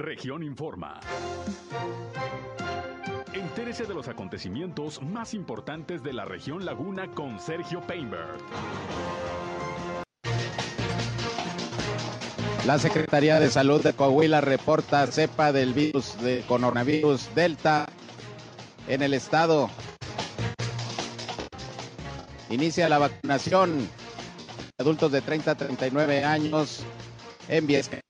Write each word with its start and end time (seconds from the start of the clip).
Región 0.00 0.42
Informa. 0.42 0.98
Entérese 3.34 3.84
de 3.84 3.92
los 3.92 4.08
acontecimientos 4.08 5.02
más 5.02 5.34
importantes 5.34 6.02
de 6.02 6.14
la 6.14 6.24
región 6.24 6.64
Laguna 6.64 7.08
con 7.08 7.38
Sergio 7.38 7.82
Painberg. 7.82 8.38
La 12.66 12.78
Secretaría 12.78 13.38
de 13.40 13.50
Salud 13.50 13.82
de 13.82 13.92
Coahuila 13.92 14.40
reporta 14.40 15.06
cepa 15.06 15.52
del 15.52 15.74
virus 15.74 16.18
de 16.22 16.44
coronavirus 16.48 17.34
Delta 17.34 17.86
en 18.88 19.02
el 19.02 19.12
estado. 19.12 19.68
Inicia 22.48 22.88
la 22.88 22.98
vacunación 22.98 23.86
adultos 24.78 25.12
de 25.12 25.20
30 25.20 25.50
a 25.50 25.54
39 25.56 26.24
años 26.24 26.82
en 27.48 27.66
Viesca 27.66 28.00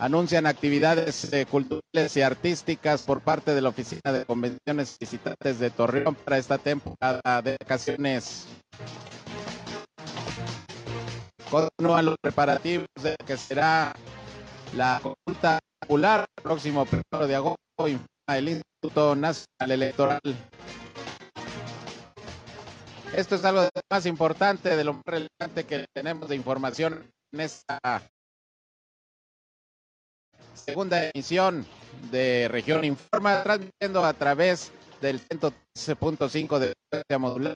Anuncian 0.00 0.46
actividades 0.46 1.32
eh, 1.32 1.44
culturales 1.44 2.16
y 2.16 2.22
artísticas 2.22 3.02
por 3.02 3.20
parte 3.20 3.52
de 3.52 3.60
la 3.60 3.70
Oficina 3.70 4.12
de 4.12 4.24
Convenciones 4.24 4.94
y 4.94 5.04
Visitantes 5.04 5.58
de 5.58 5.70
Torreón 5.70 6.14
para 6.14 6.38
esta 6.38 6.56
temporada 6.56 7.42
de 7.42 7.56
vacaciones. 7.60 8.46
Continúan 11.50 12.04
los 12.04 12.14
preparativos 12.20 12.86
de 13.02 13.16
que 13.26 13.36
será 13.36 13.92
la 14.76 15.00
consulta 15.02 15.58
popular 15.80 16.26
el 16.36 16.42
próximo 16.44 16.86
primero 16.86 17.26
de 17.26 17.34
agosto, 17.34 17.86
el 18.28 18.48
Instituto 18.48 19.16
Nacional 19.16 19.70
Electoral. 19.70 20.20
Esto 23.16 23.34
es 23.34 23.44
algo 23.44 23.68
más 23.90 24.06
importante, 24.06 24.76
de 24.76 24.84
lo 24.84 24.92
más 24.92 25.02
relevante 25.06 25.64
que 25.66 25.86
tenemos 25.92 26.28
de 26.28 26.36
información 26.36 27.10
en 27.32 27.40
esta 27.40 27.80
segunda 30.58 31.08
emisión 31.08 31.64
de 32.10 32.48
Región 32.48 32.84
Informa, 32.84 33.42
transmitiendo 33.42 34.04
a 34.04 34.12
través 34.12 34.72
del 35.00 35.20
113.5 35.20 36.58
de 36.58 36.72
frecuencia 36.90 37.18
modular, 37.18 37.54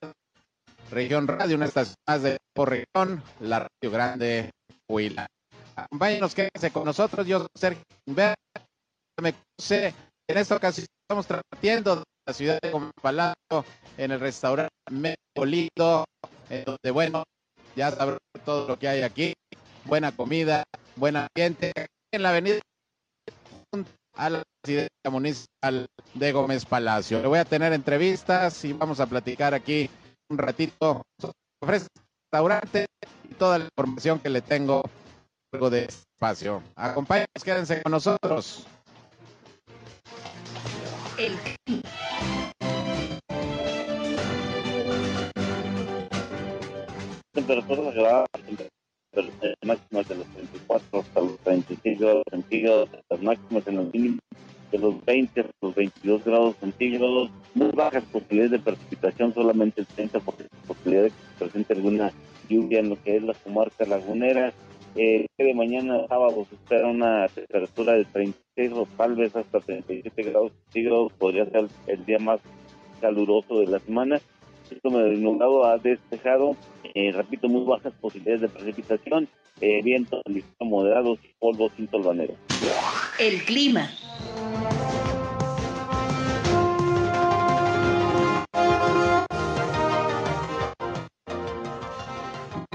Región 0.91 1.27
Radio, 1.27 1.57
una 1.57 1.67
estación 1.67 1.97
más 2.07 2.23
de 2.23 2.37
por 2.55 2.71
región, 2.71 3.23
la 3.41 3.61
Radio 3.61 3.91
Grande 3.91 4.51
Huila. 4.89 5.27
Acompáñenos, 5.75 6.35
quédense 6.35 6.71
con 6.71 6.85
nosotros. 6.85 7.27
Yo 7.27 7.41
soy 7.41 7.49
Sergio 7.57 7.83
me 8.17 8.35
en 10.29 10.39
esta 10.39 10.57
ocasión 10.57 10.87
estamos 11.03 11.27
transmitiendo 11.27 12.03
la 12.27 12.33
ciudad 12.33 12.59
de 12.63 12.73
Palacio 13.01 13.65
en 13.97 14.11
el 14.11 14.21
restaurante 14.21 14.73
Mepolito, 14.91 16.05
donde, 16.65 16.91
bueno, 16.91 17.25
ya 17.77 17.91
sabrán 17.91 18.19
todo 18.45 18.69
lo 18.69 18.79
que 18.79 18.89
hay 18.89 19.03
aquí. 19.03 19.35
Buena 19.85 20.13
comida, 20.13 20.65
buen 20.97 21.17
ambiente. 21.17 21.73
En 22.13 22.23
la 22.23 22.31
avenida 22.31 22.61
a 24.15 24.31
la 24.31 24.43
presidencia 24.61 25.11
municipal 25.11 25.87
de 26.15 26.33
Gómez 26.33 26.65
Palacio. 26.65 27.21
Le 27.21 27.29
voy 27.29 27.39
a 27.39 27.45
tener 27.45 27.73
entrevistas 27.73 28.65
y 28.65 28.73
vamos 28.73 29.01
a 29.01 29.07
platicar 29.07 29.55
aquí 29.55 29.89
un 30.29 30.39
ratito. 30.39 31.03
Ofrece 31.61 31.87
restaurante 32.31 32.87
y 33.31 33.35
toda 33.35 33.59
la 33.59 33.65
información 33.65 34.19
que 34.21 34.31
le 34.31 34.41
tengo 34.41 34.83
luego 35.53 35.71
de 35.71 35.85
este 35.85 36.03
espacio. 36.17 36.63
Acompáñenos, 36.77 37.45
quédense 37.45 37.83
con 37.83 37.93
nosotros. 37.93 38.67
El 41.19 41.37
temperatura 47.33 48.27
máximas 49.65 50.09
de 50.09 50.15
los 50.17 50.27
34 50.27 51.01
hasta 51.01 51.21
los 51.21 51.39
36 51.39 52.01
grados 52.01 52.23
centígrados, 52.31 52.89
las 53.11 53.23
máximas 53.23 53.67
en 53.67 53.77
los 53.77 53.93
mínimos 53.93 54.21
de 54.71 54.79
los 54.79 55.05
20 55.05 55.41
hasta 55.41 55.53
los 55.61 55.75
22 55.75 56.25
grados 56.25 56.57
centígrados, 56.57 57.31
muy 57.55 57.71
bajas 57.73 58.05
posibilidades 58.05 58.53
de 58.53 58.59
precipitación, 58.59 59.35
solamente 59.35 59.83
el 59.83 59.87
30% 59.89 60.37
de 60.37 60.49
posibilidad 60.67 61.03
de 61.03 61.11
que 61.11 61.15
se 61.15 61.45
presente 61.45 61.75
alguna 61.75 62.13
lluvia 62.49 62.81
en 62.81 62.89
lo 62.89 63.03
que 63.03 63.17
es 63.17 63.23
la 63.23 63.35
comarca 63.35 63.85
lagunera. 63.85 64.53
Eh, 64.95 65.27
de 65.39 65.55
mañana 65.55 66.07
sábado 66.07 66.47
se 66.49 66.55
espera 66.55 66.89
una 66.89 67.27
temperatura 67.29 67.95
de 67.95 68.05
36 68.05 68.73
o 68.75 68.87
tal 68.97 69.15
vez 69.15 69.35
hasta 69.35 69.61
37 69.61 70.23
grados 70.23 70.53
centígrados, 70.65 71.13
podría 71.15 71.47
ser 71.47 71.67
el 71.87 72.05
día 72.05 72.19
más 72.19 72.41
caluroso 73.01 73.61
de 73.61 73.67
la 73.67 73.79
semana 73.79 74.21
esto 74.73 74.91
me 74.91 75.17
nublado 75.17 75.65
ha 75.65 75.79
despejado, 75.79 76.57
eh, 76.95 77.13
repito, 77.13 77.49
muy 77.49 77.65
bajas 77.65 77.93
posibilidades 78.01 78.43
de 78.43 78.49
precipitación, 78.49 79.29
eh, 79.61 79.83
vientos 79.83 80.23
moderados 80.61 81.19
y 81.23 81.29
polvo 81.39 81.71
sin 81.77 81.87
tolvanero. 81.89 82.35
El 83.19 83.43
clima. 83.45 83.89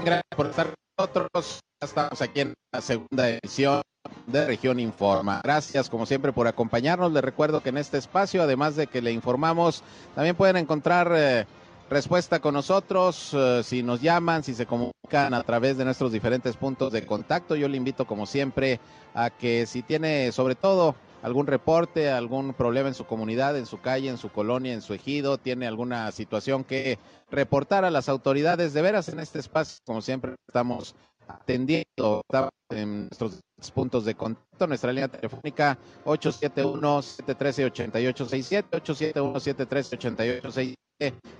Gracias 0.04 0.22
por 0.36 0.46
estar 0.46 0.66
con 0.66 0.74
nosotros. 0.98 1.60
Estamos 1.80 2.22
aquí 2.22 2.40
en 2.40 2.54
la 2.72 2.80
segunda 2.80 3.28
edición 3.28 3.82
de 4.26 4.46
Región 4.46 4.80
Informa. 4.80 5.40
Gracias 5.42 5.88
como 5.88 6.06
siempre 6.06 6.32
por 6.32 6.46
acompañarnos. 6.46 7.12
Les 7.12 7.22
recuerdo 7.22 7.62
que 7.62 7.70
en 7.70 7.78
este 7.78 7.98
espacio, 7.98 8.42
además 8.42 8.76
de 8.76 8.86
que 8.86 9.02
le 9.02 9.12
informamos, 9.12 9.82
también 10.14 10.36
pueden 10.36 10.56
encontrar 10.56 11.12
eh, 11.14 11.46
respuesta 11.90 12.40
con 12.40 12.54
nosotros, 12.54 13.34
eh, 13.34 13.62
si 13.64 13.82
nos 13.82 14.00
llaman, 14.00 14.44
si 14.44 14.54
se 14.54 14.66
comunican 14.66 15.34
a 15.34 15.42
través 15.42 15.76
de 15.78 15.84
nuestros 15.84 16.12
diferentes 16.12 16.56
puntos 16.56 16.92
de 16.92 17.04
contacto. 17.06 17.56
Yo 17.56 17.68
le 17.68 17.76
invito 17.76 18.06
como 18.06 18.26
siempre 18.26 18.80
a 19.14 19.30
que 19.30 19.66
si 19.66 19.82
tiene 19.82 20.30
sobre 20.32 20.54
todo 20.54 20.94
algún 21.22 21.46
reporte, 21.46 22.10
algún 22.10 22.54
problema 22.54 22.88
en 22.88 22.94
su 22.94 23.06
comunidad, 23.06 23.56
en 23.56 23.66
su 23.66 23.80
calle, 23.80 24.08
en 24.08 24.18
su 24.18 24.30
colonia, 24.30 24.72
en 24.72 24.82
su 24.82 24.94
ejido, 24.94 25.38
tiene 25.38 25.66
alguna 25.66 26.10
situación 26.12 26.62
que 26.64 26.98
reportar 27.30 27.84
a 27.84 27.90
las 27.90 28.08
autoridades, 28.08 28.72
de 28.72 28.82
veras 28.82 29.08
en 29.08 29.20
este 29.20 29.38
espacio, 29.38 29.78
como 29.84 30.02
siempre 30.02 30.34
estamos 30.46 30.94
atendiendo 31.26 32.22
en 32.70 33.08
nuestros 33.08 33.40
puntos 33.74 34.04
de 34.04 34.14
contacto, 34.14 34.66
nuestra 34.66 34.92
línea 34.92 35.08
telefónica 35.08 35.78
871-713-8867, 36.04 38.70
871-713-8867 38.70 40.74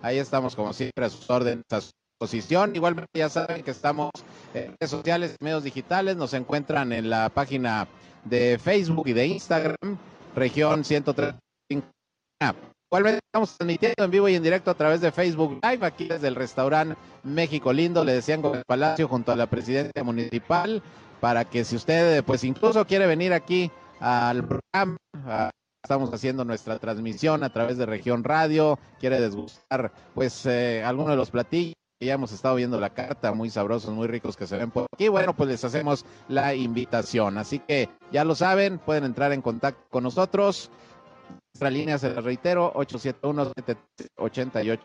Ahí 0.03 0.19
estamos 0.19 0.55
como 0.55 0.73
siempre 0.73 1.05
a 1.05 1.11
sus 1.11 1.29
órdenes, 1.29 1.65
a 1.71 1.81
su 1.81 1.91
posición. 2.19 2.75
Igualmente 2.75 3.11
ya 3.15 3.29
saben 3.29 3.63
que 3.63 3.73
estamos 3.73 4.11
en 4.55 4.75
redes 4.79 4.91
sociales, 4.91 5.37
medios 5.41 5.65
digitales, 5.65 6.17
nos 6.17 6.35
encuentran 6.35 6.93
en 6.93 7.11
la 7.11 7.29
página 7.29 7.89
de 8.25 8.59
Facebook 8.59 9.09
y 9.09 9.13
de 9.13 9.27
Instagram, 9.27 9.99
región 10.35 10.85
135. 10.85 11.87
Igualmente 12.91 13.21
estamos 13.27 13.57
transmitiendo 13.57 14.05
en 14.05 14.11
vivo 14.11 14.29
y 14.29 14.35
en 14.35 14.43
directo 14.43 14.71
a 14.71 14.75
través 14.75 15.01
de 15.01 15.13
Facebook 15.13 15.61
Live, 15.63 15.85
aquí 15.85 16.09
desde 16.09 16.29
el 16.29 16.35
restaurante 16.35 16.97
México 17.23 17.73
Lindo, 17.73 18.03
le 18.03 18.15
decían 18.15 18.41
con 18.41 18.57
el 18.57 18.63
Palacio 18.67 19.09
junto 19.09 19.33
a 19.33 19.37
la 19.37 19.47
presidencia 19.47 20.03
municipal, 20.03 20.83
para 21.21 21.45
que 21.45 21.65
si 21.65 21.77
usted 21.77 22.25
pues 22.25 22.45
incluso 22.45 22.87
quiere 22.87 23.07
venir 23.07 23.33
aquí 23.33 23.71
al 24.01 24.45
programa, 24.47 24.97
Estamos 25.89 26.13
haciendo 26.13 26.45
nuestra 26.45 26.79
transmisión 26.79 27.43
a 27.43 27.51
través 27.51 27.79
de 27.79 27.87
Región 27.87 28.23
Radio. 28.23 28.79
Quiere 29.01 29.23
desgustar, 29.23 29.91
pues, 30.15 30.45
eh, 30.45 30.85
alguno 30.85 31.13
de 31.13 31.17
los 31.17 31.31
platillos 31.31 31.73
ya 31.99 32.13
hemos 32.13 32.31
estado 32.31 32.57
viendo 32.57 32.79
la 32.79 32.91
carta, 32.91 33.33
muy 33.33 33.49
sabrosos, 33.49 33.95
muy 33.95 34.07
ricos 34.07 34.37
que 34.37 34.47
se 34.47 34.59
ven 34.59 34.71
por 34.71 34.85
aquí. 34.93 35.09
Bueno, 35.09 35.35
pues 35.35 35.49
les 35.49 35.65
hacemos 35.65 36.05
la 36.29 36.55
invitación. 36.55 37.39
Así 37.39 37.61
que 37.61 37.89
ya 38.13 38.23
lo 38.27 38.35
saben, 38.35 38.79
pueden 38.79 39.05
entrar 39.05 39.33
en 39.33 39.41
contacto 39.41 39.83
con 39.89 40.03
nosotros. 40.03 40.71
Nuestra 41.55 41.71
línea, 41.71 41.97
se 41.97 42.11
la 42.11 42.21
reitero, 42.21 42.71
871-788. 42.75 44.79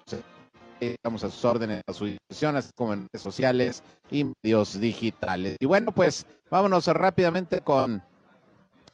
Estamos 0.79 1.25
a 1.25 1.29
sus 1.29 1.43
órdenes, 1.43 1.81
a 1.85 1.91
su 1.91 2.05
disposición, 2.05 2.55
así 2.55 2.69
como 2.77 2.93
en 2.93 3.09
redes 3.11 3.21
sociales 3.21 3.83
y 4.09 4.31
medios 4.41 4.79
digitales. 4.79 5.57
Y 5.59 5.65
bueno, 5.65 5.91
pues 5.91 6.25
vámonos 6.49 6.87
rápidamente 6.87 7.59
con 7.59 8.01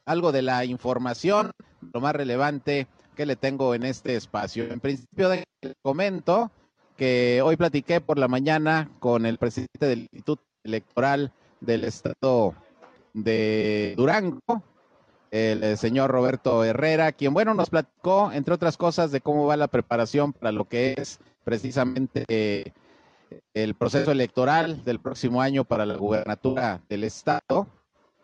algo 0.09 0.31
de 0.31 0.41
la 0.41 0.65
información, 0.65 1.51
lo 1.93 2.01
más 2.01 2.15
relevante 2.15 2.87
que 3.15 3.25
le 3.25 3.35
tengo 3.35 3.75
en 3.75 3.83
este 3.83 4.15
espacio. 4.15 4.65
En 4.71 4.79
principio, 4.79 5.29
de 5.29 5.43
comento 5.81 6.51
que 6.95 7.41
hoy 7.43 7.55
platiqué 7.57 8.01
por 8.01 8.17
la 8.17 8.27
mañana 8.27 8.89
con 8.99 9.25
el 9.25 9.37
presidente 9.37 9.87
del 9.87 9.99
Instituto 10.01 10.43
Electoral 10.63 11.31
del 11.61 11.85
Estado 11.85 12.53
de 13.13 13.93
Durango, 13.97 14.63
el, 15.31 15.77
señor 15.77 16.11
Roberto 16.11 16.63
Herrera, 16.63 17.11
quien, 17.11 17.33
bueno, 17.33 17.53
nos 17.53 17.69
platicó, 17.69 18.31
entre 18.31 18.53
otras 18.53 18.77
cosas, 18.77 19.11
de 19.11 19.21
cómo 19.21 19.45
va 19.45 19.57
la 19.57 19.67
preparación 19.67 20.33
para 20.33 20.51
lo 20.51 20.65
que 20.65 20.95
es 20.97 21.19
precisamente 21.43 22.25
eh, 22.27 22.71
el 23.53 23.75
proceso 23.75 24.11
electoral 24.11 24.83
del 24.83 24.99
próximo 24.99 25.41
año 25.41 25.65
para 25.65 25.85
la 25.85 25.95
gubernatura 25.95 26.81
del 26.89 27.03
Estado 27.03 27.67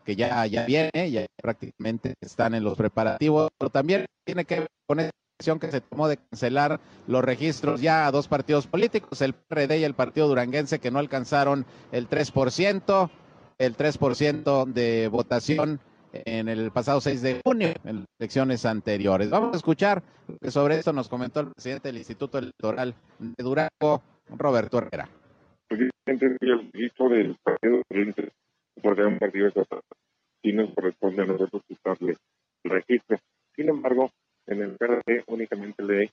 que 0.05 0.15
ya, 0.15 0.45
ya 0.45 0.65
viene, 0.65 1.11
ya 1.11 1.25
prácticamente 1.41 2.13
están 2.21 2.53
en 2.53 2.63
los 2.63 2.77
preparativos, 2.77 3.49
pero 3.57 3.69
también 3.69 4.05
tiene 4.23 4.45
que 4.45 4.59
ver 4.61 4.69
con 4.87 4.99
esa 4.99 5.11
decisión 5.37 5.59
que 5.59 5.71
se 5.71 5.81
tomó 5.81 6.07
de 6.07 6.17
cancelar 6.17 6.79
los 7.07 7.23
registros 7.23 7.81
ya 7.81 8.07
a 8.07 8.11
dos 8.11 8.27
partidos 8.27 8.67
políticos, 8.67 9.21
el 9.21 9.33
PRD 9.33 9.79
y 9.79 9.83
el 9.83 9.95
Partido 9.95 10.27
Duranguense, 10.27 10.79
que 10.79 10.91
no 10.91 10.99
alcanzaron 10.99 11.65
el 11.91 12.07
3%. 12.07 13.09
el 13.57 13.75
3% 13.77 14.65
de 14.65 15.07
votación 15.07 15.79
en 16.11 16.47
el 16.47 16.71
pasado 16.71 17.01
6 17.01 17.21
de 17.21 17.41
junio, 17.43 17.73
en 17.83 17.97
las 17.97 18.05
elecciones 18.19 18.65
anteriores. 18.65 19.29
Vamos 19.29 19.53
a 19.53 19.57
escuchar 19.57 20.03
que 20.41 20.51
sobre 20.51 20.77
esto 20.77 20.93
nos 20.93 21.09
comentó 21.09 21.41
el 21.41 21.51
presidente 21.51 21.89
del 21.89 21.97
Instituto 21.97 22.37
Electoral 22.37 22.95
de 23.19 23.43
Durango, 23.43 24.03
Roberto 24.29 24.77
Herrera. 24.77 25.09
El 25.69 25.89
registro 26.19 27.09
del 27.09 27.35
partido 27.43 27.81
un 28.83 29.17
partido 29.17 29.47
estatal, 29.47 29.81
sí 30.41 30.53
nos 30.53 30.73
corresponde 30.73 31.23
a 31.23 31.25
nosotros 31.25 31.61
quitarle 31.67 32.15
el 32.63 32.71
registro. 32.71 33.17
Sin 33.55 33.69
embargo, 33.69 34.11
en 34.47 34.61
el 34.61 34.75
PRD 34.75 35.23
únicamente 35.27 35.83
le 35.83 36.11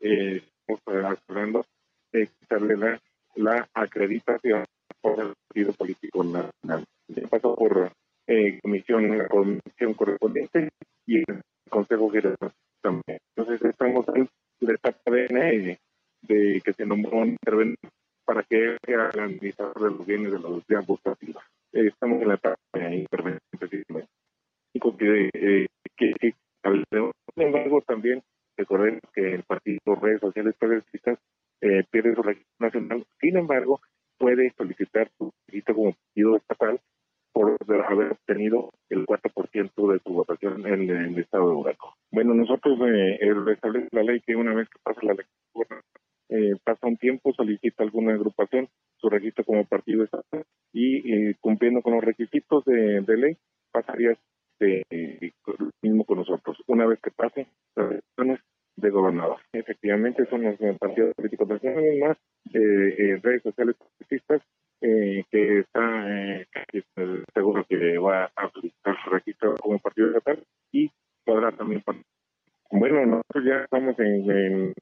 eh, 0.00 0.42
estamos 0.66 1.22
hablando 1.28 1.66
de 2.12 2.28
quitarle 2.28 2.76
la, 2.76 3.00
la 3.36 3.68
acreditación 3.74 4.64
por 5.00 5.20
el 5.20 5.32
partido 5.48 5.72
político 5.72 6.24
nacional. 6.24 6.84
Ya 7.08 7.28
pasó 7.28 7.54
por 7.54 7.92
eh, 8.26 8.58
comisión, 8.62 9.18
la 9.18 9.28
comisión 9.28 9.94
correspondiente 9.94 10.70
y 11.06 11.18
el 11.18 11.42
Consejo 11.68 12.10
General 12.10 12.52
también. 12.80 13.18
Entonces 13.36 13.68
estamos 13.68 14.06
en 14.14 14.28
la 14.60 14.74
etapa 14.74 15.10
de, 15.10 15.78
de 16.22 16.60
que 16.64 16.72
se 16.72 16.86
nombró 16.86 17.18
un 17.18 17.28
interventor 17.30 17.90
para 18.24 18.42
que 18.42 18.78
sea 18.84 19.10
el 19.12 19.20
administrador 19.20 19.74
de 19.74 19.90
los 19.90 20.06
bienes 20.06 20.32
de 20.32 20.38
los 20.38 20.66
días 20.66 20.86
votativos. 20.86 21.42
Eh, 21.74 21.88
estamos 21.88 22.22
en 22.22 22.28
la 22.28 22.34
etapa 22.34 22.56
de 22.72 22.96
intervención. 22.96 23.40
Que, 24.98 25.30
eh, 25.34 25.66
que, 25.96 26.12
que, 26.20 26.34
sin 27.34 27.42
embargo, 27.42 27.82
también 27.82 28.22
recordemos 28.56 29.00
que 29.12 29.34
el 29.34 29.42
Partido 29.42 29.94
Redes 30.00 30.20
Sociales 30.20 30.54
Progresistas 30.58 31.18
eh, 31.60 31.84
pierde 31.90 32.14
su 32.14 32.22
registro 32.22 32.54
nacional. 32.60 33.04
Sin 33.20 33.36
embargo, 33.36 33.80
puede 34.18 34.52
solicitar 34.56 35.10
su 35.18 35.32
registro 35.48 35.74
como 35.74 35.92
partido 35.92 36.36
estatal 36.36 36.80
por 37.32 37.58
haber 37.88 38.12
obtenido 38.12 38.70
el 38.88 39.04
4% 39.06 39.92
de 39.92 39.98
su 39.98 40.12
votación 40.12 40.64
en, 40.66 40.88
el 40.88 41.18
estado 41.18 41.48
de 41.48 41.54
Durango. 41.54 41.94
Bueno, 42.12 42.34
nosotros 42.34 42.78
eh, 42.86 43.18
establece 43.52 43.88
la 43.90 44.04
ley 44.04 44.20
que 44.20 44.36
una 44.36 44.54
vez 44.54 44.68
que 44.68 44.78
pasa 44.84 45.00
la 45.02 45.14
lectura, 45.14 45.82
eh, 46.28 46.54
pasa 46.62 46.86
un 46.86 46.96
tiempo, 46.96 47.32
solicita 47.34 47.82
alguna 47.82 48.14
agrupación 48.14 48.68
su 48.98 49.08
registro 49.08 49.44
como 49.44 49.64
partido 49.64 50.04
estatal 50.04 50.44
y 50.72 51.12
eh, 51.12 51.36
cumpliendo 51.40 51.82
con 51.82 51.94
los 51.94 52.04
requisitos 52.04 52.64
de, 52.64 53.02
ley, 53.16 53.36
pasaría 53.70 54.16
de, 54.58 54.84
lo 55.46 55.70
mismo 55.82 56.04
con 56.04 56.18
nosotros. 56.18 56.56
Una 56.66 56.86
vez 56.86 57.00
que 57.00 57.10
pase 57.10 57.46
las 57.76 57.90
elecciones 57.90 58.40
de 58.76 58.90
gobernador. 58.90 59.38
Efectivamente, 59.52 60.26
son 60.26 60.42
los 60.42 60.58
partidos 60.78 61.14
políticos 61.14 61.48
nacionales 61.48 62.00
más 62.00 62.16
eh, 62.52 63.18
redes 63.22 63.42
sociales 63.42 63.76
progresistas 63.76 64.42
eh, 64.80 65.24
que 65.30 65.60
está 65.60 66.06
eh, 66.10 66.46
seguro 67.32 67.64
que 67.68 67.98
va 67.98 68.30
a 68.36 68.50
solicitar 68.52 68.96
su 69.02 69.10
registro 69.10 69.54
como 69.56 69.78
partido 69.78 70.08
estatal 70.08 70.44
y 70.72 70.90
podrá 71.24 71.52
también 71.52 71.82
bueno 72.70 73.06
nosotros 73.06 73.44
ya 73.44 73.64
estamos 73.64 73.98
en, 73.98 74.30
en 74.30 74.74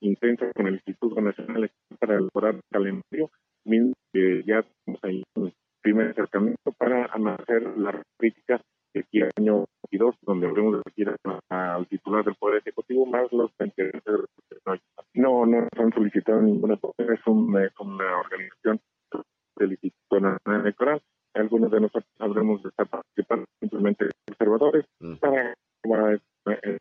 intensos 0.00 0.52
con 0.54 0.66
el 0.66 0.74
Instituto 0.74 1.20
Nacional 1.20 1.70
para 1.98 2.14
elaborar 2.14 2.54
el 2.54 2.60
calendario 2.70 3.30
ya 4.46 4.58
estamos 4.60 5.00
ahí 5.02 5.22
en 5.36 5.46
el 5.46 5.54
primer 5.82 6.10
acercamiento 6.10 6.72
para 6.72 7.04
hacer 7.04 7.62
las 7.76 7.96
críticas 8.18 8.60
de 8.92 9.00
aquí 9.00 9.22
año 9.36 9.64
22 9.90 10.16
donde 10.22 10.46
habremos 10.46 10.74
de 10.74 10.82
elegir 10.86 11.16
al 11.48 11.86
titular 11.88 12.24
del 12.24 12.34
Poder 12.36 12.58
Ejecutivo 12.58 13.06
más 13.06 13.30
los 13.32 13.50
no 15.14 15.46
no 15.46 15.68
han 15.76 15.92
solicitado 15.92 16.40
ninguna 16.42 16.74
es, 16.74 17.26
un, 17.26 17.58
es 17.60 17.72
una 17.78 18.18
organización 18.18 18.80
del 19.56 19.72
Instituto 19.72 20.20
Nacional 20.20 20.60
Electoral. 20.62 21.02
Algunos 21.34 21.70
de 21.70 21.80
nosotros 21.80 22.10
habremos 22.18 22.62
de 22.62 22.68
estar 22.68 22.88
participando 22.88 23.46
simplemente 23.60 24.08
observadores 24.30 24.84
mm. 25.00 25.14
para, 25.16 25.54
para 25.82 26.12
el, 26.12 26.78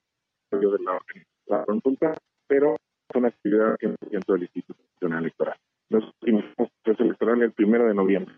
de 0.51 0.83
la, 0.83 0.99
la 1.47 1.65
consulta, 1.65 2.13
pero 2.47 2.75
una 3.19 3.29
actividad 3.29 3.77
que 3.79 3.95
dentro 4.09 4.33
del 4.33 4.43
Instituto 4.43 4.79
Nacional 4.93 5.19
Electoral. 5.23 5.57
Nos 5.89 6.03
iniciamos 6.21 6.57
el 6.57 6.69
proceso 6.83 7.03
electoral 7.03 7.41
el 7.41 7.51
primero 7.51 7.85
de 7.85 7.93
noviembre. 7.93 8.35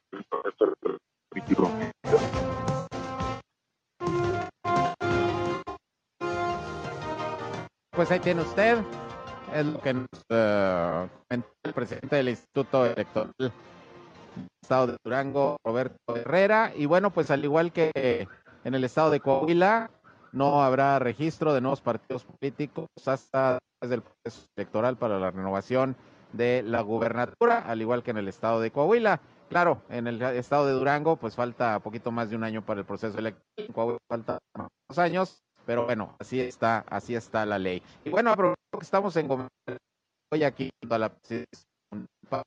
Pues 7.91 8.11
ahí 8.11 8.19
tiene 8.19 8.41
usted, 8.41 8.77
es 9.53 9.65
lo 9.65 9.79
que 9.79 9.93
nos 9.93 10.07
uh, 10.29 11.07
el 11.29 11.73
presidente 11.73 12.17
del 12.17 12.29
Instituto 12.29 12.85
Electoral 12.85 13.31
estado 14.65 14.87
de 14.87 14.97
Durango, 15.03 15.57
Roberto 15.63 16.15
Herrera. 16.15 16.71
Y 16.75 16.87
bueno, 16.87 17.11
pues 17.11 17.29
al 17.31 17.43
igual 17.43 17.71
que 17.71 18.27
en 18.63 18.73
el 18.73 18.83
estado 18.83 19.11
de 19.11 19.19
Coahuila, 19.19 19.91
no 20.35 20.61
habrá 20.61 20.99
registro 20.99 21.53
de 21.53 21.61
nuevos 21.61 21.81
partidos 21.81 22.25
políticos 22.25 22.87
hasta 23.05 23.57
del 23.81 24.01
proceso 24.01 24.47
electoral 24.57 24.97
para 24.97 25.17
la 25.17 25.31
renovación 25.31 25.95
de 26.33 26.61
la 26.61 26.81
gubernatura, 26.81 27.59
al 27.59 27.81
igual 27.81 28.03
que 28.03 28.11
en 28.11 28.17
el 28.17 28.27
estado 28.27 28.59
de 28.59 28.71
Coahuila. 28.71 29.21
Claro, 29.49 29.83
en 29.89 30.07
el 30.07 30.21
estado 30.21 30.65
de 30.67 30.73
Durango, 30.73 31.15
pues 31.15 31.35
falta 31.35 31.79
poquito 31.79 32.11
más 32.11 32.29
de 32.29 32.35
un 32.35 32.43
año 32.43 32.65
para 32.65 32.81
el 32.81 32.85
proceso 32.85 33.17
electoral. 33.17 33.45
En 33.57 33.73
Coahuila 33.73 33.99
falta 34.09 34.39
dos 34.89 34.99
años, 34.99 35.41
pero 35.65 35.85
bueno, 35.85 36.15
así 36.19 36.41
está, 36.41 36.83
así 36.89 37.15
está 37.15 37.45
la 37.45 37.57
ley. 37.57 37.81
Y 38.03 38.09
bueno, 38.09 38.31
aprovechando 38.31 38.79
que 38.79 38.83
estamos 38.83 39.15
en 39.15 39.47
hoy 40.33 40.43
aquí 40.43 40.69
a 40.89 40.97
la 40.97 41.09
presidencia 41.09 41.63
municipal, 41.91 42.43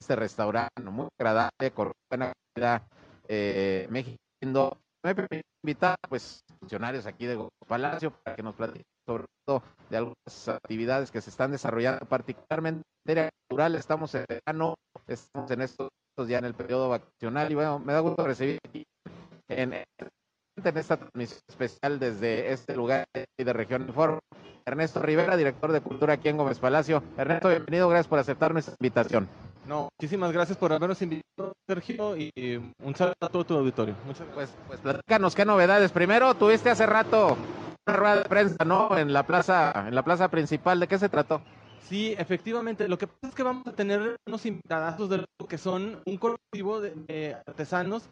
este 0.00 0.16
restaurante 0.16 0.82
muy 0.84 1.08
agradable, 1.18 1.70
con 1.74 1.92
buena 2.10 2.32
calidad 2.54 2.82
eh, 3.28 3.86
mexicano. 3.90 4.78
Me 5.02 5.14
permite 5.14 5.42
invitar 5.62 5.96
pues 6.08 6.42
funcionarios 6.70 7.04
aquí 7.06 7.26
de 7.26 7.36
Palacio 7.66 8.12
para 8.22 8.36
que 8.36 8.44
nos 8.44 8.54
platiquen 8.54 8.84
sobre 9.04 9.24
todo 9.44 9.62
de 9.90 9.96
algunas 9.96 10.48
actividades 10.48 11.10
que 11.10 11.20
se 11.20 11.30
están 11.30 11.50
desarrollando, 11.50 12.06
particularmente 12.06 12.82
en 12.84 13.00
materia 13.04 13.30
cultural. 13.48 13.74
Estamos 13.74 14.14
en 14.14 14.24
verano, 14.28 14.76
estamos 15.08 15.50
en 15.50 15.62
estos 15.62 15.88
ya 16.28 16.38
en 16.38 16.44
el 16.44 16.54
periodo 16.54 16.88
vacacional 16.88 17.50
y 17.50 17.54
bueno, 17.56 17.80
me 17.80 17.92
da 17.92 18.00
gusto 18.00 18.24
recibir 18.24 18.58
aquí 18.64 18.84
en, 19.48 19.72
en 19.72 19.84
esta 20.56 20.96
transmisión 20.96 21.40
especial 21.48 21.98
desde 21.98 22.52
este 22.52 22.76
lugar 22.76 23.04
de 23.14 23.52
Región 23.52 23.88
Informe. 23.88 24.20
Ernesto 24.64 25.02
Rivera, 25.02 25.36
director 25.36 25.72
de 25.72 25.80
Cultura 25.80 26.14
aquí 26.14 26.28
en 26.28 26.36
Gómez 26.36 26.60
Palacio. 26.60 27.02
Ernesto, 27.16 27.48
bienvenido, 27.48 27.88
gracias 27.88 28.06
por 28.06 28.20
aceptar 28.20 28.52
nuestra 28.52 28.76
invitación. 28.78 29.28
No, 29.66 29.88
muchísimas 29.98 30.30
gracias 30.30 30.56
por 30.56 30.72
habernos 30.72 31.02
invitado, 31.02 31.49
Sergio, 31.70 32.16
y 32.16 32.60
un 32.82 32.96
saludo 32.96 33.14
a 33.20 33.28
todo 33.28 33.44
tu 33.44 33.54
auditorio. 33.54 33.94
Muchas 34.04 34.26
gracias. 34.34 34.50
Pues, 34.66 34.80
pues 34.80 34.80
platícanos 34.80 35.36
qué 35.36 35.44
novedades. 35.44 35.92
Primero, 35.92 36.34
tuviste 36.34 36.68
hace 36.68 36.84
rato 36.84 37.36
una 37.86 37.96
rueda 37.96 38.16
de 38.16 38.24
prensa, 38.24 38.64
¿no? 38.64 38.98
En 38.98 39.12
la 39.12 39.24
plaza, 39.24 39.84
en 39.86 39.94
la 39.94 40.02
plaza 40.02 40.28
principal. 40.28 40.80
¿De 40.80 40.88
qué 40.88 40.98
se 40.98 41.08
trató? 41.08 41.40
Sí, 41.88 42.16
efectivamente. 42.18 42.88
Lo 42.88 42.98
que 42.98 43.06
pasa 43.06 43.28
es 43.28 43.34
que 43.36 43.44
vamos 43.44 43.64
a 43.68 43.72
tener 43.72 44.16
unos 44.26 44.44
invitados 44.46 45.08
de 45.08 45.18
lo 45.18 45.46
que 45.46 45.58
son 45.58 46.00
un 46.04 46.16
colectivo 46.16 46.80
de, 46.80 47.36
artesanos. 47.46 48.02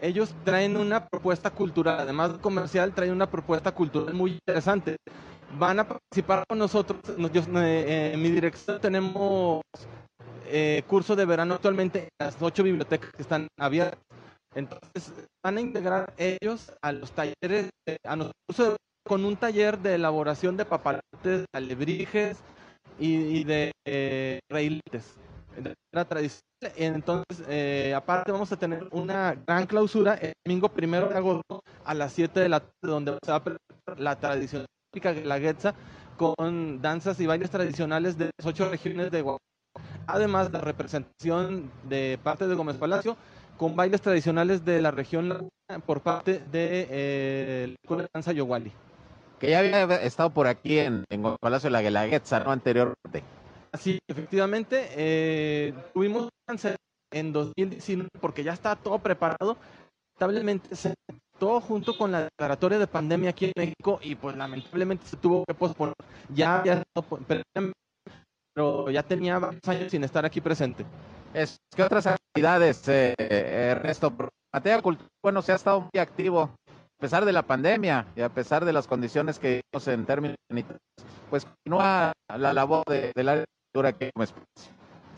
Ellos 0.00 0.32
traen 0.44 0.76
una 0.76 1.08
propuesta 1.08 1.50
cultural, 1.50 1.98
además 1.98 2.34
de 2.34 2.38
comercial, 2.38 2.94
traen 2.94 3.10
una 3.10 3.28
propuesta 3.28 3.72
cultural 3.72 4.14
muy 4.14 4.34
interesante. 4.34 4.96
Van 5.58 5.80
a 5.80 5.88
participar 5.88 6.44
con 6.48 6.58
nosotros. 6.58 7.00
Eh, 7.08 8.10
en 8.14 8.22
mi 8.22 8.30
dirección 8.30 8.80
tenemos 8.80 9.62
eh, 10.50 10.82
curso 10.86 11.16
de 11.16 11.24
verano 11.24 11.54
actualmente 11.54 12.08
en 12.18 12.26
las 12.26 12.36
ocho 12.40 12.62
bibliotecas 12.62 13.12
que 13.12 13.22
están 13.22 13.48
abiertas. 13.58 14.00
Entonces, 14.54 15.12
van 15.44 15.58
a 15.58 15.60
integrar 15.60 16.14
ellos 16.16 16.72
a 16.82 16.92
los 16.92 17.12
talleres, 17.12 17.70
a 18.04 18.16
nosotros 18.16 18.76
con 19.06 19.24
un 19.24 19.36
taller 19.36 19.78
de 19.78 19.94
elaboración 19.94 20.56
de 20.56 20.64
papalotes, 20.64 21.44
alebrijes 21.54 22.38
y, 22.98 23.44
de 23.44 23.72
eh, 23.86 24.40
de 24.50 25.74
la 25.92 26.04
tradición. 26.04 26.42
Entonces, 26.76 27.44
eh, 27.48 27.94
aparte 27.96 28.32
vamos 28.32 28.50
a 28.52 28.56
tener 28.56 28.88
una 28.90 29.34
gran 29.46 29.66
clausura 29.66 30.14
el 30.14 30.32
domingo 30.44 30.68
primero 30.68 31.08
de 31.08 31.16
agosto 31.16 31.62
a 31.84 31.94
las 31.94 32.12
7 32.12 32.40
de 32.40 32.48
la 32.48 32.60
tarde, 32.60 32.72
donde 32.82 33.18
se 33.24 33.30
va 33.30 33.36
a 33.36 33.44
presentar 33.44 33.98
la 33.98 34.16
tradición 34.16 34.66
típica 34.92 35.12
guelaguetza 35.12 35.74
con 36.16 36.82
danzas 36.82 37.20
y 37.20 37.26
bailes 37.26 37.50
tradicionales 37.50 38.18
de 38.18 38.30
las 38.36 38.46
ocho 38.46 38.68
regiones 38.68 39.10
de 39.10 39.22
Oaxaca 39.22 39.47
además 40.08 40.50
de 40.50 40.60
representación 40.60 41.70
de 41.84 42.18
parte 42.22 42.48
de 42.48 42.54
Gómez 42.54 42.76
Palacio 42.76 43.16
con 43.56 43.76
bailes 43.76 44.00
tradicionales 44.00 44.64
de 44.64 44.80
la 44.82 44.90
región 44.90 45.48
por 45.86 46.00
parte 46.00 46.40
de 46.50 46.86
eh, 46.90 47.76
la 47.88 48.08
danza 48.12 48.32
Yowali. 48.32 48.72
Que 49.38 49.50
ya 49.50 49.60
había 49.60 49.84
estado 50.02 50.30
por 50.30 50.46
aquí 50.46 50.78
en, 50.78 51.04
Gómez 51.10 51.38
Palacio 51.40 51.68
de 51.68 51.72
la 51.72 51.82
Guelaguetza, 51.82 52.40
¿no? 52.40 52.50
Anteriormente. 52.50 53.22
Sí, 53.78 53.98
efectivamente, 54.08 54.88
eh, 54.96 55.74
tuvimos 55.92 56.28
en 57.12 57.32
2019 57.32 58.08
porque 58.20 58.42
ya 58.42 58.54
está 58.54 58.74
todo 58.76 58.98
preparado. 58.98 59.56
Lamentablemente 60.18 60.74
se 60.74 60.94
todo 61.38 61.60
junto 61.60 61.96
con 61.96 62.10
la 62.10 62.24
declaratoria 62.24 62.78
de 62.80 62.86
pandemia 62.88 63.30
aquí 63.30 63.44
en 63.44 63.52
México 63.56 64.00
y 64.02 64.16
pues 64.16 64.36
lamentablemente 64.36 65.06
se 65.06 65.16
tuvo 65.16 65.44
que 65.46 65.54
posponer. 65.54 65.94
Ya 66.34 66.58
había 66.58 66.82
pero 68.58 68.90
ya 68.90 69.04
tenía 69.04 69.38
varios 69.38 69.68
años 69.68 69.88
sin 69.88 70.02
estar 70.02 70.26
aquí 70.26 70.40
presente. 70.40 70.84
Es, 71.32 71.60
¿Qué 71.76 71.80
otras 71.80 72.08
actividades, 72.08 72.82
eh, 72.88 73.14
Ernesto? 73.16 74.12
Materia 74.52 74.82
Cultura, 74.82 75.08
bueno, 75.22 75.42
se 75.42 75.52
ha 75.52 75.54
estado 75.54 75.82
muy 75.82 76.00
activo 76.00 76.42
a 76.42 77.00
pesar 77.00 77.24
de 77.24 77.32
la 77.32 77.42
pandemia 77.42 78.08
y 78.16 78.20
a 78.20 78.28
pesar 78.28 78.64
de 78.64 78.72
las 78.72 78.88
condiciones 78.88 79.38
que 79.38 79.60
vimos 79.72 79.86
en 79.86 80.04
términos 80.04 80.36
sanitarios, 80.50 80.82
pues 81.30 81.44
continúa 81.44 82.12
la 82.36 82.52
labor 82.52 82.82
de, 82.88 83.12
la 83.22 83.44
cultura 83.70 83.92
que 83.92 84.10
como 84.12 84.26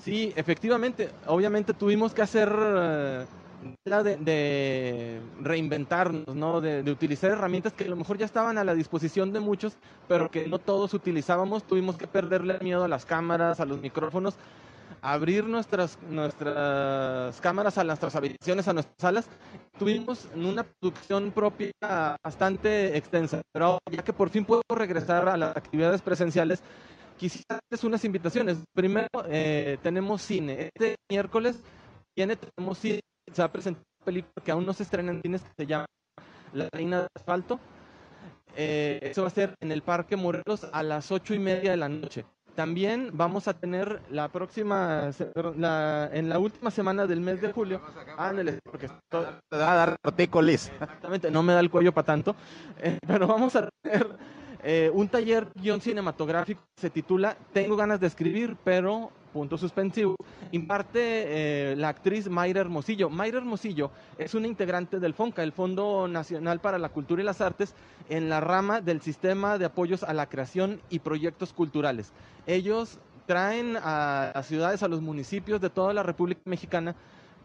Sí, 0.05 0.35
efectivamente, 0.37 1.09
obviamente 1.27 1.73
tuvimos 1.73 2.13
que 2.13 2.21
hacer 2.21 2.55
eh, 2.55 3.25
de, 3.85 5.21
reinventarnos, 5.41 6.35
¿no? 6.35 6.61
De, 6.61 6.83
de, 6.83 6.91
utilizar 6.91 7.31
herramientas 7.31 7.73
que 7.73 7.85
a 7.85 7.89
lo 7.89 7.97
mejor 7.97 8.19
ya 8.19 8.27
estaban 8.27 8.59
a 8.59 8.65
la 8.65 8.75
disposición 8.75 9.33
de 9.33 9.41
muchos, 9.41 9.77
pero 10.09 10.31
que 10.31 10.47
no 10.49 10.59
todos 10.59 10.95
utilizábamos. 10.95 11.65
Tuvimos 11.65 11.97
que 11.97 12.07
perderle 12.07 12.59
miedo 12.61 12.85
a 12.85 12.89
las 12.89 13.05
cámaras, 13.05 13.61
a 13.61 13.65
los 13.65 13.81
micrófonos, 13.81 14.37
abrir 15.03 15.45
nuestras, 15.45 15.99
nuestras 16.09 17.41
cámaras 17.41 17.79
a 17.79 17.85
nuestras 17.85 18.15
habitaciones, 18.17 18.69
a 18.69 18.73
nuestras 18.73 18.97
salas. 18.99 19.29
Tuvimos 19.79 20.29
una 20.35 20.65
producción 20.65 21.31
propia 21.33 21.73
bastante 22.23 22.97
extensa, 22.97 23.41
pero 23.53 23.79
ya 23.91 24.03
que 24.03 24.13
por 24.13 24.31
fin 24.31 24.45
puedo 24.45 24.63
regresar 24.69 25.29
a 25.29 25.37
las 25.37 25.57
actividades 25.57 26.03
presenciales, 26.03 26.63
quisiera 27.17 27.59
hacerles 27.59 27.85
unas 27.85 28.05
invitaciones. 28.05 28.59
Primero, 28.75 29.09
eh, 29.27 29.79
tenemos 29.83 30.23
cine. 30.23 30.71
Este 30.75 30.97
miércoles 31.09 31.61
tiene, 32.15 32.37
tenemos 32.37 32.79
cine 32.79 33.01
se 33.33 33.43
va 33.43 33.47
a 33.47 33.53
presentar 33.53 33.83
una 33.99 34.05
película 34.05 34.45
que 34.45 34.51
aún 34.51 34.67
no 34.67 34.73
se 34.73 34.83
estrena 34.83 35.13
en 35.13 35.23
cines 35.23 35.43
que 35.43 35.51
se 35.57 35.67
llama 35.67 35.87
La 36.53 36.69
Reina 36.73 37.01
de 37.01 37.07
Asfalto. 37.15 37.61
Eh, 38.57 38.99
eso 39.03 39.23
va 39.23 39.29
a 39.29 39.31
ser 39.31 39.55
en 39.61 39.73
el 39.73 39.83
Parque 39.83 40.17
Morelos 40.17 40.67
a 40.73 40.83
las 40.83 41.11
ocho 41.13 41.35
y 41.35 41.39
media 41.39 41.71
de 41.71 41.77
la 41.77 41.89
noche. 41.89 42.25
También 42.55 43.11
vamos 43.13 43.49
a 43.49 43.55
tener 43.55 44.03
la 44.11 44.29
próxima, 44.29 45.11
en 46.13 46.29
la 46.29 46.39
última 46.39 46.71
semana 46.71 47.07
del 47.07 47.21
mes 47.21 47.41
de 47.41 47.53
julio. 47.53 47.81
Ándale, 48.19 48.59
porque 48.65 48.89
te 49.09 49.57
va 49.57 49.73
a 49.73 49.77
dar 49.77 49.97
Exactamente, 50.73 51.31
no 51.31 51.43
me 51.43 51.53
da 51.53 51.61
el 51.61 51.71
cuello 51.71 51.93
para 51.93 52.07
tanto. 52.07 52.35
Eh, 52.79 52.99
pero 53.07 53.27
vamos 53.27 53.55
a 53.55 53.69
tener 53.83 54.09
eh, 54.63 54.91
un 54.93 55.09
taller 55.09 55.49
guion 55.55 55.81
cinematográfico 55.81 56.63
se 56.77 56.91
titula 56.91 57.37
Tengo 57.53 57.77
ganas 57.77 58.01
de 58.01 58.07
escribir, 58.07 58.57
pero 58.65 59.11
punto 59.33 59.57
suspensivo, 59.57 60.17
imparte 60.53 61.01
eh, 61.73 61.77
la 61.77 61.89
actriz 61.89 62.29
Mayra 62.29 62.61
Hermosillo. 62.61 63.09
Mayra 63.11 63.39
Hermosillo 63.39 63.91
es 64.19 64.35
una 64.35 64.49
integrante 64.49 64.99
del 64.99 65.15
FONCA, 65.15 65.43
el 65.43 65.53
Fondo 65.53 66.09
Nacional 66.09 66.61
para 66.61 66.79
la 66.79 66.89
Cultura 66.89 67.23
y 67.23 67.25
las 67.25 67.41
Artes, 67.41 67.75
en 68.09 68.29
la 68.29 68.41
rama 68.41 68.81
del 68.81 69.01
sistema 69.01 69.57
de 69.57 69.67
apoyos 69.67 70.03
a 70.03 70.13
la 70.13 70.27
creación 70.27 70.81
y 70.91 70.99
proyectos 70.99 71.53
culturales. 71.53 72.13
Ellos 72.47 72.99
traen 73.27 73.77
a 73.81 74.43
ciudades, 74.45 74.83
a 74.83 74.89
los 74.89 75.01
municipios 75.01 75.61
de 75.61 75.71
toda 75.71 75.95
la 75.95 76.03
República 76.03 76.41
Mexicana 76.45 76.97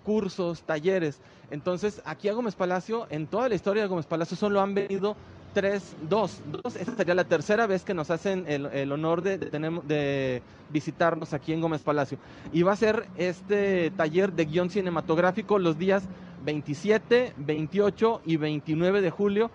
cursos, 0.06 0.62
talleres. 0.62 1.20
Entonces, 1.52 2.02
aquí 2.06 2.30
a 2.30 2.34
Gómez 2.34 2.56
Palacio, 2.56 3.08
en 3.10 3.28
toda 3.28 3.50
la 3.50 3.56
historia 3.56 3.84
de 3.84 3.90
Gómez 3.90 4.06
Palacio, 4.06 4.38
solo 4.38 4.62
han 4.62 4.74
venido 4.74 5.18
tres, 5.54 5.96
dos, 6.08 6.42
dos. 6.46 6.76
Esta 6.76 6.96
sería 6.96 7.16
la 7.16 7.24
tercera 7.24 7.66
vez 7.66 7.84
que 7.84 7.94
nos 7.94 8.12
hacen 8.12 8.46
el, 8.48 8.92
honor 8.92 9.22
de, 9.22 9.38
de, 9.38 10.42
visitarnos 10.70 11.34
aquí 11.34 11.54
en 11.54 11.62
Gómez 11.62 11.82
Palacio. 11.82 12.18
Y 12.54 12.64
va 12.64 12.74
a 12.74 12.76
ser 12.76 13.08
este 13.18 13.92
taller 13.92 14.32
de 14.34 14.46
guion 14.46 14.70
cinematográfico 14.70 15.58
los 15.60 15.78
días 15.78 16.04
27, 16.46 17.34
28 17.38 18.22
y 18.26 18.38
29 18.38 19.02
de 19.02 19.10
julio 19.10 19.52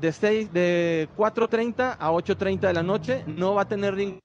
de, 0.00 0.12
6, 0.12 0.52
de 0.52 1.08
4.30 1.16 1.96
a 1.98 2.10
8.30 2.10 2.60
de 2.60 2.72
la 2.72 2.82
noche. 2.82 3.24
No 3.26 3.54
va 3.54 3.62
a 3.62 3.68
tener 3.68 3.96
ningún 3.96 4.20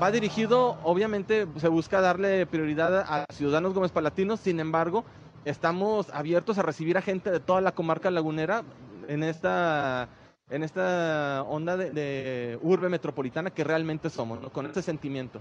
va 0.00 0.10
dirigido, 0.10 0.76
obviamente 0.82 1.46
se 1.56 1.68
busca 1.68 2.00
darle 2.00 2.46
prioridad 2.46 3.00
a 3.00 3.26
ciudadanos 3.32 3.74
gómez 3.74 3.92
palatinos, 3.92 4.40
sin 4.40 4.60
embargo, 4.60 5.04
estamos 5.44 6.08
abiertos 6.10 6.58
a 6.58 6.62
recibir 6.62 6.96
a 6.98 7.02
gente 7.02 7.30
de 7.30 7.40
toda 7.40 7.60
la 7.60 7.72
comarca 7.72 8.10
lagunera 8.10 8.62
en 9.08 9.22
esta 9.22 10.08
en 10.50 10.62
esta 10.64 11.44
onda 11.48 11.76
de, 11.76 12.58
urbe 12.62 12.88
metropolitana 12.88 13.50
que 13.50 13.62
realmente 13.62 14.10
somos, 14.10 14.40
con 14.50 14.66
ese 14.66 14.82
sentimiento. 14.82 15.40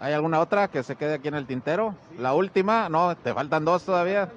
¿Hay 0.00 0.14
alguna 0.14 0.40
otra 0.40 0.68
que 0.68 0.82
se 0.82 0.96
quede 0.96 1.14
aquí 1.14 1.28
en 1.28 1.34
el 1.34 1.46
tintero? 1.46 1.94
La 2.18 2.34
última, 2.34 2.88
no, 2.88 3.16
te 3.16 3.32
faltan 3.34 3.64
dos 3.64 3.84
todavía. 3.84 4.28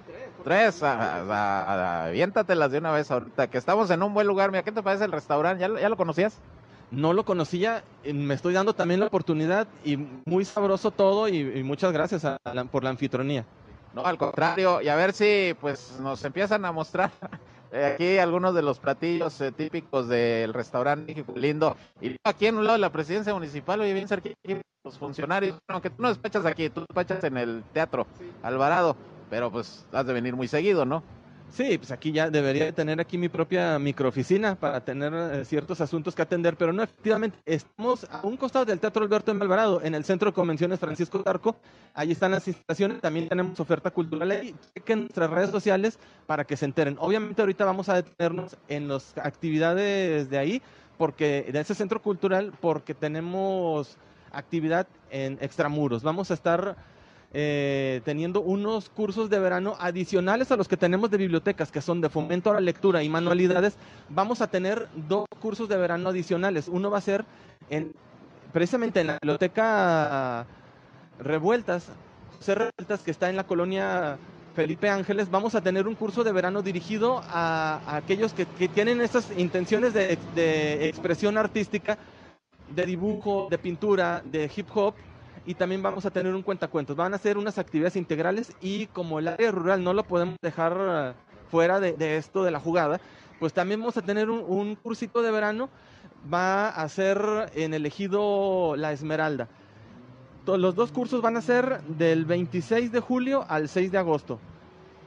Tres, 0.43 0.83
aviéntatelas 0.83 2.69
de 2.69 2.77
una 2.77 2.91
vez 2.91 3.09
ahorita, 3.09 3.47
que 3.47 3.57
estamos 3.57 3.89
en 3.89 4.03
un 4.03 4.13
buen 4.13 4.27
lugar. 4.27 4.51
Mira, 4.51 4.63
¿qué 4.63 4.73
te 4.73 4.83
parece 4.83 5.05
el 5.05 5.11
restaurante? 5.13 5.61
¿Ya, 5.61 5.79
ya 5.79 5.89
lo 5.89 5.95
conocías? 5.95 6.37
No 6.93 7.11
lo 7.11 7.25
conocía, 7.25 7.83
me 8.05 8.35
estoy 8.35 8.53
dando 8.53 8.73
también 8.73 8.99
la 8.99 9.07
oportunidad 9.07 9.67
y 9.83 9.97
muy 10.25 10.45
sabroso 10.45 10.91
todo 10.91 11.27
y, 11.27 11.63
muchas 11.63 11.91
gracias 11.91 12.23
por 12.71 12.83
la 12.83 12.91
anfitrionía. 12.91 13.45
No, 13.95 14.05
al 14.05 14.17
contrario, 14.17 14.79
y 14.79 14.89
a 14.89 14.95
ver 14.95 15.13
si 15.13 15.55
pues 15.59 15.99
nos 15.99 16.23
empiezan 16.23 16.65
a 16.65 16.71
mostrar 16.71 17.11
eh, 17.71 17.93
aquí 17.93 18.17
algunos 18.19 18.53
de 18.53 18.61
los 18.61 18.77
platillos 18.77 19.41
eh, 19.41 19.51
típicos 19.51 20.07
del 20.07 20.53
restaurante 20.53 21.25
Lindo. 21.35 21.75
Y 21.99 22.15
aquí 22.23 22.45
en 22.45 22.57
un 22.57 22.65
lado 22.65 22.77
de 22.77 22.81
la 22.81 22.91
presidencia 22.91 23.33
municipal, 23.33 23.81
oye, 23.81 23.93
bien 23.93 24.07
cerca 24.07 24.29
los 24.83 24.97
funcionarios. 24.97 25.57
Aunque 25.69 25.89
tú 25.89 26.01
no 26.01 26.09
despachas 26.09 26.45
aquí, 26.45 26.69
tú 26.69 26.81
despachas 26.81 27.23
en 27.23 27.37
el 27.37 27.63
Teatro 27.73 28.05
Alvarado, 28.43 28.95
pero 29.31 29.51
pues 29.51 29.83
has 29.91 30.05
de 30.05 30.13
venir 30.13 30.35
muy 30.35 30.47
seguido, 30.47 30.85
¿no? 30.85 31.01
Sí, 31.53 31.77
pues 31.77 31.91
aquí 31.91 32.11
ya 32.11 32.31
debería 32.31 32.71
tener 32.71 32.99
aquí 32.99 33.15
mi 33.15 33.29
propia 33.29 33.77
microoficina 33.77 34.55
para 34.55 34.83
tener 34.83 35.13
eh, 35.13 35.45
ciertos 35.45 35.81
asuntos 35.81 36.15
que 36.15 36.23
atender, 36.23 36.57
pero 36.57 36.73
no, 36.73 36.81
efectivamente, 36.81 37.37
estamos 37.45 38.07
a 38.09 38.25
un 38.25 38.37
costado 38.37 38.65
del 38.65 38.79
Teatro 38.79 39.03
Alberto 39.03 39.29
en 39.31 39.39
Alvarado, 39.39 39.79
en 39.83 39.93
el 39.93 40.03
Centro 40.03 40.31
de 40.31 40.33
Convenciones 40.33 40.79
Francisco 40.79 41.21
Tarco, 41.21 41.55
ahí 41.93 42.11
están 42.11 42.31
las 42.31 42.47
instalaciones, 42.47 43.01
también 43.01 43.29
tenemos 43.29 43.59
oferta 43.59 43.91
cultural 43.91 44.31
ahí, 44.31 44.55
chequen 44.73 45.01
nuestras 45.01 45.29
redes 45.29 45.51
sociales 45.51 45.99
para 46.25 46.43
que 46.43 46.57
se 46.57 46.65
enteren. 46.65 46.97
Obviamente 46.99 47.43
ahorita 47.43 47.65
vamos 47.65 47.87
a 47.87 48.01
detenernos 48.01 48.57
en 48.67 48.87
las 48.87 49.15
actividades 49.19 50.31
de 50.31 50.37
ahí, 50.39 50.59
porque 50.97 51.47
de 51.53 51.59
ese 51.59 51.75
centro 51.75 52.01
cultural, 52.01 52.51
porque 52.61 52.95
tenemos 52.95 53.95
actividad 54.31 54.87
en 55.11 55.37
extramuros. 55.39 56.01
Vamos 56.01 56.31
a 56.31 56.33
estar 56.33 56.75
eh, 57.35 58.01
teniendo 58.05 58.41
unos 58.41 58.89
cursos 58.89 59.27
de 59.29 59.39
verano 59.39 59.75
adicionales 59.79 60.51
a 60.51 60.55
los 60.55 60.67
que 60.67 60.77
tenemos 60.77 61.09
de 61.09 61.17
bibliotecas, 61.17 61.71
que 61.71 61.81
son 61.81 61.99
de 61.99 62.09
fomento 62.09 62.51
a 62.51 62.53
la 62.53 62.61
lectura 62.61 63.01
y 63.01 63.09
manualidades. 63.09 63.75
Vamos 64.09 64.41
a 64.41 64.47
tener 64.51 64.87
dos 65.07 65.25
cursos 65.39 65.67
de 65.67 65.77
verano 65.77 66.09
adicionales. 66.09 66.67
Uno 66.67 66.91
va 66.91 66.99
a 66.99 67.01
ser 67.01 67.25
en, 67.71 67.91
precisamente 68.51 69.01
en 69.01 69.07
la 69.07 69.17
biblioteca 69.19 70.45
Revueltas, 71.19 71.87
Revueltas, 72.45 73.01
que 73.03 73.11
está 73.11 73.31
en 73.31 73.35
la 73.35 73.45
colonia 73.45 74.19
Felipe 74.55 74.87
Ángeles, 74.87 75.31
vamos 75.31 75.55
a 75.55 75.61
tener 75.61 75.87
un 75.87 75.95
curso 75.95 76.23
de 76.23 76.31
verano 76.31 76.61
dirigido 76.61 77.23
a, 77.25 77.81
aquellos 77.87 78.33
que, 78.33 78.45
tienen 78.67 79.01
estas 79.01 79.31
intenciones 79.35 79.95
de, 79.95 80.19
de 80.35 80.87
expresión 80.87 81.39
artística, 81.39 81.97
de 82.69 82.85
dibujo, 82.85 83.47
de 83.49 83.57
pintura, 83.57 84.21
de 84.23 84.51
hip 84.55 84.67
hop, 84.75 84.93
y 85.45 85.55
también 85.55 85.81
vamos 85.81 86.05
a 86.05 86.11
tener 86.11 86.33
un 86.33 86.41
cuentacuentos. 86.41 86.95
Van 86.95 87.13
a 87.13 87.17
ser 87.17 87.37
unas 87.37 87.57
actividades 87.57 87.95
integrales 87.95 88.53
y 88.61 88.87
como 88.87 89.19
el 89.19 89.27
área 89.27 89.51
rural 89.51 89.83
no 89.83 89.93
lo 89.93 90.03
podemos 90.03 90.35
dejar 90.41 90.77
eh, 90.79 91.13
fuera 91.51 91.79
de, 91.79 92.17
esto 92.17 92.43
de 92.43 92.51
la 92.51 92.59
jugada, 92.59 92.99
pues 93.39 93.53
también 93.53 93.79
vamos 93.79 93.97
a 93.97 94.01
tener 94.01 94.29
un, 94.29 94.75
cursito 94.75 95.21
de 95.21 95.31
verano. 95.31 95.69
Va 96.33 96.69
a 96.69 96.87
ser 96.87 97.51
en 97.53 97.73
el 97.73 97.85
ejido 97.85 98.75
La 98.77 98.93
Esmeralda. 98.93 99.49
Los 100.45 100.75
dos 100.75 100.91
cursos 100.91 101.21
van 101.21 101.35
a 101.35 101.41
ser 101.41 101.81
del 101.83 102.23
26 102.25 102.91
de 102.91 102.99
julio 103.01 103.45
al 103.49 103.67
6 103.67 103.91
de 103.91 103.97
agosto. 103.97 104.39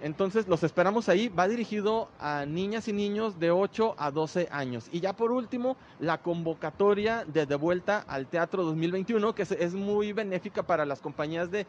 Entonces 0.07 0.47
los 0.47 0.63
esperamos 0.63 1.09
ahí. 1.09 1.29
Va 1.29 1.49
dirigido 1.49 2.09
a 2.21 2.47
niñas 2.47 2.87
y 2.87 2.93
niños 2.93 3.41
de 3.41 3.51
8 3.51 3.97
a 3.99 4.13
12 4.13 4.47
años. 4.53 4.89
Y 4.93 5.01
ya 5.01 5.15
por 5.15 5.33
último, 5.33 5.77
la 5.99 6.19
convocatoria 6.19 7.25
de 7.25 7.45
De 7.45 7.57
Vuelta 7.57 8.05
al 8.07 8.29
Teatro 8.29 8.63
2021, 8.63 9.35
que 9.35 9.43
es, 9.43 9.75
muy 9.75 10.13
benéfica 10.13 10.63
para 10.63 10.87
las 10.87 11.01
compañías 11.01 11.51
de, 11.51 11.67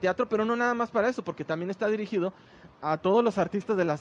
teatro, 0.00 0.26
pero 0.30 0.46
no 0.46 0.56
nada 0.56 0.72
más 0.72 0.90
para 0.90 1.10
eso, 1.10 1.22
porque 1.22 1.44
también 1.44 1.68
está 1.68 1.86
dirigido 1.88 2.32
a 2.80 2.96
todos 2.96 3.22
los 3.22 3.36
artistas 3.36 3.76
de 3.76 3.84
las, 3.84 4.00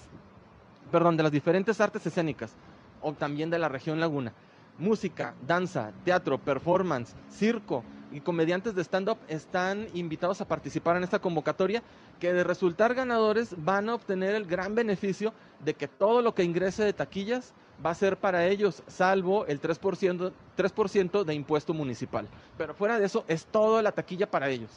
perdón, 0.89 1.17
de 1.17 1.23
las 1.23 1.31
diferentes 1.33 1.81
artes 1.81 2.05
escénicas, 2.05 2.53
o 3.01 3.11
también 3.11 3.49
de 3.49 3.59
la 3.59 3.67
región 3.67 3.99
Laguna. 3.99 4.31
Música, 4.77 5.33
danza, 5.45 5.91
teatro, 6.05 6.37
performance, 6.37 7.15
circo, 7.29 7.83
y 8.13 8.21
comediantes 8.21 8.75
de 8.75 8.83
stand-up 8.83 9.17
están 9.27 9.87
invitados 9.93 10.39
a 10.39 10.47
participar 10.47 10.95
en 10.95 11.03
esta 11.03 11.19
convocatoria 11.19 11.81
que 12.19 12.31
de 12.31 12.43
resultar 12.43 12.93
ganadores 12.93 13.55
van 13.57 13.89
a 13.89 13.95
obtener 13.95 14.35
el 14.35 14.45
gran 14.45 14.75
beneficio 14.75 15.33
de 15.65 15.73
que 15.73 15.87
todo 15.87 16.21
lo 16.21 16.35
que 16.35 16.43
ingrese 16.43 16.83
de 16.83 16.93
taquillas 16.93 17.53
va 17.83 17.89
a 17.89 17.95
ser 17.95 18.17
para 18.17 18.45
ellos, 18.45 18.83
salvo 18.87 19.45
el 19.47 19.59
3%, 19.59 20.31
3 20.55 21.25
de 21.25 21.33
impuesto 21.33 21.73
municipal. 21.73 22.27
Pero 22.57 22.75
fuera 22.75 22.99
de 22.99 23.05
eso, 23.05 23.25
es 23.27 23.45
toda 23.45 23.81
la 23.81 23.91
taquilla 23.91 24.29
para 24.29 24.49
ellos. 24.49 24.69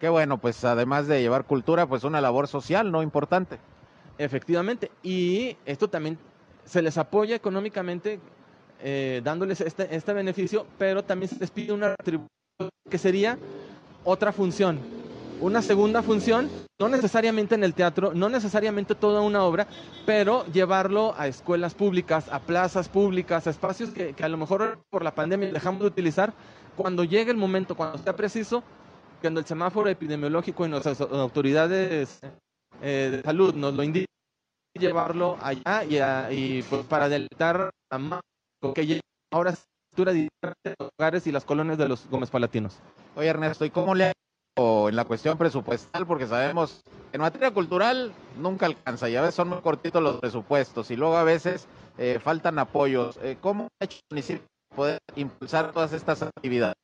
Qué 0.00 0.08
bueno, 0.08 0.38
pues 0.38 0.64
además 0.64 1.06
de 1.06 1.22
llevar 1.22 1.44
cultura, 1.44 1.86
pues 1.86 2.04
una 2.04 2.20
labor 2.20 2.48
social, 2.48 2.90
¿no? 2.90 3.02
Importante. 3.02 3.58
Efectivamente. 4.18 4.90
Y 5.02 5.56
esto 5.64 5.88
también 5.88 6.18
se 6.64 6.82
les 6.82 6.98
apoya 6.98 7.36
económicamente 7.36 8.18
eh, 8.80 9.20
dándoles 9.22 9.60
este, 9.60 9.94
este 9.94 10.12
beneficio, 10.12 10.66
pero 10.78 11.04
también 11.04 11.28
se 11.28 11.38
les 11.38 11.50
pide 11.50 11.72
una 11.72 11.90
retribución 11.90 12.39
que 12.90 12.98
sería 12.98 13.38
otra 14.04 14.32
función. 14.32 14.78
una 15.40 15.62
segunda 15.62 16.02
función, 16.02 16.50
no 16.78 16.90
necesariamente 16.90 17.54
en 17.54 17.64
el 17.64 17.72
teatro, 17.72 18.12
no 18.12 18.28
necesariamente 18.28 18.94
toda 18.94 19.22
una 19.22 19.42
obra, 19.42 19.66
pero 20.04 20.44
llevarlo 20.52 21.14
a 21.16 21.28
escuelas 21.28 21.74
públicas, 21.74 22.28
a 22.28 22.40
plazas 22.40 22.90
públicas, 22.90 23.46
a 23.46 23.50
espacios 23.50 23.88
que, 23.88 24.14
a 24.20 24.28
lo 24.28 24.36
mejor 24.36 24.80
por 24.90 25.02
la 25.02 25.14
pandemia 25.14 25.50
dejamos 25.50 25.80
de 25.80 25.86
utilizar. 25.86 26.34
Cuando 26.76 27.04
llegue 27.04 27.30
el 27.30 27.38
momento, 27.38 27.74
cuando 27.74 27.96
sea 27.96 28.14
preciso, 28.14 28.62
cuando 29.22 29.40
el 29.40 29.46
semáforo 29.46 29.88
epidemiológico 29.88 30.66
y 30.66 30.68
nuestras 30.68 31.00
autoridades 31.00 32.20
eh, 32.82 33.08
de 33.10 33.22
salud 33.22 33.54
nos 33.54 33.72
lo 33.72 33.82
indiquen, 33.82 34.06
llevarlo 34.78 35.38
allá 35.40 35.84
y, 36.30 36.62
pues 36.64 36.84
para 36.84 37.08
deleitar 37.08 37.70
a 37.90 37.98
más 37.98 38.20
que 38.74 38.86
llegue 38.86 39.00
ahora 39.32 39.54
estructura 39.90 40.12
de 40.12 40.74
los 40.78 40.90
hogares 40.98 41.26
y 41.26 41.32
las 41.32 41.44
colonias 41.44 41.78
de 41.78 41.88
los 41.88 42.06
Gómez 42.08 42.30
Palatinos. 42.30 42.78
Oye, 43.16 43.28
Ernesto, 43.28 43.64
¿y 43.64 43.70
cómo 43.70 43.94
le 43.94 44.04
ha 44.04 44.12
ido 44.56 44.88
en 44.88 44.96
la 44.96 45.04
cuestión 45.04 45.36
presupuestal? 45.36 46.06
Porque 46.06 46.26
sabemos 46.26 46.82
que 47.10 47.16
en 47.16 47.20
materia 47.20 47.50
cultural 47.50 48.12
nunca 48.38 48.66
alcanza 48.66 49.08
y 49.08 49.16
a 49.16 49.22
veces 49.22 49.34
son 49.34 49.48
muy 49.48 49.60
cortitos 49.60 50.02
los 50.02 50.20
presupuestos 50.20 50.90
y 50.90 50.96
luego 50.96 51.16
a 51.16 51.24
veces 51.24 51.66
eh, 51.98 52.20
faltan 52.22 52.58
apoyos. 52.58 53.18
Eh, 53.22 53.36
¿Cómo 53.40 53.68
ha 53.80 53.84
hecho 53.84 53.96
el 53.96 54.14
municipio 54.14 54.42
para 54.68 54.76
poder 54.76 54.98
impulsar 55.16 55.72
todas 55.72 55.92
estas 55.92 56.22
actividades? 56.22 56.76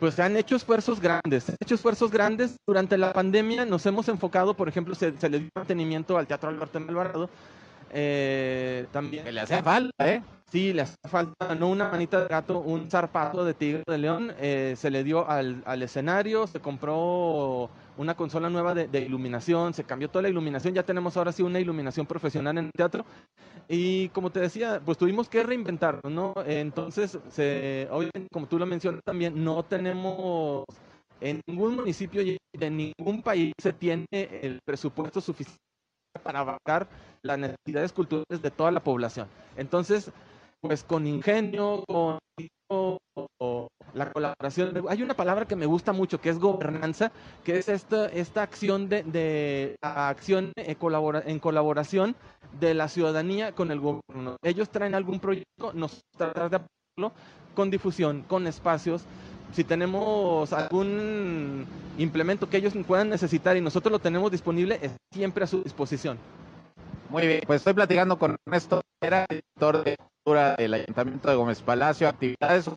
Pues 0.00 0.14
se 0.14 0.22
han 0.22 0.36
hecho 0.36 0.56
esfuerzos 0.56 1.00
grandes, 1.00 1.44
se 1.44 1.52
han 1.52 1.58
hecho 1.60 1.74
esfuerzos 1.74 2.10
grandes. 2.10 2.56
Durante 2.66 2.96
la 2.96 3.12
pandemia 3.12 3.64
nos 3.66 3.84
hemos 3.86 4.08
enfocado, 4.08 4.54
por 4.54 4.68
ejemplo, 4.68 4.94
se, 4.94 5.16
se 5.18 5.28
le 5.28 5.40
dio 5.40 5.50
mantenimiento 5.54 6.16
al 6.16 6.26
Teatro 6.26 6.48
Alberto 6.48 6.80
Melvarado. 6.80 7.28
Eh, 7.96 8.86
también 8.92 9.24
Que 9.24 9.32
le 9.32 9.40
hace 9.40 9.62
falta, 9.62 10.12
¿eh? 10.12 10.22
Sí, 10.50 10.72
le 10.72 10.82
hace 10.82 10.96
falta 11.08 11.54
no 11.54 11.68
una 11.68 11.88
manita 11.88 12.20
de 12.20 12.28
gato, 12.28 12.58
un 12.60 12.90
zarpazo 12.90 13.44
de 13.44 13.54
tigre 13.54 13.82
de 13.86 13.98
león. 13.98 14.32
eh, 14.38 14.74
se 14.76 14.90
le 14.90 15.02
dio 15.02 15.28
al, 15.28 15.62
al 15.64 15.82
escenario, 15.82 16.46
se 16.46 16.60
compró 16.60 17.70
una 17.96 18.14
consola 18.16 18.50
nueva 18.50 18.74
de, 18.74 18.86
de 18.88 19.00
iluminación, 19.00 19.74
se 19.74 19.84
cambió 19.84 20.08
toda 20.08 20.22
la 20.22 20.28
iluminación. 20.28 20.74
Ya 20.74 20.82
tenemos 20.82 21.16
ahora 21.16 21.32
sí 21.32 21.42
una 21.42 21.60
iluminación 21.60 22.06
profesional 22.06 22.58
en 22.58 22.66
el 22.66 22.70
teatro. 22.76 23.04
Y 23.68 24.08
como 24.10 24.30
te 24.30 24.40
decía, 24.40 24.80
pues 24.84 24.98
tuvimos 24.98 25.28
que 25.28 25.42
reinventarnos, 25.42 26.12
¿no? 26.12 26.34
Entonces, 26.46 27.18
se, 27.30 27.88
obviamente, 27.90 28.28
como 28.32 28.46
tú 28.46 28.58
lo 28.58 28.66
mencionas 28.66 29.00
también, 29.04 29.42
no 29.42 29.62
tenemos 29.64 30.64
en 31.20 31.40
ningún 31.46 31.76
municipio 31.76 32.22
y 32.22 32.36
de 32.52 32.70
ningún 32.70 33.22
país 33.22 33.52
se 33.60 33.72
tiene 33.72 34.06
el 34.12 34.58
presupuesto 34.64 35.20
suficiente 35.20 35.58
para 36.22 36.40
abarcar 36.40 36.88
las 37.24 37.38
necesidades 37.38 37.92
culturales 37.92 38.42
de 38.42 38.50
toda 38.50 38.70
la 38.70 38.80
población. 38.80 39.26
Entonces, 39.56 40.10
pues 40.60 40.84
con 40.84 41.06
ingenio, 41.06 41.84
con 41.86 42.18
la 43.94 44.10
colaboración. 44.12 44.74
Hay 44.88 45.02
una 45.02 45.14
palabra 45.14 45.46
que 45.46 45.56
me 45.56 45.66
gusta 45.66 45.92
mucho 45.92 46.20
que 46.20 46.30
es 46.30 46.38
gobernanza, 46.38 47.12
que 47.44 47.58
es 47.58 47.68
esta, 47.68 48.06
esta 48.06 48.42
acción 48.42 48.88
de, 48.88 49.02
de 49.04 49.76
acción 49.80 50.52
eh, 50.56 50.74
colabora- 50.76 51.22
en 51.26 51.38
colaboración 51.38 52.16
de 52.58 52.74
la 52.74 52.88
ciudadanía 52.88 53.52
con 53.52 53.70
el 53.70 53.80
gobierno. 53.80 54.36
Ellos 54.42 54.68
traen 54.70 54.94
algún 54.94 55.20
proyecto, 55.20 55.72
nos 55.74 56.00
tratar 56.16 56.50
de 56.50 56.56
apoyarlo 56.56 57.16
con 57.54 57.70
difusión, 57.70 58.22
con 58.22 58.46
espacios. 58.46 59.04
Si 59.52 59.62
tenemos 59.62 60.52
algún 60.52 61.66
implemento 61.96 62.48
que 62.50 62.56
ellos 62.56 62.74
puedan 62.86 63.08
necesitar 63.10 63.56
y 63.56 63.60
nosotros 63.60 63.92
lo 63.92 64.00
tenemos 64.00 64.32
disponible, 64.32 64.80
es 64.82 64.96
siempre 65.12 65.44
a 65.44 65.46
su 65.46 65.62
disposición. 65.62 66.18
Muy 67.14 67.28
bien, 67.28 67.42
pues 67.46 67.60
estoy 67.60 67.74
platicando 67.74 68.18
con 68.18 68.34
Ernesto, 68.44 68.80
era 69.00 69.24
director 69.30 69.84
de 69.84 69.96
cultura 69.96 70.56
del 70.56 70.74
Ayuntamiento 70.74 71.30
de 71.30 71.36
Gómez 71.36 71.62
Palacio, 71.62 72.08
actividades 72.08 72.68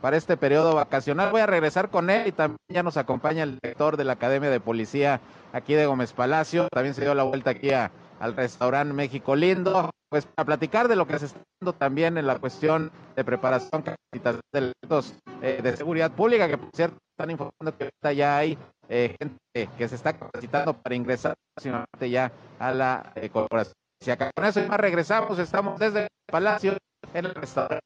para 0.00 0.16
este 0.16 0.38
periodo 0.38 0.76
vacacional. 0.76 1.30
Voy 1.30 1.42
a 1.42 1.46
regresar 1.46 1.90
con 1.90 2.08
él 2.08 2.28
y 2.28 2.32
también 2.32 2.56
ya 2.70 2.82
nos 2.82 2.96
acompaña 2.96 3.42
el 3.42 3.58
director 3.62 3.98
de 3.98 4.04
la 4.04 4.14
Academia 4.14 4.48
de 4.48 4.60
Policía 4.60 5.20
aquí 5.52 5.74
de 5.74 5.84
Gómez 5.84 6.14
Palacio. 6.14 6.68
También 6.72 6.94
se 6.94 7.02
dio 7.02 7.14
la 7.14 7.24
vuelta 7.24 7.50
aquí 7.50 7.68
al 7.70 8.34
restaurante 8.34 8.94
México 8.94 9.36
Lindo, 9.36 9.90
pues 10.10 10.26
para 10.26 10.44
platicar 10.44 10.88
de 10.88 10.96
lo 10.96 11.06
que 11.06 11.18
se 11.18 11.26
está 11.26 11.40
haciendo 11.40 11.72
también 11.72 12.18
en 12.18 12.26
la 12.26 12.38
cuestión 12.38 12.90
de 13.14 13.24
preparación, 13.24 13.84
de 13.84 14.40
elementos 14.52 15.14
eh, 15.40 15.60
de 15.62 15.76
seguridad 15.76 16.10
pública, 16.10 16.48
que 16.48 16.58
por 16.58 16.70
cierto 16.74 16.98
están 17.16 17.30
informando 17.30 17.76
que 17.78 17.84
ahorita 17.84 18.12
ya 18.12 18.36
hay 18.36 18.58
eh, 18.88 19.16
gente 19.18 19.76
que 19.78 19.88
se 19.88 19.94
está 19.94 20.12
capacitando 20.12 20.74
para 20.74 20.94
ingresar 20.96 21.34
próximamente 21.54 22.10
ya 22.10 22.32
a 22.58 22.74
la 22.74 23.12
eh, 23.14 23.30
corporación. 23.30 23.74
Si 24.02 24.10
acá 24.10 24.30
con 24.34 24.44
eso 24.44 24.60
y 24.60 24.66
más 24.66 24.80
regresamos, 24.80 25.38
estamos 25.38 25.78
desde 25.78 26.02
el 26.02 26.08
Palacio 26.26 26.76
en 27.14 27.26
el 27.26 27.34
restaurante 27.34 27.84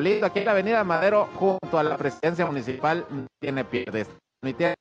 Lindo, 0.00 0.26
aquí 0.26 0.38
en 0.38 0.46
la 0.46 0.52
Avenida 0.52 0.84
Madero, 0.84 1.28
junto 1.34 1.78
a 1.78 1.82
la 1.82 1.98
presidencia 1.98 2.46
municipal, 2.46 3.06
no 3.10 3.26
tiene 3.38 3.62
pierdes. 3.62 4.08
Ni 4.42 4.54
tiene 4.54 4.74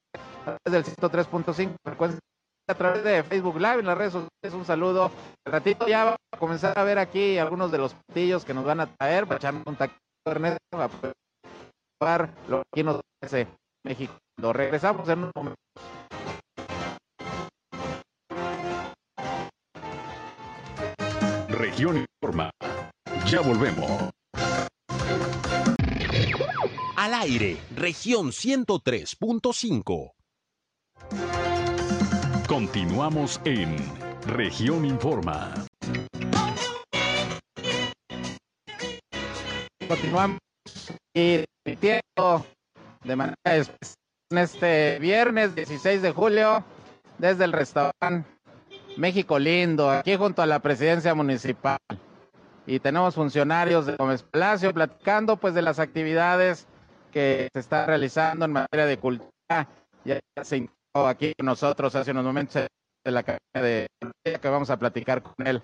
a 0.45 0.58
través 0.63 0.86
del 0.86 0.95
103.5 0.95 1.75
frecuencia 1.84 2.19
a 2.71 2.75
través 2.75 3.03
de 3.03 3.23
Facebook 3.23 3.57
Live 3.57 3.79
en 3.79 3.86
las 3.86 3.97
redes 3.97 4.13
sociales. 4.13 4.53
Un 4.53 4.65
saludo. 4.65 5.12
Al 5.45 5.53
ratito 5.53 5.88
ya 5.88 6.03
vamos 6.05 6.19
a 6.34 6.38
comenzar 6.38 6.77
a 6.77 6.84
ver 6.84 6.97
aquí 6.97 7.38
algunos 7.38 7.71
de 7.71 7.77
los 7.77 7.93
platillos 7.93 8.45
que 8.45 8.53
nos 8.53 8.65
van 8.65 8.79
a 8.79 8.88
traer 8.88 9.27
para 9.27 9.38
echarnos 9.38 9.63
un 9.65 9.75
taquito, 9.75 9.99
Ernesto, 10.25 10.60
a 10.73 10.89
probar 11.99 12.34
lo 12.47 12.57
que 12.57 12.63
aquí 12.73 12.84
nos 12.84 12.99
ofrece 13.21 13.47
México. 13.86 14.13
Lo 14.39 14.53
regresamos 14.53 15.07
en 15.10 15.25
un 15.25 15.31
momento. 15.36 15.57
Región 21.49 22.05
Informa. 22.21 22.49
Ya 23.27 23.41
volvemos. 23.41 24.10
Al 26.97 27.13
aire, 27.13 27.57
región 27.75 28.31
103.5. 28.31 30.12
Continuamos 32.51 33.39
en 33.45 33.77
Región 34.27 34.83
Informa. 34.83 35.53
Continuamos 39.87 40.37
y 41.13 41.45
de 41.63 43.15
manera 43.15 43.37
especial 43.45 43.95
en 44.31 44.37
este 44.37 44.99
viernes 44.99 45.55
16 45.55 46.01
de 46.01 46.11
julio 46.11 46.61
desde 47.19 47.45
el 47.45 47.53
restaurante 47.53 48.29
México 48.97 49.39
Lindo, 49.39 49.89
aquí 49.89 50.17
junto 50.17 50.41
a 50.41 50.45
la 50.45 50.59
presidencia 50.59 51.15
municipal. 51.15 51.79
Y 52.67 52.81
tenemos 52.81 53.15
funcionarios 53.15 53.85
de 53.85 53.95
Gómez 53.95 54.23
Palacio 54.23 54.73
platicando 54.73 55.37
pues 55.37 55.53
de 55.53 55.61
las 55.61 55.79
actividades 55.79 56.67
que 57.13 57.47
se 57.53 57.59
están 57.61 57.87
realizando 57.87 58.43
en 58.43 58.51
materia 58.51 58.87
de 58.87 58.97
cultura. 58.97 59.69
Ya 60.03 60.19
se 60.43 60.57
aquí 60.93 61.34
con 61.38 61.45
nosotros 61.45 61.95
hace 61.95 62.12
unos 62.12 62.25
momentos 62.25 62.67
de 63.04 63.12
la 63.12 63.21
Academia 63.21 63.39
de 63.54 64.39
que 64.39 64.49
vamos 64.49 64.69
a 64.69 64.77
platicar 64.77 65.23
con 65.23 65.47
él 65.47 65.62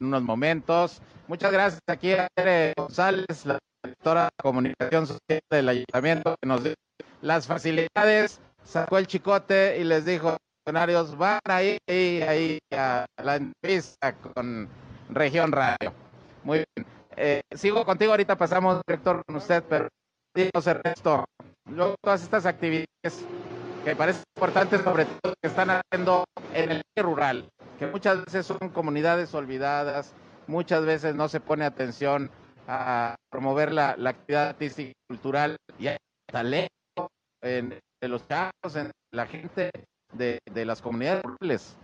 en 0.00 0.06
unos 0.06 0.22
momentos. 0.22 1.00
Muchas 1.28 1.50
gracias 1.50 1.80
aquí 1.86 2.12
a 2.12 2.28
Tere 2.34 2.74
González, 2.76 3.46
la 3.46 3.58
directora 3.82 4.24
de 4.24 4.42
comunicación 4.42 5.06
social 5.06 5.40
del 5.50 5.68
ayuntamiento, 5.68 6.36
que 6.40 6.48
nos 6.48 6.62
dio 6.62 6.74
las 7.22 7.46
facilidades, 7.46 8.40
sacó 8.64 8.98
el 8.98 9.06
chicote 9.06 9.78
y 9.80 9.84
les 9.84 10.04
dijo, 10.04 10.36
funcionarios, 10.64 11.16
van 11.16 11.40
ahí, 11.44 11.78
ahí 11.88 12.58
a 12.72 13.06
la 13.22 13.36
entrevista 13.36 14.14
con 14.14 14.68
Región 15.08 15.52
Radio. 15.52 15.92
Muy 16.44 16.58
bien. 16.58 16.86
Eh, 17.16 17.40
sigo 17.54 17.84
contigo, 17.84 18.12
ahorita 18.12 18.36
pasamos, 18.36 18.82
director, 18.86 19.22
con 19.26 19.36
usted, 19.36 19.64
pero 19.68 19.88
díganos, 20.34 20.66
Ernesto, 20.66 21.24
luego 21.64 21.94
todas 22.02 22.22
estas 22.22 22.44
actividades 22.44 23.24
que 23.86 23.94
parecen 23.94 24.24
importantes, 24.34 24.80
sobre 24.82 25.04
todo 25.04 25.34
que 25.40 25.46
están 25.46 25.70
haciendo 25.70 26.24
en 26.52 26.72
el 26.72 26.82
rural, 26.96 27.48
que 27.78 27.86
muchas 27.86 28.24
veces 28.24 28.44
son 28.44 28.70
comunidades 28.70 29.32
olvidadas, 29.32 30.12
muchas 30.48 30.84
veces 30.84 31.14
no 31.14 31.28
se 31.28 31.38
pone 31.38 31.64
atención 31.64 32.28
a 32.66 33.14
promover 33.30 33.72
la, 33.72 33.90
actividad 33.90 34.48
artística 34.48 34.90
y 34.90 34.94
cultural 35.06 35.56
y 35.78 35.86
hay 35.86 35.98
talento 36.26 37.12
en, 37.40 37.78
en 38.00 38.10
los 38.10 38.26
chavos, 38.26 38.74
en 38.74 38.90
la 39.12 39.26
gente 39.26 39.70
de, 40.12 40.40
de 40.52 40.64
las 40.64 40.82
comunidades 40.82 41.22
rurales. 41.22 41.76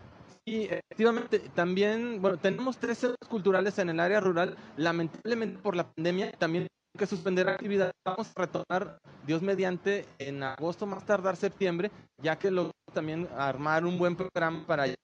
Y 0.45 0.65
efectivamente, 0.65 1.39
también, 1.55 2.21
bueno, 2.21 2.37
tenemos 2.37 2.79
tres 2.79 2.99
centros 2.99 3.29
culturales 3.29 3.79
en 3.79 3.91
el 3.91 4.01
área 4.01 4.19
rural. 4.19 4.57
Lamentablemente 4.77 5.61
por 5.63 5.77
la 5.77 5.85
pandemia 5.85 6.33
también 6.33 6.67
que 6.97 7.07
suspender 7.07 7.49
actividades. 7.49 7.95
Vamos 8.05 8.31
a 8.35 8.41
retomar, 8.41 8.99
Dios 9.27 9.43
mediante, 9.43 10.07
en 10.19 10.43
agosto, 10.43 10.87
más 10.87 11.05
tardar 11.05 11.37
septiembre, 11.37 11.91
ya 12.23 12.39
que 12.39 12.51
lo 12.51 12.71
también 12.93 13.29
armar 13.37 13.87
un 13.87 13.99
buen 13.99 14.15
programa 14.17 14.67
para 14.67 14.83
allá. 14.85 14.95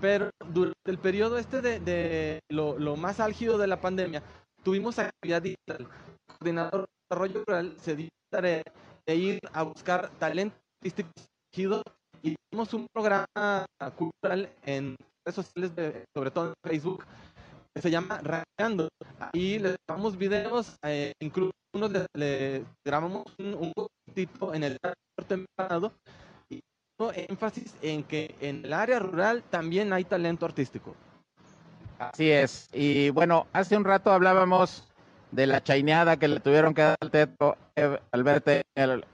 Pero 0.00 0.30
durante 0.52 0.90
el 0.90 0.98
periodo 0.98 1.38
este 1.38 1.60
de, 1.60 1.80
de 1.80 2.40
lo, 2.50 2.78
lo 2.78 2.96
más 2.96 3.20
álgido 3.20 3.58
de 3.58 3.66
la 3.66 3.80
pandemia, 3.80 4.22
tuvimos 4.62 4.98
actividad 4.98 5.42
digital. 5.42 5.78
El 5.80 5.88
coordinador 6.26 6.80
de 6.80 6.86
desarrollo 7.10 7.44
rural 7.46 7.76
se 7.78 7.96
dio 7.96 8.08
tarea 8.30 8.62
de 9.06 9.14
ir 9.16 9.38
a 9.52 9.62
buscar 9.62 10.08
talento 10.18 10.56
artístico 10.80 11.10
y 12.22 12.34
hicimos 12.34 12.72
un 12.72 12.86
programa 12.92 13.66
cultural 13.96 14.48
en 14.64 14.96
redes 15.26 15.34
sociales, 15.34 15.76
de- 15.76 16.04
sobre 16.14 16.30
todo 16.30 16.48
en 16.48 16.54
Facebook, 16.70 17.04
se 17.80 17.90
llama 17.90 18.20
Rayando. 18.22 18.88
Ahí 19.18 19.58
les 19.58 19.76
grabamos 19.86 20.16
videos, 20.16 20.76
eh, 20.82 21.12
incluso 21.20 21.52
unos 21.74 21.90
le, 21.90 22.06
le 22.14 22.64
grabamos 22.84 23.24
un, 23.38 23.54
un 23.54 23.72
poquitito 23.72 24.54
en 24.54 24.64
el 24.64 24.78
temprano 25.26 25.92
y 26.48 26.60
énfasis 27.28 27.74
en 27.82 28.04
que 28.04 28.34
en 28.40 28.64
el 28.64 28.72
área 28.72 29.00
rural 29.00 29.42
también 29.50 29.92
hay 29.92 30.04
talento 30.04 30.46
artístico. 30.46 30.94
Así 31.98 32.30
es. 32.30 32.68
Y 32.72 33.10
bueno, 33.10 33.46
hace 33.52 33.76
un 33.76 33.84
rato 33.84 34.12
hablábamos 34.12 34.88
de 35.30 35.46
la 35.46 35.62
chaineada 35.62 36.16
que 36.16 36.28
le 36.28 36.40
tuvieron 36.40 36.74
que 36.74 36.82
dar 36.82 36.96
al 37.00 37.10
teto 37.10 37.56
Alberto, 38.12 38.52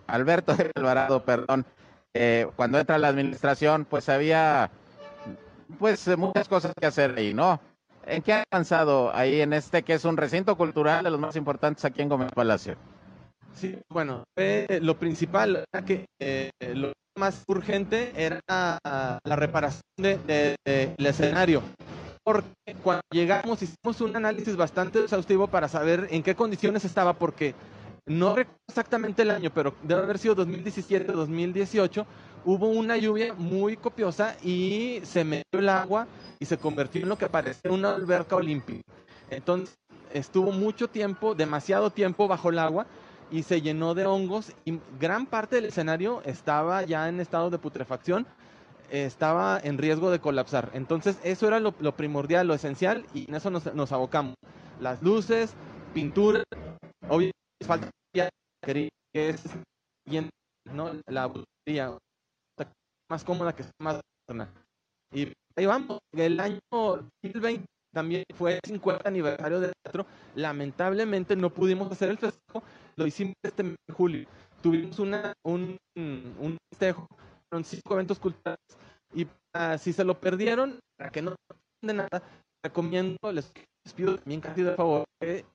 Alberto 0.07 0.55
Alvarado, 0.75 1.25
perdón, 1.25 1.64
eh, 2.12 2.46
cuando 2.57 2.79
entra 2.79 2.99
la 2.99 3.09
administración, 3.09 3.87
pues 3.87 4.09
había 4.09 4.70
pues 5.79 6.07
muchas 6.18 6.49
cosas 6.49 6.73
que 6.79 6.87
hacer 6.87 7.14
ahí, 7.16 7.33
¿no? 7.33 7.61
¿En 8.07 8.23
qué 8.23 8.33
ha 8.33 8.45
avanzado 8.51 9.15
ahí 9.15 9.41
en 9.41 9.53
este 9.53 9.83
que 9.83 9.95
es 9.95 10.05
un 10.05 10.17
recinto 10.17 10.57
cultural 10.57 11.05
de 11.05 11.11
los 11.11 11.21
más 11.21 11.37
importantes 11.37 11.85
aquí 11.85 12.03
en 12.03 12.09
Gómez 12.09 12.31
Palacio? 12.35 12.77
Sí, 13.55 13.79
bueno, 13.91 14.25
lo 14.37 14.97
principal 14.97 15.65
era 15.73 15.85
que 15.85 16.07
eh, 16.19 16.51
lo 16.75 16.93
más 17.19 17.43
urgente 17.47 18.13
era 18.17 18.41
la 18.47 19.37
reparación 19.37 19.83
del 19.97 20.57
de, 20.65 20.95
escenario. 20.99 21.63
Porque 22.23 22.77
cuando 22.83 23.03
llegamos 23.11 23.63
hicimos 23.63 24.01
un 24.01 24.17
análisis 24.17 24.57
bastante 24.57 25.01
exhaustivo 25.01 25.49
para 25.49 25.69
saber 25.69 26.09
en 26.11 26.23
qué 26.23 26.35
condiciones 26.35 26.85
estaba, 26.85 27.15
porque 27.15 27.55
no 28.07 28.35
recuerdo 28.35 28.61
exactamente 28.69 29.23
el 29.23 29.31
año, 29.31 29.51
pero 29.55 29.75
debe 29.83 30.03
haber 30.03 30.19
sido 30.19 30.35
2017, 30.35 31.13
2018, 31.13 32.07
hubo 32.44 32.68
una 32.68 32.96
lluvia 32.96 33.35
muy 33.35 33.76
copiosa 33.76 34.37
y 34.42 35.00
se 35.05 35.24
metió 35.24 35.61
el 35.61 35.68
agua 35.68 36.07
y 36.38 36.44
se 36.44 36.59
convirtió 36.59 37.03
en 37.03 37.09
lo 37.09 37.18
que 37.18 37.29
parecía 37.29 37.70
una 37.70 37.94
alberca 37.94 38.37
olímpica. 38.37 38.83
Entonces 39.31 39.76
estuvo 40.12 40.53
mucho 40.53 40.88
tiempo, 40.88 41.35
demasiado 41.35 41.90
tiempo 41.90 42.29
bajo 42.29 42.50
el 42.50 42.59
agua 42.59 42.87
y 43.31 43.42
se 43.42 43.61
llenó 43.61 43.94
de 43.94 44.07
hongos 44.07 44.53
y 44.64 44.81
gran 44.98 45.26
parte 45.26 45.57
del 45.57 45.66
escenario 45.66 46.22
estaba 46.24 46.83
ya 46.83 47.09
en 47.09 47.20
estado 47.20 47.50
de 47.50 47.59
putrefacción, 47.59 48.26
estaba 48.90 49.61
en 49.62 49.79
riesgo 49.79 50.11
de 50.11 50.20
colapsar. 50.20 50.70
Entonces 50.74 51.18
eso 51.22 51.46
era 51.46 51.61
lo, 51.61 51.72
primordial, 51.72 52.46
lo 52.46 52.55
esencial 52.55 53.07
y 53.14 53.29
en 53.29 53.37
eso 53.37 53.50
nos, 53.50 53.92
abocamos. 53.92 54.35
Las 54.81 55.03
luces, 55.03 55.55
pintura, 55.94 56.42
obviamente 57.09 57.37
falta 57.64 57.90
que 58.64 58.88
es 59.12 59.42
¿no? 60.72 60.92
la 61.07 61.26
botella 61.26 61.98
más 63.11 63.25
cómoda 63.25 63.55
que 63.55 63.64
más 63.81 64.01
y 65.12 65.33
ahí 65.57 65.66
vamos 65.66 65.99
el 66.12 66.38
año 66.38 66.61
2020 66.70 67.66
también 67.92 68.23
fue 68.37 68.55
el 68.55 68.61
50 68.64 69.09
aniversario 69.09 69.59
del 69.59 69.73
teatro 69.83 70.07
lamentablemente 70.37 71.35
no 71.35 71.51
pudimos 71.51 71.90
hacer 71.90 72.11
el 72.11 72.18
festejo 72.18 72.62
lo 73.01 73.07
hicimos 73.07 73.35
este 73.42 73.62
mes 73.62 73.77
de 73.88 73.94
julio. 73.94 74.29
Tuvimos 74.62 74.99
una, 74.99 75.33
un, 75.42 75.79
un 75.96 76.59
festejo, 76.70 77.07
fueron 77.49 77.64
cinco 77.64 77.94
eventos 77.94 78.18
culturales 78.18 78.59
y 79.14 79.27
si 79.79 79.92
se 79.94 80.05
lo 80.05 80.20
perdieron, 80.20 80.79
para 80.99 81.11
que 81.11 81.23
no 81.23 81.35
de 81.83 81.94
nada, 81.94 82.23
recomiendo, 82.62 83.33
les, 83.33 83.51
pido 83.96 84.18
también 84.18 84.42
casi 84.42 84.62
de 84.62 84.75
favor 84.75 85.05
que 85.18 85.46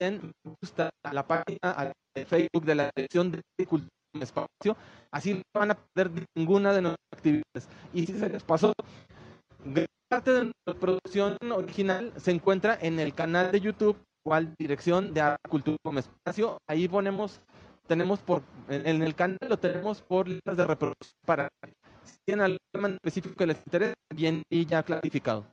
den 0.00 0.32
gusta 0.42 0.88
a 1.04 1.12
la 1.12 1.26
página 1.26 1.92
de 2.14 2.24
Facebook 2.24 2.64
de 2.64 2.74
la 2.74 2.90
Dirección 2.96 3.30
de 3.30 3.66
Cultura 3.66 3.90
Espacio, 4.22 4.76
así 5.10 5.34
no 5.34 5.42
van 5.60 5.72
a 5.72 5.78
perder 5.94 6.26
ninguna 6.36 6.72
de 6.72 6.82
nuestras 6.82 7.12
actividades. 7.12 7.68
Y 7.92 8.06
si 8.06 8.18
se 8.18 8.28
les 8.28 8.42
pasó, 8.42 8.72
parte 10.08 10.32
de 10.32 10.44
nuestra 10.44 10.74
producción 10.80 11.36
original 11.50 12.12
se 12.16 12.30
encuentra 12.30 12.78
en 12.80 13.00
el 13.00 13.14
canal 13.14 13.50
de 13.50 13.60
YouTube 13.60 13.96
cual 14.24 14.54
dirección 14.58 15.12
de 15.12 15.20
arte, 15.20 15.48
cultura. 15.48 15.78
Ahí 16.66 16.88
ponemos, 16.88 17.40
tenemos 17.86 18.20
por, 18.20 18.42
en, 18.68 19.02
el 19.02 19.14
canal 19.14 19.38
lo 19.48 19.58
tenemos 19.58 20.00
por 20.02 20.28
listas 20.28 20.56
de 20.56 20.66
reproducción 20.66 21.18
para 21.26 21.48
si 22.04 22.16
tienen 22.24 22.44
algún 22.44 22.58
tema 22.72 22.88
específico 22.88 23.34
que 23.36 23.46
les 23.46 23.58
interese, 23.58 23.94
bien 24.14 24.42
y 24.50 24.66
ya 24.66 24.82
clasificado. 24.82 25.46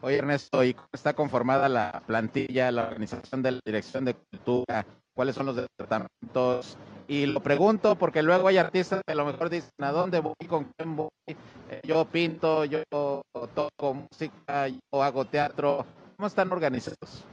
Oye 0.00 0.18
Ernesto, 0.18 0.64
¿y 0.64 0.76
está 0.92 1.14
conformada 1.14 1.68
la 1.68 2.02
plantilla, 2.06 2.70
la 2.70 2.88
organización 2.88 3.42
de 3.42 3.52
la 3.52 3.60
dirección 3.64 4.04
de 4.04 4.14
cultura? 4.14 4.86
¿Cuáles 5.16 5.34
son 5.34 5.46
los 5.46 5.56
departamentos? 5.56 6.76
Y 7.08 7.24
lo 7.24 7.40
pregunto 7.42 7.96
porque 7.96 8.22
luego 8.22 8.48
hay 8.48 8.58
artistas 8.58 9.00
que 9.06 9.12
a 9.12 9.16
lo 9.16 9.24
mejor 9.24 9.48
dicen, 9.48 9.70
¿a 9.80 9.90
dónde 9.90 10.20
voy? 10.20 10.34
¿Con 10.46 10.70
quién 10.76 10.94
voy? 10.94 11.08
Eh, 11.26 11.80
yo 11.84 12.04
pinto, 12.04 12.66
yo 12.66 12.82
toco 12.92 13.94
música, 13.94 14.68
yo 14.68 15.02
hago 15.02 15.24
teatro. 15.24 15.86
¿Cómo 16.16 16.26
están 16.26 16.52
organizados? 16.52 17.24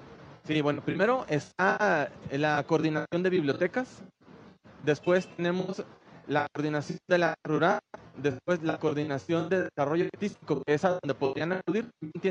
Sí, 0.46 0.62
bueno, 0.62 0.82
primero 0.82 1.26
está 1.28 2.10
la 2.32 2.64
coordinación 2.64 3.22
de 3.22 3.30
bibliotecas, 3.30 4.02
después 4.84 5.28
tenemos 5.36 5.84
la 6.28 6.48
coordinación 6.54 7.00
de 7.10 7.18
la 7.18 7.36
rural, 7.44 7.80
después 8.16 8.64
la 8.64 8.78
coordinación 8.80 9.50
de 9.50 9.64
desarrollo 9.64 10.06
artístico, 10.06 10.62
que 10.66 10.76
es 10.76 10.86
a 10.86 11.00
donde 11.02 11.16
podrían 11.16 11.52
acudir. 11.52 11.90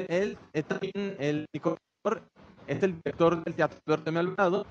Él 0.09 0.38
es 0.55 0.65
también 0.65 1.17
el 1.19 1.45
es 2.67 2.83
el 2.83 2.97
director 2.97 3.45
del 3.45 3.55
Teatro 3.55 3.79
Alberto 3.87 4.19
Alvarado 4.19 4.67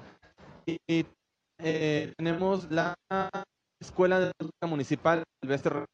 y, 0.65 1.06
eh, 1.63 2.13
tenemos 2.17 2.69
la 2.71 2.95
Escuela 3.80 4.19
de 4.19 4.32
Música 4.39 4.67
Municipal 4.67 5.24
Silvestre 5.41 5.86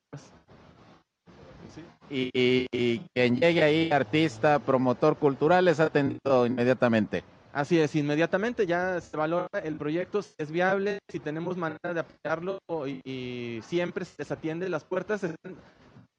y, 2.09 2.29
y, 2.33 2.99
quien 3.13 3.37
llegue 3.37 3.63
ahí, 3.63 3.91
artista, 3.91 4.59
promotor 4.59 5.17
cultural, 5.17 5.67
es 5.67 5.79
atendido 5.79 6.45
inmediatamente. 6.45 7.23
Así 7.53 7.79
es, 7.79 7.95
inmediatamente 7.95 8.67
ya 8.67 9.01
se 9.01 9.17
valora 9.17 9.47
el 9.63 9.77
proyecto, 9.77 10.21
si 10.21 10.31
es 10.37 10.51
viable, 10.51 10.99
si 11.09 11.19
tenemos 11.19 11.57
manera 11.57 11.93
de 11.93 12.01
apoyarlo 12.01 12.59
y, 13.03 13.61
siempre 13.63 14.05
se 14.05 14.13
les 14.19 14.31
atiende, 14.31 14.69
las 14.69 14.83
puertas 14.83 15.21
de 15.21 15.33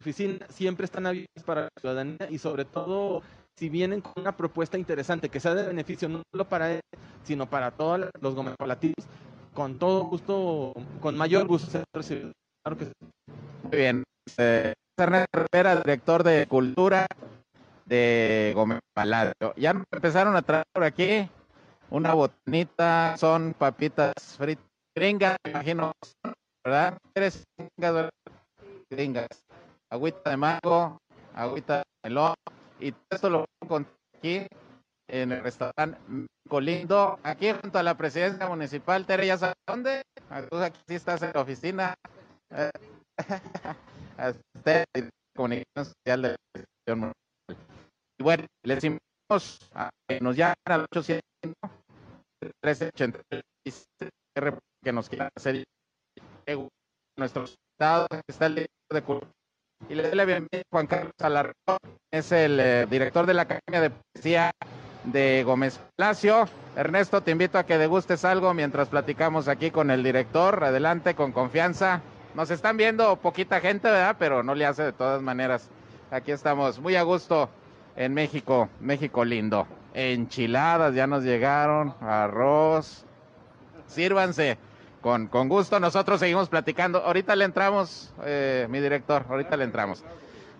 oficina 0.00 0.46
siempre 0.48 0.84
están 0.84 1.06
abiertas 1.06 1.44
para 1.44 1.62
la 1.62 1.68
ciudadanía 1.80 2.28
y 2.30 2.38
sobre 2.38 2.64
todo 2.64 3.22
si 3.58 3.68
vienen 3.68 4.00
con 4.00 4.12
una 4.16 4.36
propuesta 4.36 4.78
interesante 4.78 5.28
que 5.28 5.40
sea 5.40 5.54
de 5.54 5.66
beneficio 5.66 6.08
no 6.08 6.22
solo 6.30 6.48
para 6.48 6.74
él, 6.74 6.80
sino 7.24 7.50
para 7.50 7.72
todos 7.72 8.08
los 8.20 8.34
gomepalativos, 8.34 9.04
con 9.52 9.78
todo 9.78 10.04
gusto, 10.04 10.72
con 11.00 11.16
mayor 11.16 11.46
gusto. 11.46 11.82
Muy 13.64 13.76
bien. 13.76 14.04
Eh, 14.36 14.74
Rivera, 14.96 15.76
director 15.76 16.22
de 16.22 16.46
Cultura 16.46 17.06
de 17.84 18.52
Gómez. 18.54 18.78
Ya 19.56 19.70
empezaron 19.70 20.36
a 20.36 20.42
traer 20.42 20.64
por 20.72 20.84
aquí 20.84 21.28
una 21.90 22.14
botanita, 22.14 23.16
son 23.16 23.54
papitas 23.58 24.14
fritas 24.36 24.64
gringas, 24.94 25.36
me 25.44 25.50
imagino, 25.50 25.92
¿verdad? 26.64 26.98
Tres 27.12 27.44
gringas, 28.90 29.28
agüita 29.90 30.30
de 30.30 30.36
mango, 30.36 30.98
agüita 31.34 31.78
de 31.78 31.84
melón, 32.04 32.34
y 32.80 32.92
todo 32.92 33.02
esto 33.10 33.30
lo 33.30 33.44
encontré 33.62 33.92
aquí 34.16 34.46
en 35.08 35.32
el 35.32 35.42
restaurante 35.42 35.98
Colindo, 36.48 37.18
aquí 37.22 37.52
junto 37.52 37.78
a 37.78 37.82
la 37.82 37.96
presidencia 37.96 38.48
municipal. 38.48 39.04
Tere, 39.04 39.26
¿ya 39.26 39.36
sabes 39.36 39.56
dónde? 39.66 40.02
Tú 40.50 40.56
aquí 40.56 40.80
sí 40.88 40.94
estás 40.94 41.20
en 41.22 41.32
la 41.34 41.42
oficina. 41.42 41.94
Comunicación 45.36 45.84
social 45.84 46.22
de 46.22 46.36
la 46.86 46.94
municipal. 46.96 47.14
Y 48.18 48.22
bueno, 48.22 48.46
les 48.64 48.82
invitamos 48.82 49.58
a 49.74 49.90
que 50.08 50.20
nos 50.20 50.36
llamen 50.36 50.56
al 50.64 50.86
800 50.90 51.22
que 54.82 54.92
nos 54.92 55.08
quieran 55.08 55.28
hacer 55.36 55.64
nuestros 57.16 57.54
estados, 57.74 58.08
está 58.26 58.46
el 58.46 58.66
de 58.90 59.02
cultura. 59.02 59.37
Y 59.86 59.94
le 59.94 60.02
doy 60.02 60.14
la 60.14 60.24
bienvenida 60.24 60.60
a 60.60 60.70
Juan 60.70 60.86
Carlos 60.86 61.12
Alarcón, 61.20 61.78
es 62.10 62.32
el 62.32 62.58
eh, 62.60 62.86
director 62.90 63.24
de 63.24 63.34
la 63.34 63.42
Academia 63.42 63.80
de 63.80 63.90
Policía 63.90 64.50
de 65.04 65.44
Gómez 65.44 65.80
Palacio. 65.96 66.46
Ernesto, 66.76 67.22
te 67.22 67.30
invito 67.30 67.58
a 67.58 67.64
que 67.64 67.78
degustes 67.78 68.24
algo 68.24 68.52
mientras 68.52 68.88
platicamos 68.88 69.48
aquí 69.48 69.70
con 69.70 69.90
el 69.90 70.02
director. 70.02 70.62
Adelante, 70.62 71.14
con 71.14 71.32
confianza. 71.32 72.02
Nos 72.34 72.50
están 72.50 72.76
viendo 72.76 73.16
poquita 73.16 73.60
gente, 73.60 73.88
¿verdad? 73.88 74.16
Pero 74.18 74.42
no 74.42 74.54
le 74.54 74.66
hace 74.66 74.82
de 74.82 74.92
todas 74.92 75.22
maneras. 75.22 75.70
Aquí 76.10 76.32
estamos 76.32 76.78
muy 76.80 76.96
a 76.96 77.02
gusto 77.02 77.48
en 77.96 78.12
México, 78.12 78.68
México 78.80 79.24
lindo. 79.24 79.66
Enchiladas 79.94 80.94
ya 80.94 81.06
nos 81.06 81.24
llegaron, 81.24 81.94
arroz. 82.00 83.04
Sírvanse. 83.86 84.58
Con, 85.00 85.28
con 85.28 85.48
gusto, 85.48 85.78
nosotros 85.78 86.20
seguimos 86.20 86.48
platicando. 86.48 86.98
Ahorita 86.98 87.36
le 87.36 87.44
entramos, 87.44 88.12
eh, 88.24 88.66
mi 88.68 88.80
director, 88.80 89.24
ahorita 89.28 89.56
le 89.56 89.64
entramos. 89.64 90.02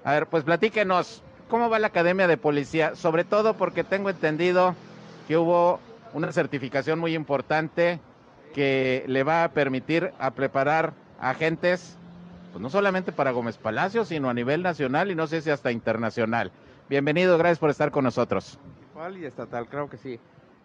A 0.05 0.13
ver, 0.13 0.27
pues 0.27 0.45
platíquenos, 0.45 1.23
¿cómo 1.49 1.69
va 1.69 1.79
la 1.79 1.89
Academia 1.89 2.29
de 2.29 2.37
Policía? 2.37 2.95
Sobre 2.95 3.25
todo 3.25 3.55
porque 3.55 3.83
tengo 3.83 4.11
entendido 4.11 4.77
que 5.27 5.37
hubo 5.37 5.81
una 6.15 6.33
certificación 6.33 6.99
muy 6.99 7.15
importante 7.15 8.01
que 8.55 9.05
le 9.07 9.25
va 9.25 9.45
a 9.45 9.49
permitir 9.51 10.13
a 10.19 10.31
preparar 10.31 10.93
agentes, 11.21 11.97
pues 12.53 12.63
no 12.63 12.71
solamente 12.71 13.13
para 13.13 13.33
Gómez 13.33 13.59
Palacio, 13.59 14.05
sino 14.05 14.31
a 14.31 14.35
nivel 14.35 14.63
nacional 14.63 15.11
y 15.11 15.15
no 15.15 15.27
sé 15.27 15.43
si 15.43 15.51
hasta 15.51 15.73
internacional. 15.73 16.53
Bienvenido, 16.89 17.37
gracias 17.37 17.59
por 17.59 17.71
estar 17.71 17.91
con 17.91 18.05
nosotros. 18.05 18.59
y 19.21 19.25
estatal, 19.25 19.69
creo 19.69 19.91
que 19.91 19.99
sí. 19.99 20.19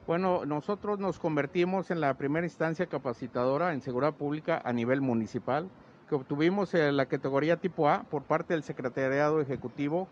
Bueno, 0.05 0.43
nosotros 0.45 0.99
nos 0.99 1.17
convertimos 1.17 1.89
en 1.89 2.01
la 2.01 2.13
primera 2.15 2.45
instancia 2.45 2.87
capacitadora 2.87 3.71
en 3.71 3.79
seguridad 3.79 4.13
pública 4.13 4.61
a 4.65 4.73
nivel 4.73 4.99
municipal. 4.99 5.69
que 6.09 6.15
obtuvimos 6.15 6.73
en 6.73 6.97
la 6.97 7.05
categoría 7.05 7.55
tipo 7.55 7.87
A 7.87 8.03
por 8.03 8.23
parte 8.23 8.53
del 8.53 8.63
Secretariado 8.63 9.39
Ejecutivo 9.39 10.09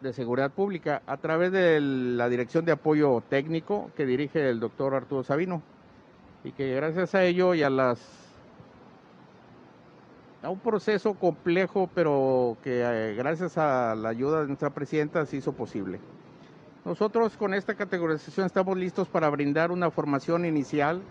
de 0.00 0.12
Seguridad 0.12 0.50
Pública 0.50 1.02
a 1.06 1.18
través 1.18 1.52
de 1.52 1.80
la 1.80 2.28
Dirección 2.28 2.64
de 2.64 2.72
Apoyo 2.72 3.22
Técnico 3.28 3.92
que 3.96 4.06
dirige 4.06 4.50
el 4.50 4.58
doctor 4.58 4.94
Arturo 4.94 5.22
Sabino 5.22 5.62
y 6.42 6.50
que 6.50 6.74
gracias 6.74 7.14
a 7.14 7.22
ello 7.22 7.54
y 7.54 7.62
a 7.62 7.70
las 7.70 8.00
a 10.42 10.50
un 10.50 10.58
proceso 10.58 11.14
complejo 11.14 11.88
pero 11.94 12.56
que 12.64 12.82
eh, 12.82 13.14
gracias 13.14 13.56
a 13.56 13.94
la 13.94 14.08
ayuda 14.08 14.40
de 14.40 14.48
nuestra 14.48 14.70
presidenta 14.70 15.24
se 15.26 15.36
hizo 15.36 15.52
posible. 15.52 16.00
Nosotros 16.84 17.36
con 17.36 17.52
esta 17.52 17.74
categorización 17.74 18.46
estamos 18.46 18.76
listos 18.78 19.06
para 19.06 19.28
brindar 19.28 19.70
una 19.70 19.90
formación 19.90 20.46
inicial 20.46 21.02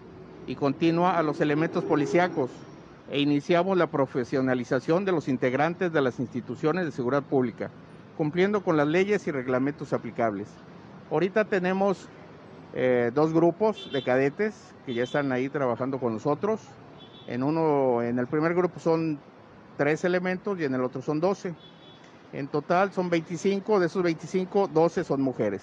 y 0.48 0.56
continua 0.56 1.16
a 1.16 1.22
los 1.22 1.42
elementos 1.42 1.84
policíacos 1.84 2.50
e 3.12 3.20
iniciamos 3.20 3.78
la 3.78 3.86
profesionalización 3.86 5.06
de 5.06 5.12
los 5.12 5.28
integrantes 5.28 5.94
de 5.94 6.02
las 6.02 6.20
instituciones 6.20 6.86
de 6.86 6.92
seguridad 6.92 7.22
pública, 7.22 7.70
cumpliendo 8.18 8.64
con 8.64 8.78
las 8.78 8.88
leyes 8.88 9.28
y 9.28 9.32
reglamentos 9.32 9.94
aplicables. 9.94 10.48
Ahorita 11.12 11.46
tenemos 11.46 12.10
eh, 12.74 13.12
dos 13.14 13.32
grupos 13.32 13.92
de 13.94 14.04
cadetes 14.04 14.74
que 14.88 14.96
ya 14.96 15.04
están 15.04 15.32
ahí 15.32 15.50
trabajando 15.50 16.00
con 16.00 16.14
nosotros. 16.14 16.62
En 17.28 17.44
uno, 17.44 18.02
en 18.02 18.18
el 18.18 18.26
primer 18.26 18.56
grupo 18.56 18.80
son 18.80 19.20
tres 19.78 20.04
elementos 20.04 20.60
y 20.60 20.64
en 20.64 20.74
el 20.74 20.82
otro 20.84 21.04
son 21.04 21.20
12. 21.20 21.54
En 22.32 22.48
total 22.48 22.92
son 22.92 23.10
25, 23.10 23.80
de 23.80 23.88
esos 23.88 24.04
25, 24.04 24.68
12 24.68 25.04
son 25.04 25.22
mujeres. 25.22 25.62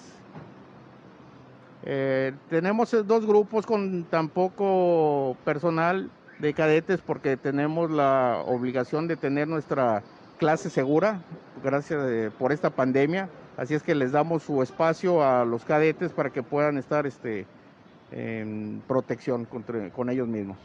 Eh, 1.83 2.33
tenemos 2.49 2.91
dos 3.05 3.25
grupos 3.25 3.65
con 3.65 4.03
tan 4.03 4.27
poco 4.27 5.37
personal 5.45 6.09
de 6.39 6.53
cadetes 6.53 6.99
porque 6.99 7.37
tenemos 7.37 7.89
la 7.89 8.43
obligación 8.45 9.07
de 9.07 9.15
tener 9.15 9.47
nuestra 9.47 10.03
clase 10.37 10.69
segura 10.69 11.21
gracias 11.63 12.03
eh, 12.05 12.31
por 12.37 12.51
esta 12.51 12.69
pandemia. 12.69 13.29
Así 13.55 13.73
es 13.73 13.81
que 13.81 13.95
les 13.95 14.11
damos 14.11 14.43
su 14.43 14.61
espacio 14.61 15.23
a 15.23 15.45
los 15.45 15.63
cadetes 15.63 16.11
para 16.11 16.29
que 16.29 16.43
puedan 16.43 16.77
estar 16.77 17.07
este, 17.07 17.45
en 18.11 18.83
protección 18.87 19.45
con 19.45 20.09
ellos 20.09 20.27
mismos. 20.27 20.57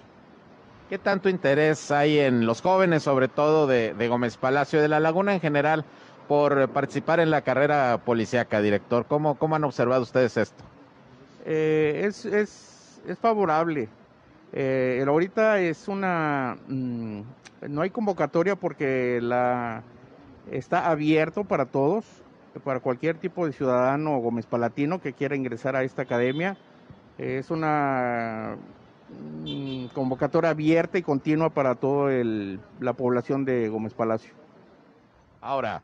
¿Qué 0.92 0.98
tanto 0.98 1.30
interés 1.30 1.90
hay 1.90 2.18
en 2.18 2.44
los 2.44 2.60
jóvenes, 2.60 3.02
sobre 3.02 3.26
todo 3.26 3.66
de, 3.66 3.94
Gómez 4.08 4.36
Palacio, 4.36 4.82
de 4.82 4.88
la 4.88 5.00
Laguna 5.00 5.32
en 5.32 5.40
general, 5.40 5.86
por 6.28 6.68
participar 6.68 7.18
en 7.18 7.30
la 7.30 7.40
carrera 7.40 8.02
policíaca, 8.04 8.60
director? 8.60 9.06
¿Cómo, 9.06 9.36
cómo 9.36 9.56
han 9.56 9.64
observado 9.64 10.02
ustedes 10.02 10.36
esto? 10.36 10.62
Eh, 11.46 12.02
es, 12.04 12.26
es, 12.26 13.00
es, 13.08 13.18
favorable. 13.18 13.88
Eh, 14.52 15.02
ahorita 15.08 15.60
es 15.60 15.88
una... 15.88 16.58
Mm, 16.68 17.22
no 17.70 17.80
hay 17.80 17.88
convocatoria 17.88 18.54
porque 18.54 19.18
la 19.22 19.82
está 20.50 20.90
abierto 20.90 21.44
para 21.44 21.64
todos, 21.64 22.04
para 22.64 22.80
cualquier 22.80 23.16
tipo 23.16 23.46
de 23.46 23.54
ciudadano 23.54 24.18
Gómez 24.18 24.44
Palatino 24.44 25.00
que 25.00 25.14
quiera 25.14 25.36
ingresar 25.36 25.74
a 25.74 25.84
esta 25.84 26.02
academia. 26.02 26.58
Es 27.16 27.50
una 27.50 28.58
convocatoria 29.92 30.50
abierta 30.50 30.98
y 30.98 31.02
continua 31.02 31.50
para 31.50 31.74
toda 31.74 32.12
la 32.80 32.92
población 32.94 33.44
de 33.44 33.68
Gómez 33.68 33.94
Palacio. 33.94 34.32
Ahora, 35.40 35.82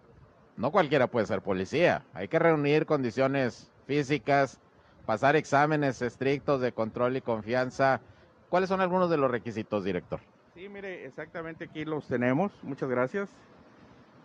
no 0.57 0.71
cualquiera 0.71 1.07
puede 1.07 1.27
ser 1.27 1.43
policía. 1.43 2.05
Hay 2.15 2.29
que 2.29 2.39
reunir 2.39 2.87
condiciones 2.87 3.71
físicas, 3.87 4.61
pasar 5.07 5.37
exámenes 5.37 6.03
estrictos 6.03 6.61
de 6.61 6.73
control 6.73 7.17
y 7.17 7.21
confianza. 7.21 8.01
¿Cuáles 8.49 8.69
son 8.69 8.81
algunos 8.81 9.11
de 9.11 9.17
los 9.17 9.31
requisitos, 9.31 9.85
director? 9.85 10.21
Sí, 10.55 10.69
mire, 10.69 11.07
exactamente 11.07 11.65
aquí 11.65 11.85
los 11.85 12.07
tenemos. 12.07 12.53
Muchas 12.63 12.89
gracias. 12.89 13.29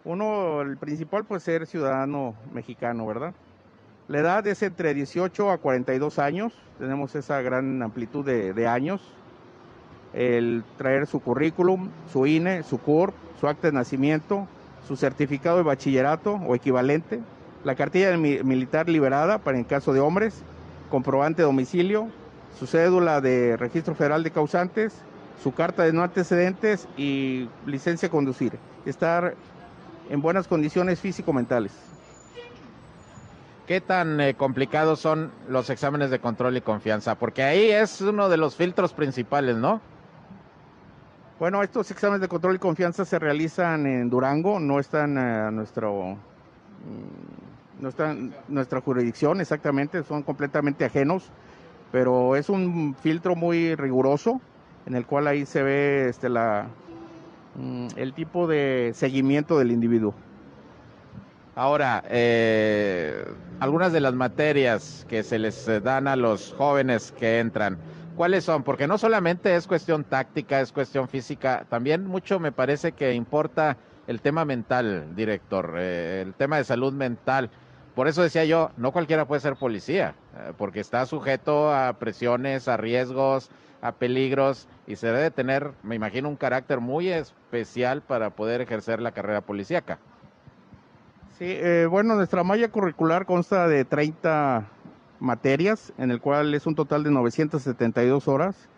Uno, 0.05 0.61
el 0.61 0.77
principal, 0.77 1.25
pues 1.25 1.43
ser 1.43 1.65
ciudadano 1.67 2.35
mexicano, 2.51 3.05
¿verdad? 3.05 3.33
La 4.09 4.19
edad 4.19 4.45
es 4.47 4.61
entre 4.63 4.93
18 4.93 5.49
a 5.49 5.57
42 5.59 6.19
años, 6.19 6.53
tenemos 6.77 7.15
esa 7.15 7.41
gran 7.41 7.81
amplitud 7.81 8.25
de, 8.25 8.67
años. 8.67 9.01
El 10.13 10.65
traer 10.77 11.07
su 11.07 11.21
currículum, 11.21 11.89
su 12.11 12.27
INE, 12.27 12.63
su 12.63 12.79
CURP, 12.79 13.15
su 13.39 13.47
acta 13.47 13.67
de 13.67 13.73
nacimiento, 13.73 14.45
su 14.85 14.97
certificado 14.97 15.57
de 15.57 15.63
bachillerato 15.63 16.33
o 16.33 16.53
equivalente, 16.53 17.21
la 17.63 17.75
cartilla 17.75 18.15
militar 18.17 18.89
liberada 18.89 19.37
para 19.37 19.57
en 19.57 19.63
caso 19.63 19.93
de 19.93 20.01
hombres, 20.01 20.43
comprobante 20.91 21.41
de 21.41 21.45
domicilio, 21.45 22.09
su 22.59 22.67
cédula 22.67 23.21
de 23.21 23.55
registro 23.55 23.95
federal 23.95 24.21
de 24.23 24.31
causantes, 24.31 24.93
su 25.41 25.53
carta 25.53 25.83
de 25.83 25.93
no 25.93 26.03
antecedentes 26.03 26.89
y 26.97 27.47
licencia 27.65 28.09
conducir. 28.09 28.59
Estar 28.85 29.33
en 30.09 30.21
buenas 30.21 30.49
condiciones 30.49 30.99
físico-mentales. 30.99 31.92
¿Qué 33.67 33.79
tan 33.79 34.19
eh, 34.19 34.33
complicados 34.33 34.99
son 34.99 35.31
los 35.47 35.69
exámenes 35.69 36.11
de 36.11 36.19
control 36.19 36.57
y 36.57 36.61
confianza? 36.61 37.15
Porque 37.15 37.43
ahí 37.43 37.71
es 37.71 38.01
uno 38.01 38.27
de 38.27 38.35
los 38.35 38.55
filtros 38.57 38.91
principales, 38.91 39.55
¿no? 39.55 39.79
Bueno, 41.39 41.63
estos 41.63 41.89
exámenes 41.89 42.19
de 42.21 42.27
control 42.27 42.55
y 42.55 42.59
confianza 42.59 43.05
se 43.05 43.19
realizan 43.19 43.85
en 43.85 44.09
Durango, 44.09 44.59
no 44.59 44.79
están 44.79 45.17
a 45.17 45.49
nuestro 45.49 46.15
mm, 46.15 47.81
no 47.81 47.89
están 47.89 48.33
nuestra 48.49 48.81
jurisdicción 48.81 49.39
exactamente, 49.39 50.03
son 50.03 50.23
completamente 50.23 50.83
ajenos, 50.85 51.29
pero 51.91 52.35
es 52.35 52.49
un 52.49 52.95
filtro 52.95 53.35
muy 53.35 53.75
riguroso 53.75 54.41
en 54.85 54.95
el 54.95 55.05
cual 55.05 55.27
ahí 55.27 55.45
se 55.45 55.63
ve 55.63 56.09
este 56.09 56.27
la 56.27 56.67
mm, 57.55 57.87
el 57.95 58.13
tipo 58.13 58.45
de 58.45 58.91
seguimiento 58.93 59.57
del 59.57 59.71
individuo. 59.71 60.13
Ahora, 61.55 62.03
eh, 62.09 63.25
algunas 63.59 63.93
de 63.93 63.99
las 63.99 64.15
materias 64.15 65.05
que 65.07 65.21
se 65.21 65.37
les 65.37 65.67
eh, 65.67 65.79
dan 65.81 66.07
a 66.07 66.15
los 66.15 66.51
jóvenes 66.53 67.11
que 67.11 67.39
entran, 67.39 67.77
¿cuáles 68.15 68.43
son? 68.43 68.63
Porque 68.63 68.87
no 68.87 68.97
solamente 68.97 69.55
es 69.55 69.67
cuestión 69.67 70.03
táctica, 70.03 70.61
es 70.61 70.71
cuestión 70.71 71.07
física, 71.07 71.67
también 71.69 72.07
mucho 72.07 72.39
me 72.39 72.51
parece 72.51 72.93
que 72.93 73.13
importa 73.13 73.77
el 74.07 74.19
tema 74.19 74.45
mental, 74.45 75.15
director, 75.15 75.75
eh, 75.77 76.23
el 76.25 76.33
tema 76.33 76.57
de 76.57 76.63
salud 76.63 76.91
mental. 76.91 77.51
Por 77.93 78.07
eso 78.07 78.23
decía 78.23 78.45
yo, 78.45 78.71
no 78.75 78.91
cualquiera 78.91 79.25
puede 79.25 79.41
ser 79.41 79.55
policía, 79.55 80.15
porque 80.57 80.79
está 80.79 81.05
sujeto 81.05 81.71
a 81.71 81.93
presiones, 81.99 82.67
a 82.67 82.77
riesgos, 82.77 83.51
a 83.81 83.91
peligros 83.91 84.67
y 84.87 84.95
se 84.95 85.05
debe 85.05 85.29
tener, 85.29 85.73
me 85.83 85.93
imagino, 85.93 86.27
un 86.27 86.35
carácter 86.35 86.79
muy 86.79 87.09
especial 87.09 88.01
para 88.01 88.31
poder 88.31 88.61
ejercer 88.61 88.99
la 88.99 89.11
carrera 89.11 89.41
policíaca. 89.41 89.99
Sí, 91.39 91.45
eh, 91.47 91.87
bueno, 91.89 92.13
nuestra 92.13 92.43
malla 92.43 92.69
curricular 92.69 93.25
consta 93.25 93.67
de 93.67 93.85
30 93.85 94.67
materias, 95.19 95.91
en 95.97 96.11
el 96.11 96.21
cual 96.21 96.53
es 96.53 96.67
un 96.67 96.75
total 96.75 97.03
de 97.03 97.09
972 97.09 98.27
horas. 98.27 98.69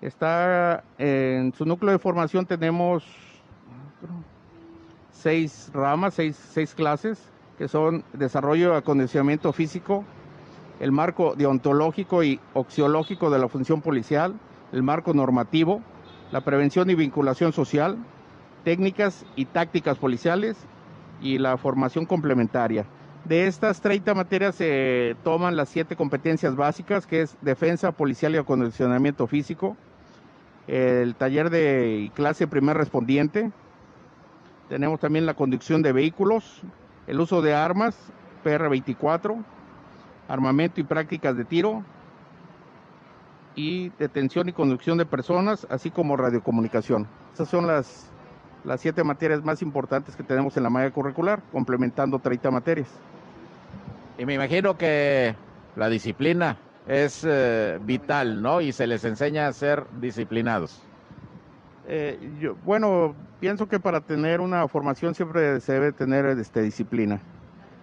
Está 0.00 0.84
en 0.98 1.52
su 1.54 1.64
núcleo 1.64 1.90
de 1.90 1.98
formación 1.98 2.46
tenemos 2.46 3.04
seis 5.10 5.70
ramas, 5.74 6.14
seis, 6.14 6.36
seis 6.52 6.72
clases, 6.74 7.18
que 7.58 7.66
son 7.66 8.04
desarrollo 8.12 8.74
y 8.74 8.76
acondicionamiento 8.76 9.52
físico, 9.52 10.04
el 10.78 10.92
marco 10.92 11.34
deontológico 11.36 12.22
y 12.22 12.38
oxiológico 12.54 13.28
de 13.28 13.40
la 13.40 13.48
función 13.48 13.80
policial, 13.80 14.34
el 14.72 14.84
marco 14.84 15.14
normativo, 15.14 15.82
la 16.30 16.42
prevención 16.42 16.90
y 16.90 16.94
vinculación 16.94 17.52
social, 17.52 17.98
técnicas 18.64 19.26
y 19.34 19.46
tácticas 19.46 19.98
policiales 19.98 20.56
y 21.22 21.38
la 21.38 21.56
formación 21.56 22.04
complementaria. 22.04 22.84
De 23.24 23.46
estas 23.46 23.80
30 23.80 24.14
materias 24.14 24.56
se 24.56 25.16
toman 25.22 25.56
las 25.56 25.68
siete 25.68 25.94
competencias 25.94 26.56
básicas, 26.56 27.06
que 27.06 27.22
es 27.22 27.36
defensa 27.40 27.92
policial 27.92 28.34
y 28.34 28.38
acondicionamiento 28.38 29.26
físico, 29.28 29.76
el 30.66 31.14
taller 31.14 31.50
de 31.50 32.10
clase 32.14 32.46
primer 32.46 32.76
respondiente, 32.76 33.50
tenemos 34.68 35.00
también 35.00 35.26
la 35.26 35.34
conducción 35.34 35.82
de 35.82 35.92
vehículos, 35.92 36.62
el 37.06 37.20
uso 37.20 37.42
de 37.42 37.54
armas, 37.54 37.96
PR24, 38.44 39.42
armamento 40.28 40.80
y 40.80 40.84
prácticas 40.84 41.36
de 41.36 41.44
tiro, 41.44 41.84
y 43.54 43.90
detención 43.98 44.48
y 44.48 44.52
conducción 44.52 44.98
de 44.98 45.04
personas, 45.04 45.66
así 45.68 45.90
como 45.90 46.16
radiocomunicación. 46.16 47.06
Esas 47.34 47.48
son 47.48 47.66
las 47.66 48.11
las 48.64 48.80
siete 48.80 49.02
materias 49.04 49.42
más 49.44 49.62
importantes 49.62 50.16
que 50.16 50.22
tenemos 50.22 50.56
en 50.56 50.62
la 50.62 50.70
malla 50.70 50.90
curricular, 50.90 51.42
complementando 51.50 52.18
30 52.18 52.50
materias. 52.50 52.88
Y 54.18 54.26
me 54.26 54.34
imagino 54.34 54.76
que 54.76 55.34
la 55.76 55.88
disciplina 55.88 56.58
es 56.86 57.24
eh, 57.28 57.78
vital, 57.82 58.42
¿no? 58.42 58.60
Y 58.60 58.72
se 58.72 58.86
les 58.86 59.04
enseña 59.04 59.46
a 59.46 59.52
ser 59.52 59.84
disciplinados. 60.00 60.82
Eh, 61.88 62.18
yo, 62.40 62.54
bueno, 62.64 63.14
pienso 63.40 63.68
que 63.68 63.80
para 63.80 64.00
tener 64.00 64.40
una 64.40 64.68
formación 64.68 65.14
siempre 65.14 65.60
se 65.60 65.72
debe 65.72 65.92
tener 65.92 66.26
este, 66.26 66.62
disciplina, 66.62 67.20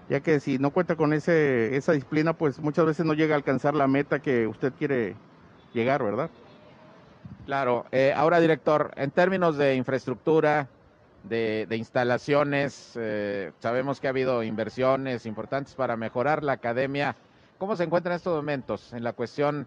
ya 0.10 0.22
que 0.22 0.40
si 0.40 0.58
no 0.58 0.72
cuenta 0.72 0.96
con 0.96 1.12
ese, 1.12 1.76
esa 1.76 1.92
disciplina, 1.92 2.34
pues 2.34 2.60
muchas 2.60 2.86
veces 2.86 3.06
no 3.06 3.14
llega 3.14 3.36
a 3.36 3.38
alcanzar 3.38 3.76
la 3.76 3.88
meta 3.88 4.20
que 4.20 4.48
usted 4.48 4.72
quiere 4.78 5.16
llegar, 5.74 6.04
¿verdad? 6.04 6.30
Claro. 7.50 7.88
Eh, 7.92 8.14
ahora, 8.16 8.40
director, 8.40 8.92
en 8.96 9.10
términos 9.10 9.58
de 9.58 9.74
infraestructura, 9.74 10.68
de, 11.24 11.66
instalaciones, 11.72 12.94
eh, 12.96 13.54
sabemos 13.58 14.00
que 14.00 14.06
ha 14.06 14.12
habido 14.12 14.44
inversiones 14.44 15.26
importantes 15.26 15.74
para 15.74 15.98
mejorar 15.98 16.44
la 16.44 16.52
academia. 16.52 17.16
¿Cómo 17.58 17.76
se 17.76 17.86
encuentra 17.86 18.14
en 18.14 18.18
estos 18.18 18.36
momentos 18.36 18.94
en 18.94 19.04
la 19.04 19.14
cuestión 19.14 19.66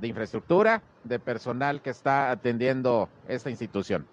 de 0.00 0.08
infraestructura, 0.08 0.82
de 1.04 1.20
personal 1.20 1.82
que 1.82 1.90
está 1.90 2.32
atendiendo 2.32 3.08
esta 3.28 3.48
institución? 3.48 4.08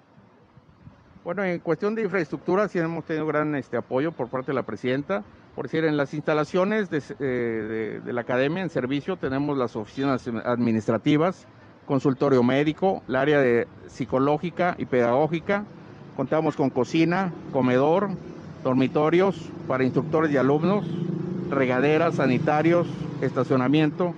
Bueno, 1.24 1.44
en 1.44 1.58
cuestión 1.58 1.96
de 1.96 2.04
infraestructura 2.04 2.68
sí 2.68 2.78
hemos 2.78 3.04
tenido 3.04 3.26
gran 3.26 3.56
este, 3.56 3.78
apoyo 3.78 4.12
por 4.12 4.28
parte 4.28 4.52
de 4.52 4.54
la 4.54 4.64
presidenta. 4.64 5.24
Por 5.56 5.66
decir, 5.66 5.86
en 5.86 5.98
las 5.98 6.14
instalaciones 6.14 6.88
eh, 7.20 8.02
de, 8.06 8.14
la 8.14 8.22
academia 8.22 8.62
en 8.62 8.70
servicio 8.70 9.18
tenemos 9.18 9.58
las 9.58 9.76
oficinas 9.76 10.28
administrativas, 10.46 11.48
consultorio 11.88 12.44
médico, 12.44 13.02
el 13.08 13.16
área 13.16 13.40
de 13.40 13.68
psicológica 13.88 14.76
y 14.78 14.86
pedagógica. 14.86 15.64
Contamos 16.16 16.56
con 16.56 16.70
cocina, 16.70 17.34
comedor, 17.52 18.10
dormitorios 18.64 19.36
para 19.68 19.84
instructores 19.84 20.32
y 20.32 20.38
alumnos, 20.38 20.86
regaderas, 21.50 22.16
sanitarios, 22.16 22.88
estacionamiento. 23.22 24.14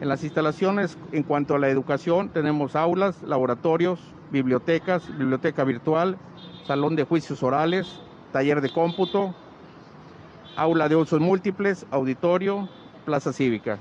En 0.00 0.08
las 0.08 0.22
instalaciones, 0.22 0.98
en 1.12 1.22
cuanto 1.22 1.54
a 1.54 1.58
la 1.58 1.68
educación, 1.68 2.28
tenemos 2.28 2.76
aulas, 2.76 3.22
laboratorios, 3.22 3.98
bibliotecas, 4.30 5.08
biblioteca 5.16 5.64
virtual, 5.64 6.18
salón 6.66 6.96
de 6.96 7.04
juicios 7.04 7.42
orales, 7.42 7.86
taller 8.32 8.60
de 8.60 8.70
cómputo, 8.70 9.34
aula 10.56 10.88
de 10.88 10.96
usos 10.96 11.20
múltiples, 11.20 11.86
auditorio, 11.90 12.68
plaza 13.06 13.32
cívica. 13.32 13.78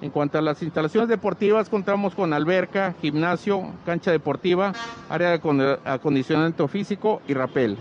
En 0.00 0.10
cuanto 0.10 0.38
a 0.38 0.42
las 0.42 0.62
instalaciones 0.62 1.08
deportivas, 1.08 1.68
contamos 1.68 2.14
con 2.14 2.32
alberca, 2.32 2.94
gimnasio, 3.00 3.72
cancha 3.84 4.12
deportiva, 4.12 4.72
área 5.08 5.30
de 5.30 5.78
acondicionamiento 5.84 6.68
físico 6.68 7.20
y 7.26 7.34
rapel. 7.34 7.76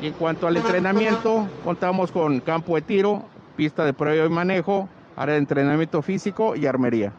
Y 0.00 0.06
en 0.06 0.12
cuanto 0.12 0.46
al 0.46 0.56
entrenamiento, 0.56 1.48
contamos 1.64 2.12
con 2.12 2.38
campo 2.40 2.76
de 2.76 2.82
tiro, 2.82 3.24
pista 3.56 3.84
de 3.84 3.92
prueba 3.92 4.26
y 4.26 4.28
manejo, 4.28 4.88
área 5.16 5.34
de 5.34 5.40
entrenamiento 5.40 6.02
físico 6.02 6.54
y 6.54 6.66
armería. 6.66 7.12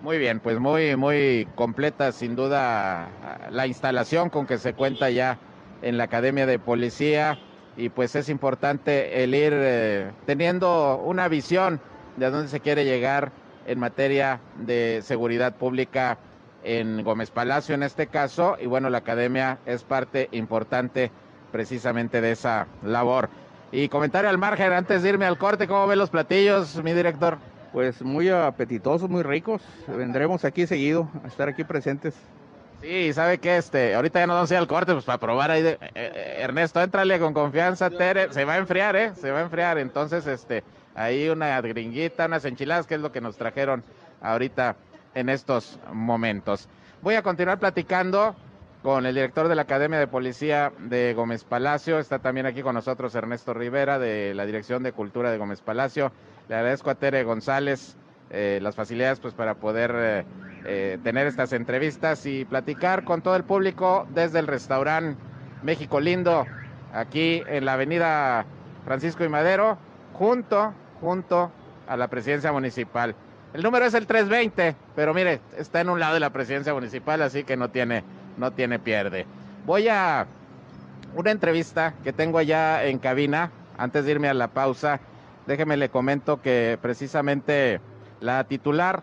Muy 0.00 0.16
bien, 0.16 0.40
pues 0.40 0.58
muy, 0.58 0.96
muy 0.96 1.46
completa 1.54 2.10
sin 2.10 2.34
duda 2.34 3.08
la 3.50 3.66
instalación 3.66 4.30
con 4.30 4.46
que 4.46 4.56
se 4.56 4.72
cuenta 4.72 5.10
ya 5.10 5.38
en 5.82 5.98
la 5.98 6.04
Academia 6.04 6.46
de 6.46 6.58
Policía 6.58 7.38
y 7.76 7.90
pues 7.90 8.16
es 8.16 8.28
importante 8.28 9.22
el 9.22 9.34
ir 9.34 9.52
eh, 9.54 10.10
teniendo 10.26 11.00
una 11.04 11.28
visión 11.28 11.80
de 12.16 12.26
a 12.26 12.30
dónde 12.30 12.48
se 12.48 12.60
quiere 12.60 12.84
llegar 12.84 13.32
en 13.66 13.78
materia 13.78 14.40
de 14.56 15.00
seguridad 15.02 15.54
pública 15.54 16.18
en 16.64 17.02
Gómez 17.02 17.30
Palacio 17.30 17.74
en 17.74 17.82
este 17.82 18.06
caso 18.06 18.56
y 18.60 18.66
bueno, 18.66 18.90
la 18.90 18.98
academia 18.98 19.58
es 19.66 19.82
parte 19.82 20.28
importante 20.32 21.10
precisamente 21.50 22.20
de 22.20 22.32
esa 22.32 22.66
labor. 22.84 23.28
Y 23.72 23.88
comentario 23.88 24.28
al 24.28 24.38
margen 24.38 24.72
antes 24.72 25.02
de 25.02 25.08
irme 25.08 25.26
al 25.26 25.38
corte, 25.38 25.66
¿cómo 25.66 25.86
ven 25.86 25.98
los 25.98 26.10
platillos, 26.10 26.82
mi 26.82 26.92
director? 26.92 27.38
pues 27.72 28.02
muy 28.02 28.28
apetitosos, 28.28 29.08
muy 29.08 29.22
ricos. 29.22 29.62
Vendremos 29.88 30.44
aquí 30.44 30.66
seguido 30.66 31.08
a 31.24 31.28
estar 31.28 31.48
aquí 31.48 31.64
presentes. 31.64 32.14
Sí, 32.82 33.12
¿sabe 33.12 33.38
qué? 33.38 33.56
Este, 33.56 33.94
ahorita 33.94 34.20
ya 34.20 34.26
nos 34.26 34.34
vamos 34.34 34.50
a 34.50 34.54
ir 34.54 34.58
al 34.58 34.66
corte, 34.66 34.92
pues 34.92 35.04
para 35.04 35.18
probar 35.18 35.50
ahí. 35.50 35.62
De, 35.62 35.70
eh, 35.70 35.78
eh, 35.94 36.36
Ernesto, 36.40 36.82
entrale 36.82 37.18
con 37.18 37.32
confianza, 37.32 37.90
Tere. 37.90 38.32
Se 38.32 38.44
va 38.44 38.54
a 38.54 38.58
enfriar, 38.58 38.96
¿eh? 38.96 39.12
Se 39.14 39.30
va 39.30 39.38
a 39.38 39.42
enfriar. 39.42 39.78
Entonces, 39.78 40.26
este, 40.26 40.64
ahí 40.94 41.28
una 41.28 41.60
gringuita, 41.60 42.26
unas 42.26 42.44
enchiladas, 42.44 42.86
que 42.86 42.94
es 42.94 43.00
lo 43.00 43.12
que 43.12 43.20
nos 43.20 43.36
trajeron 43.36 43.84
ahorita 44.20 44.76
en 45.14 45.28
estos 45.28 45.78
momentos. 45.92 46.68
Voy 47.02 47.14
a 47.14 47.22
continuar 47.22 47.58
platicando 47.58 48.36
con 48.82 49.06
el 49.06 49.14
director 49.14 49.48
de 49.48 49.54
la 49.54 49.62
Academia 49.62 49.98
de 49.98 50.06
Policía 50.06 50.72
de 50.78 51.14
Gómez 51.14 51.44
Palacio. 51.44 51.98
Está 51.98 52.18
también 52.18 52.46
aquí 52.46 52.62
con 52.62 52.74
nosotros 52.74 53.14
Ernesto 53.14 53.54
Rivera 53.54 53.98
de 53.98 54.34
la 54.34 54.44
Dirección 54.44 54.82
de 54.82 54.92
Cultura 54.92 55.30
de 55.30 55.38
Gómez 55.38 55.60
Palacio. 55.60 56.12
Le 56.48 56.56
agradezco 56.56 56.90
a 56.90 56.96
Tere 56.96 57.22
González 57.22 57.96
eh, 58.30 58.58
las 58.62 58.74
facilidades 58.74 59.20
pues 59.20 59.34
para 59.34 59.54
poder 59.54 59.92
eh, 59.94 60.24
eh, 60.64 60.98
tener 61.04 61.26
estas 61.26 61.52
entrevistas 61.52 62.24
y 62.26 62.44
platicar 62.44 63.04
con 63.04 63.20
todo 63.20 63.36
el 63.36 63.44
público 63.44 64.06
desde 64.14 64.38
el 64.38 64.46
restaurante 64.46 65.20
México 65.62 66.00
Lindo, 66.00 66.46
aquí 66.92 67.42
en 67.46 67.64
la 67.64 67.74
avenida 67.74 68.46
Francisco 68.84 69.22
y 69.22 69.28
Madero, 69.28 69.78
junto, 70.14 70.74
junto 71.02 71.52
a 71.86 71.96
la 71.98 72.08
presidencia 72.08 72.50
municipal. 72.52 73.14
El 73.52 73.62
número 73.62 73.84
es 73.84 73.92
el 73.92 74.06
320, 74.06 74.74
pero 74.96 75.12
mire, 75.12 75.40
está 75.58 75.82
en 75.82 75.90
un 75.90 76.00
lado 76.00 76.14
de 76.14 76.20
la 76.20 76.30
presidencia 76.30 76.72
municipal, 76.72 77.20
así 77.20 77.44
que 77.44 77.58
no 77.58 77.68
tiene 77.68 78.02
no 78.36 78.52
tiene 78.52 78.78
pierde. 78.78 79.26
Voy 79.66 79.88
a 79.88 80.26
una 81.14 81.30
entrevista 81.30 81.94
que 82.02 82.12
tengo 82.12 82.38
allá 82.38 82.84
en 82.84 82.98
cabina, 82.98 83.50
antes 83.78 84.04
de 84.04 84.12
irme 84.12 84.28
a 84.28 84.34
la 84.34 84.48
pausa, 84.48 85.00
déjeme 85.46 85.76
le 85.76 85.88
comento 85.88 86.40
que 86.40 86.78
precisamente 86.80 87.80
la 88.20 88.44
titular 88.44 89.02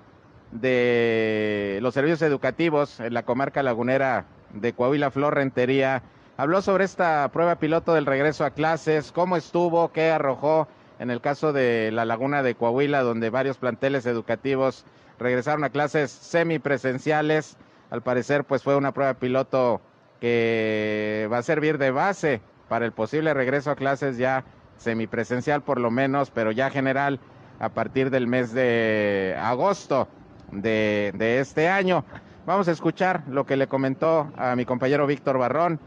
de 0.51 1.79
los 1.81 1.93
servicios 1.93 2.21
educativos 2.21 2.99
en 2.99 3.13
la 3.13 3.23
comarca 3.23 3.61
lagunera 3.61 4.25
de 4.53 4.73
Coahuila, 4.73 5.11
Flor 5.11 5.35
Rentería, 5.35 6.01
habló 6.37 6.61
sobre 6.61 6.85
esta 6.85 7.29
prueba 7.31 7.55
piloto 7.55 7.93
del 7.93 8.05
regreso 8.05 8.45
a 8.45 8.51
clases, 8.51 9.11
cómo 9.11 9.37
estuvo, 9.37 9.91
qué 9.91 10.09
arrojó 10.09 10.67
en 10.99 11.09
el 11.09 11.21
caso 11.21 11.53
de 11.53 11.91
la 11.91 12.05
laguna 12.05 12.43
de 12.43 12.55
Coahuila, 12.55 13.01
donde 13.01 13.29
varios 13.29 13.57
planteles 13.57 14.05
educativos 14.05 14.85
regresaron 15.17 15.63
a 15.63 15.69
clases 15.69 16.11
semipresenciales 16.11 17.57
al 17.89 18.01
parecer, 18.03 18.43
pues 18.43 18.63
fue 18.63 18.75
una 18.75 18.93
prueba 18.93 19.13
piloto 19.15 19.81
que 20.19 21.27
va 21.31 21.39
a 21.39 21.43
servir 21.43 21.77
de 21.77 21.91
base 21.91 22.41
para 22.67 22.85
el 22.85 22.91
posible 22.91 23.33
regreso 23.33 23.71
a 23.71 23.75
clases 23.75 24.17
ya 24.17 24.43
semipresencial 24.77 25.61
por 25.61 25.79
lo 25.79 25.89
menos, 25.89 26.29
pero 26.31 26.51
ya 26.51 26.69
general 26.69 27.19
a 27.59 27.69
partir 27.69 28.09
del 28.09 28.27
mes 28.27 28.53
de 28.53 29.35
agosto 29.39 30.07
de, 30.51 31.39
este 31.39 31.69
año. 31.69 32.03
Vamos 32.45 32.67
a 32.67 32.71
escuchar 32.71 33.23
lo 33.29 33.45
que 33.45 33.57
le 33.57 33.67
comentó 33.67 34.31
a 34.37 34.55
mi 34.55 34.65
compañero 34.65 35.07
Víctor 35.07 35.37
Barrón, 35.37 35.79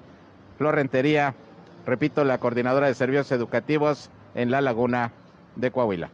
Flor 0.59 0.75
Rentería, 0.75 1.35
repito, 1.87 2.25
la 2.25 2.39
coordinadora 2.39 2.87
de 2.87 2.95
servicios 2.95 3.33
educativos 3.33 4.11
en 4.35 4.51
la 4.51 4.61
laguna 4.61 5.13
de 5.57 5.71
Coahuila. 5.71 6.11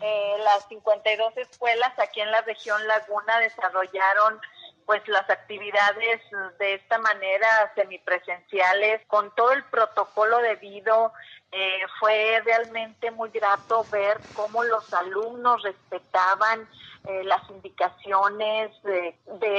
Eh, 0.00 0.34
las 0.44 0.66
52 0.68 1.36
escuelas 1.36 1.96
aquí 1.98 2.20
en 2.20 2.30
la 2.30 2.42
región 2.42 2.84
Laguna 2.88 3.38
desarrollaron 3.38 4.40
pues 4.84 5.06
las 5.06 5.30
actividades 5.30 6.20
de 6.58 6.74
esta 6.74 6.98
manera 6.98 7.72
semipresenciales 7.76 9.00
con 9.06 9.32
todo 9.36 9.52
el 9.52 9.62
protocolo 9.64 10.38
debido 10.38 11.12
eh, 11.52 11.82
fue 12.00 12.42
realmente 12.44 13.12
muy 13.12 13.30
grato 13.30 13.86
ver 13.92 14.18
cómo 14.34 14.64
los 14.64 14.92
alumnos 14.92 15.62
respetaban 15.62 16.68
eh, 17.04 17.24
las 17.24 17.48
indicaciones 17.50 18.70
de, 18.82 19.16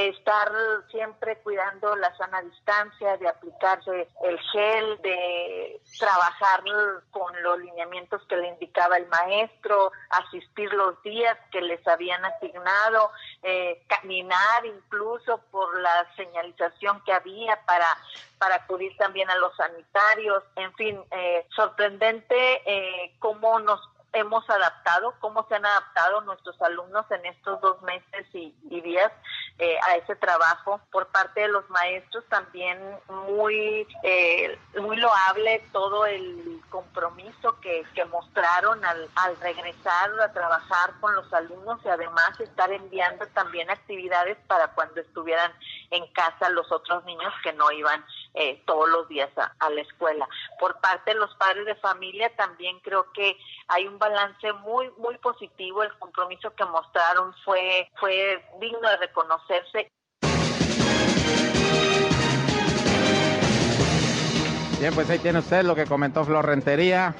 estar 0.09 0.51
siempre 0.89 1.37
cuidando 1.39 1.95
la 1.95 2.15
sana 2.15 2.41
distancia, 2.41 3.17
de 3.17 3.27
aplicarse 3.27 4.07
el 4.23 4.39
gel, 4.51 5.01
de 5.01 5.81
trabajar 5.99 6.63
con 7.11 7.43
los 7.43 7.59
lineamientos 7.59 8.21
que 8.27 8.37
le 8.37 8.47
indicaba 8.49 8.97
el 8.97 9.07
maestro, 9.07 9.91
asistir 10.09 10.71
los 10.73 11.01
días 11.03 11.37
que 11.51 11.61
les 11.61 11.85
habían 11.87 12.23
asignado, 12.23 13.11
eh, 13.41 13.83
caminar 13.87 14.65
incluso 14.65 15.39
por 15.51 15.79
la 15.81 16.07
señalización 16.15 17.01
que 17.03 17.13
había 17.13 17.59
para 17.65 17.87
para 18.43 18.55
acudir 18.55 18.91
también 18.97 19.29
a 19.29 19.37
los 19.37 19.55
sanitarios, 19.55 20.43
en 20.57 20.73
fin, 20.73 20.99
eh, 21.11 21.47
sorprendente 21.55 22.35
eh, 22.65 23.15
cómo 23.19 23.57
nos 23.61 23.79
hemos 24.13 24.47
adaptado, 24.49 25.15
cómo 25.19 25.45
se 25.47 25.55
han 25.55 25.65
adaptado 25.65 26.21
nuestros 26.21 26.59
alumnos 26.61 27.05
en 27.11 27.25
estos 27.25 27.59
dos 27.61 27.81
meses 27.81 28.27
y, 28.33 28.53
días 28.83 29.11
eh, 29.59 29.77
a 29.87 29.95
ese 29.95 30.15
trabajo 30.15 30.81
por 30.91 31.07
parte 31.07 31.41
de 31.41 31.47
los 31.47 31.69
maestros 31.69 32.25
también 32.27 32.77
muy 33.29 33.87
eh, 34.03 34.57
muy 34.81 34.97
loable 34.97 35.63
todo 35.71 36.05
el 36.05 36.59
compromiso 36.69 37.59
que, 37.61 37.85
que 37.93 38.03
mostraron 38.05 38.83
al, 38.83 39.09
al 39.15 39.39
regresar 39.39 40.09
a 40.19 40.33
trabajar 40.33 40.93
con 40.99 41.15
los 41.15 41.31
alumnos 41.33 41.79
y 41.85 41.87
además 41.87 42.37
estar 42.39 42.71
enviando 42.71 43.25
también 43.27 43.69
actividades 43.69 44.37
para 44.47 44.67
cuando 44.69 44.99
estuvieran 44.99 45.53
en 45.91 46.05
casa 46.13 46.49
los 46.49 46.69
otros 46.71 47.05
niños 47.05 47.33
que 47.43 47.53
no 47.53 47.71
iban 47.71 48.03
eh, 48.33 48.61
todos 48.65 48.89
los 48.89 49.07
días 49.07 49.29
a, 49.37 49.69
la 49.69 49.81
escuela. 49.81 50.27
Por 50.59 50.79
parte 50.79 51.13
de 51.13 51.19
los 51.19 51.33
padres 51.35 51.65
de 51.65 51.75
familia 51.75 52.35
también 52.35 52.79
creo 52.79 53.11
que 53.13 53.37
hay 53.67 53.87
un 53.87 53.99
balance 53.99 54.51
muy 54.53 54.89
muy 54.97 55.17
positivo. 55.19 55.83
El 55.83 55.93
compromiso 55.99 56.53
que 56.55 56.65
mostraron 56.65 57.33
fue 57.45 57.89
fue 57.99 58.43
digno 58.59 58.89
de 58.89 58.97
reconocerse. 58.97 59.91
Bien, 64.79 64.93
pues 64.93 65.09
ahí 65.09 65.19
tiene 65.19 65.39
usted 65.39 65.63
lo 65.63 65.75
que 65.75 65.85
comentó 65.85 66.25
Flor 66.25 66.45
Rentería, 66.45 67.15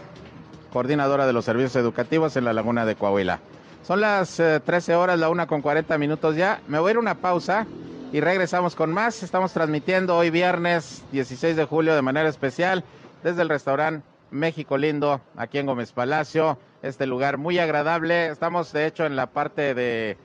coordinadora 0.74 1.26
de 1.26 1.32
los 1.32 1.46
servicios 1.46 1.76
educativos 1.78 2.36
en 2.36 2.46
la 2.46 2.54
Laguna 2.54 2.86
de 2.86 2.96
Coahuila. 2.96 3.40
Son 3.84 4.02
las 4.02 4.36
13 4.36 4.92
eh, 4.92 4.96
horas, 4.96 5.20
la 5.20 5.30
una 5.30 5.48
con 5.48 5.62
40 5.62 5.98
minutos 5.98 6.36
ya. 6.36 6.62
Me 6.68 6.80
voy 6.80 6.90
a 6.90 6.92
ir 6.92 6.98
a 6.98 7.02
una 7.02 7.16
pausa 7.16 7.68
y 8.14 8.22
regresamos 8.22 8.76
con 8.76 8.94
más. 8.94 9.24
Estamos 9.24 9.54
transmitiendo 9.54 10.16
hoy 10.16 10.30
viernes 10.30 11.04
16 11.12 11.56
de 11.56 11.66
julio 11.66 11.96
de 11.96 12.04
manera 12.04 12.30
especial 12.30 12.84
desde 13.24 13.42
el 13.42 13.50
restaurante 13.50 14.06
México 14.30 14.78
Lindo 14.78 15.20
aquí 15.36 15.58
en 15.58 15.66
Gómez 15.66 15.92
Palacio. 15.94 16.60
Este 16.84 17.08
lugar 17.08 17.40
muy 17.40 17.58
agradable. 17.58 18.28
Estamos 18.28 18.72
de 18.72 18.86
hecho 18.86 19.08
en 19.08 19.16
la 19.16 19.26
parte 19.26 19.74
de, 19.74 20.18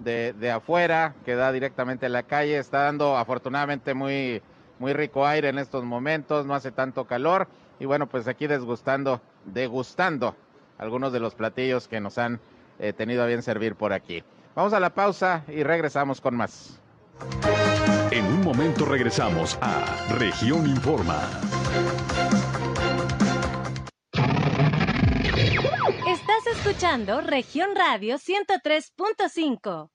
de, 0.00 0.50
afuera 0.50 1.14
que 1.24 1.36
da 1.36 1.52
directamente 1.52 2.06
a 2.06 2.08
la 2.08 2.24
calle. 2.24 2.58
Está 2.58 2.82
dando 2.82 3.16
afortunadamente 3.16 3.94
muy, 3.94 4.42
muy 4.80 4.92
rico 4.92 5.24
aire 5.24 5.48
en 5.48 5.60
estos 5.60 5.84
momentos. 5.84 6.46
No 6.46 6.54
hace 6.56 6.72
tanto 6.72 7.04
calor. 7.04 7.46
Y 7.78 7.84
bueno, 7.84 8.08
pues 8.08 8.26
aquí 8.26 8.48
desgustando, 8.48 9.20
degustando 9.44 10.34
algunos 10.78 11.12
de 11.12 11.20
los 11.20 11.36
platillos 11.36 11.86
que 11.86 12.00
nos 12.00 12.18
han 12.18 12.40
eh, 12.80 12.92
tenido 12.92 13.22
a 13.22 13.26
bien 13.26 13.42
servir 13.42 13.76
por 13.76 13.92
aquí. 13.92 14.24
Vamos 14.56 14.72
a 14.72 14.80
la 14.80 14.90
pausa 14.90 15.44
y 15.46 15.62
regresamos 15.62 16.20
con 16.20 16.34
más. 16.34 16.80
En 18.10 18.24
un 18.26 18.42
momento 18.42 18.84
regresamos 18.84 19.58
a 19.60 20.06
Región 20.10 20.66
Informa. 20.66 21.28
Estás 26.06 26.46
escuchando 26.56 27.20
Región 27.20 27.70
Radio 27.74 28.16
103.5. 28.16 29.90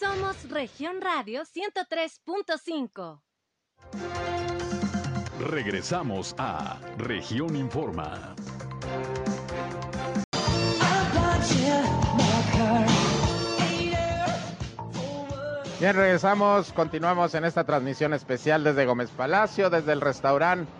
Somos 0.00 0.50
Región 0.50 1.00
Radio 1.00 1.42
103.5. 1.42 3.20
Regresamos 5.40 6.34
a 6.38 6.78
Región 6.98 7.56
Informa. 7.56 8.34
Bien, 15.80 15.96
regresamos, 15.96 16.74
continuamos 16.74 17.34
en 17.34 17.46
esta 17.46 17.64
transmisión 17.64 18.12
especial 18.12 18.62
desde 18.62 18.84
Gómez 18.84 19.08
Palacio, 19.08 19.70
desde 19.70 19.92
el 19.92 20.02
restaurante 20.02 20.70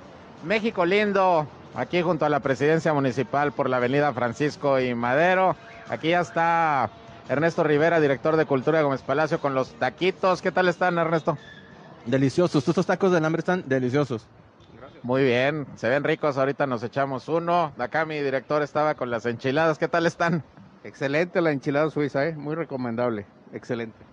México 0.45 0.85
Lindo, 0.85 1.49
aquí 1.75 2.03
junto 2.03 2.27
a 2.27 2.29
la 2.29 2.41
presidencia 2.41 2.93
municipal 2.93 3.53
por 3.53 3.71
la 3.71 3.79
avenida 3.79 4.13
Francisco 4.13 4.79
y 4.79 4.95
Madero. 4.95 5.57
Aquí 5.89 6.11
ya 6.11 6.21
está 6.21 6.91
Ernesto 7.31 7.65
Rivera, 7.65 7.99
director 7.99 8.37
de 8.37 8.45
Cultura 8.45 8.77
de 8.77 8.85
Gómez 8.85 9.01
Palacio, 9.01 9.41
con 9.41 9.55
los 9.55 9.71
taquitos. 9.71 10.43
¿Qué 10.43 10.53
tal 10.53 10.69
están, 10.69 10.99
Ernesto? 10.99 11.39
Deliciosos, 12.05 12.69
estos 12.69 12.85
tacos 12.85 13.11
de 13.11 13.17
alambre 13.17 13.41
están 13.41 13.65
deliciosos. 13.67 14.27
Muy 15.03 15.25
bien, 15.25 15.67
se 15.77 15.89
ven 15.89 16.05
ricos, 16.05 16.37
ahorita 16.37 16.67
nos 16.67 16.83
echamos 16.83 17.27
uno. 17.27 17.73
Acá 17.79 18.05
mi 18.05 18.21
director 18.21 18.61
estaba 18.63 18.97
con 18.97 19.11
las 19.11 19.25
enchiladas, 19.25 19.79
¿qué 19.79 19.89
tal 19.89 20.05
están? 20.05 20.45
Excelente 20.85 21.41
la 21.41 21.53
enchilada 21.53 21.89
suiza, 21.89 22.27
¿eh? 22.27 22.37
muy 22.37 22.55
recomendable, 22.55 23.25
excelente. 23.55 24.10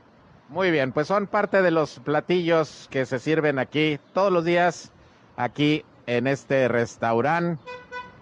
Muy 0.50 0.72
bien, 0.72 0.94
pues 0.94 1.08
son 1.08 1.28
parte 1.28 1.62
de 1.62 1.72
los 1.72 2.00
platillos 2.00 2.88
que 2.90 3.06
se 3.06 3.20
sirven 3.20 3.60
aquí 3.60 4.00
todos 4.14 4.32
los 4.32 4.46
días, 4.46 4.94
aquí 5.36 5.84
en 6.06 6.26
este 6.26 6.70
restaurante, 6.70 7.62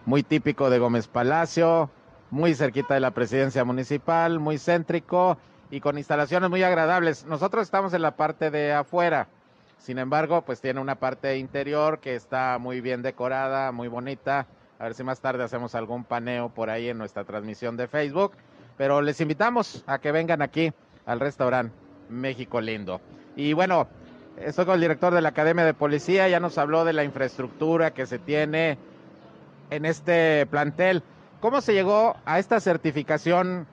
muy 0.07 0.23
típico 0.23 0.71
de 0.71 0.79
Gómez 0.79 1.07
Palacio, 1.07 1.91
muy 2.31 2.55
cerquita 2.55 2.95
de 2.95 2.99
la 2.99 3.11
presidencia 3.11 3.63
municipal, 3.63 4.39
muy 4.39 4.57
céntrico 4.57 5.37
y 5.69 5.81
con 5.81 5.99
instalaciones 5.99 6.49
muy 6.49 6.63
agradables. 6.63 7.25
Nosotros 7.25 7.61
estamos 7.61 7.93
en 7.93 8.01
la 8.01 8.15
parte 8.15 8.49
de 8.49 8.73
afuera, 8.73 9.27
sin 9.77 9.99
embargo, 9.99 10.41
pues 10.41 10.61
tiene 10.61 10.79
una 10.79 10.95
parte 10.95 11.37
interior 11.37 11.99
que 11.99 12.15
está 12.15 12.57
muy 12.57 12.81
bien 12.81 13.03
decorada, 13.03 13.71
muy 13.71 13.87
bonita. 13.87 14.47
A 14.79 14.85
ver 14.85 14.95
si 14.95 15.03
más 15.03 15.19
tarde 15.19 15.43
hacemos 15.43 15.75
algún 15.75 16.03
paneo 16.03 16.49
por 16.49 16.71
ahí 16.71 16.89
en 16.89 16.97
nuestra 16.97 17.23
transmisión 17.23 17.77
de 17.77 17.87
Facebook. 17.87 18.31
Pero 18.77 19.03
les 19.03 19.21
invitamos 19.21 19.83
a 19.85 19.99
que 19.99 20.11
vengan 20.11 20.41
aquí 20.41 20.73
al 21.05 21.19
restaurante 21.19 21.84
México 22.09 22.61
Lindo. 22.61 23.01
Y 23.35 23.53
bueno, 23.53 23.87
estoy 24.37 24.65
con 24.65 24.75
el 24.75 24.81
director 24.81 25.13
de 25.13 25.21
la 25.21 25.29
Academia 25.29 25.65
de 25.65 25.73
Policía, 25.73 26.27
ya 26.27 26.39
nos 26.39 26.57
habló 26.57 26.85
de 26.85 26.93
la 26.93 27.03
infraestructura 27.03 27.91
que 27.91 28.05
se 28.05 28.19
tiene 28.19 28.77
en 29.69 29.85
este 29.85 30.45
plantel. 30.47 31.03
¿Cómo 31.41 31.61
se 31.61 31.73
llegó 31.73 32.15
a 32.25 32.39
esta 32.39 32.59
certificación, 32.59 33.67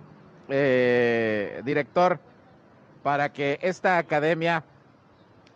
eh, 0.49 1.63
director, 1.65 2.19
para 3.03 3.33
que 3.33 3.59
esta 3.63 3.99
academia 3.99 4.65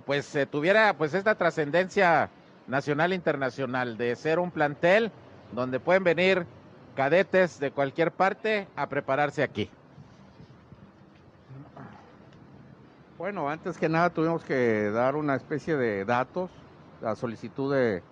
pues 0.04 0.34
eh, 0.36 0.46
tuviera 0.46 0.94
pues 0.96 1.14
esta 1.14 1.34
trascendencia 1.34 2.30
nacional 2.68 3.12
e 3.12 3.16
internacional 3.16 3.96
de 3.96 4.14
ser 4.16 4.38
un 4.38 4.50
plantel 4.50 5.10
donde 5.52 5.80
pueden 5.80 6.04
venir 6.04 6.46
cadetes 6.94 7.58
de 7.60 7.70
cualquier 7.70 8.12
parte 8.12 8.66
a 8.76 8.88
prepararse 8.88 9.42
aquí. 9.42 9.70
Bueno, 13.18 13.48
antes 13.48 13.78
que 13.78 13.88
nada 13.88 14.10
tuvimos 14.10 14.44
que 14.44 14.90
dar 14.90 15.16
una 15.16 15.36
especie 15.36 15.74
de 15.76 16.04
datos, 16.04 16.50
la 17.00 17.16
solicitud 17.16 17.74
de 17.74 18.02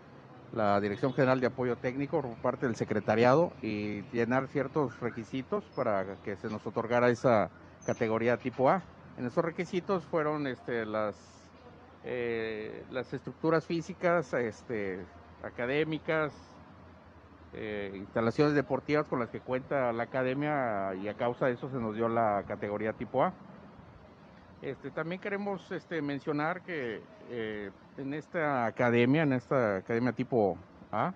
la 0.55 0.80
Dirección 0.80 1.12
General 1.12 1.40
de 1.40 1.48
Apoyo 1.48 1.76
Técnico 1.76 2.22
por 2.22 2.36
parte 2.38 2.64
del 2.64 2.74
secretariado 2.74 3.52
y 3.61 4.00
llenar 4.12 4.48
ciertos 4.48 4.98
requisitos 5.00 5.62
para 5.76 6.16
que 6.24 6.36
se 6.36 6.48
nos 6.48 6.66
otorgara 6.66 7.11
esa 7.11 7.50
categoría 7.84 8.38
tipo 8.38 8.70
A. 8.70 8.82
En 9.18 9.26
esos 9.26 9.44
requisitos 9.44 10.07
fueron 10.07 10.46
este, 10.46 10.86
las, 10.86 11.14
eh, 12.02 12.86
las 12.88 13.12
estructuras 13.12 13.66
físicas, 13.66 14.32
este, 14.32 15.05
académicas, 15.42 16.32
eh, 17.52 17.92
instalaciones 17.94 18.55
deportivas 18.55 19.07
con 19.07 19.20
las 19.20 19.28
que 19.28 19.40
cuenta 19.42 19.92
la 19.92 20.05
academia 20.05 20.94
y 20.94 21.09
a 21.09 21.14
causa 21.14 21.44
de 21.44 21.52
eso 21.52 21.68
se 21.68 21.76
nos 21.76 21.94
dio 21.94 22.09
la 22.09 22.44
categoría 22.48 22.94
tipo 22.94 23.22
A. 23.22 23.34
Este, 24.64 24.90
también 24.90 25.20
queremos 25.20 25.70
este, 25.72 26.00
mencionar 26.00 26.62
que 26.62 27.02
eh, 27.28 27.70
en 27.98 28.14
esta 28.14 28.64
academia, 28.64 29.22
en 29.22 29.34
esta 29.34 29.76
academia 29.76 30.14
tipo 30.14 30.56
A, 30.90 31.12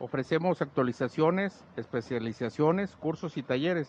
ofrecemos 0.00 0.60
actualizaciones, 0.60 1.64
especializaciones, 1.76 2.96
cursos 2.96 3.36
y 3.36 3.44
talleres 3.44 3.88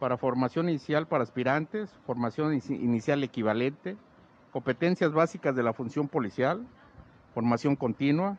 para 0.00 0.16
formación 0.16 0.68
inicial 0.68 1.06
para 1.06 1.22
aspirantes, 1.22 1.88
formación 2.04 2.52
inicial 2.52 3.22
equivalente, 3.22 3.96
competencias 4.50 5.12
básicas 5.12 5.54
de 5.54 5.62
la 5.62 5.72
función 5.72 6.08
policial, 6.08 6.66
formación 7.32 7.76
continua. 7.76 8.38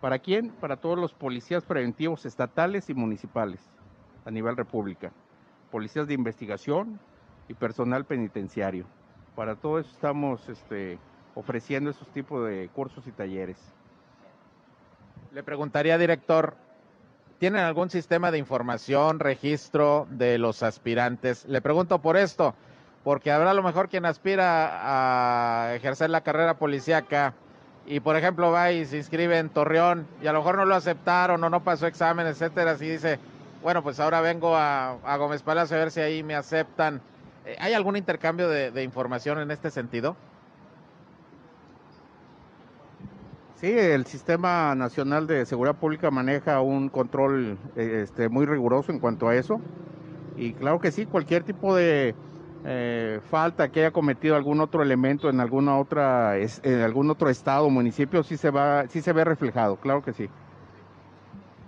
¿Para 0.00 0.18
quién? 0.18 0.48
Para 0.48 0.78
todos 0.78 0.98
los 0.98 1.12
policías 1.12 1.62
preventivos 1.66 2.24
estatales 2.24 2.88
y 2.88 2.94
municipales 2.94 3.60
a 4.24 4.30
nivel 4.30 4.56
república, 4.56 5.12
policías 5.70 6.06
de 6.06 6.14
investigación 6.14 6.98
y 7.48 7.52
personal 7.52 8.06
penitenciario. 8.06 8.86
Para 9.34 9.54
todo 9.56 9.78
eso 9.78 9.90
estamos 9.90 10.48
este, 10.48 10.98
ofreciendo 11.34 11.90
esos 11.90 12.08
tipos 12.08 12.46
de 12.48 12.68
cursos 12.74 13.06
y 13.06 13.12
talleres. 13.12 13.56
Le 15.32 15.42
preguntaría, 15.42 15.96
director, 15.96 16.54
¿tienen 17.38 17.62
algún 17.62 17.88
sistema 17.88 18.30
de 18.30 18.38
información, 18.38 19.20
registro 19.20 20.06
de 20.10 20.38
los 20.38 20.62
aspirantes? 20.62 21.44
Le 21.46 21.60
pregunto 21.60 22.00
por 22.00 22.16
esto, 22.16 22.54
porque 23.04 23.30
habrá 23.30 23.52
a 23.52 23.54
lo 23.54 23.62
mejor 23.62 23.88
quien 23.88 24.04
aspira 24.04 25.68
a 25.68 25.74
ejercer 25.74 26.10
la 26.10 26.22
carrera 26.22 26.58
policíaca 26.58 27.34
y, 27.86 28.00
por 28.00 28.16
ejemplo, 28.16 28.50
va 28.50 28.72
y 28.72 28.84
se 28.84 28.98
inscribe 28.98 29.38
en 29.38 29.48
Torreón 29.48 30.06
y 30.22 30.26
a 30.26 30.32
lo 30.32 30.40
mejor 30.40 30.56
no 30.56 30.64
lo 30.64 30.74
aceptaron 30.74 31.42
o 31.42 31.48
no 31.48 31.62
pasó 31.62 31.86
examen, 31.86 32.26
etcétera, 32.26 32.76
y 32.80 32.88
dice, 32.88 33.18
bueno, 33.62 33.82
pues 33.82 34.00
ahora 34.00 34.20
vengo 34.20 34.56
a, 34.56 34.98
a 35.04 35.16
Gómez 35.16 35.42
Palacio 35.42 35.76
a 35.76 35.80
ver 35.80 35.90
si 35.90 36.00
ahí 36.00 36.22
me 36.22 36.34
aceptan. 36.34 37.00
Eh, 37.46 37.56
¿Hay 37.58 37.72
algún 37.74 37.96
intercambio 37.96 38.48
de, 38.48 38.70
de, 38.70 38.82
información 38.82 39.38
en 39.38 39.50
este 39.50 39.70
sentido? 39.70 40.16
Sí, 43.60 43.70
el 43.70 44.06
Sistema 44.06 44.74
Nacional 44.74 45.26
de 45.26 45.44
Seguridad 45.44 45.76
Pública 45.76 46.10
maneja 46.10 46.60
un 46.62 46.88
control 46.88 47.58
este, 47.76 48.28
muy 48.30 48.46
riguroso 48.46 48.90
en 48.90 48.98
cuanto 48.98 49.28
a 49.28 49.34
eso. 49.34 49.60
Y 50.38 50.54
claro 50.54 50.80
que 50.80 50.90
sí, 50.90 51.04
cualquier 51.04 51.42
tipo 51.44 51.76
de 51.76 52.14
eh, 52.64 53.20
falta 53.30 53.68
que 53.68 53.80
haya 53.80 53.90
cometido 53.90 54.36
algún 54.36 54.60
otro 54.60 54.82
elemento 54.82 55.28
en 55.28 55.40
alguna 55.40 55.78
otra, 55.78 56.38
en 56.38 56.80
algún 56.80 57.10
otro 57.10 57.28
estado 57.28 57.66
o 57.66 57.70
municipio, 57.70 58.22
sí 58.22 58.36
se 58.36 58.50
va, 58.50 58.86
sí 58.88 59.02
se 59.02 59.12
ve 59.12 59.24
reflejado, 59.24 59.76
claro 59.76 60.02
que 60.02 60.12
sí. 60.12 60.28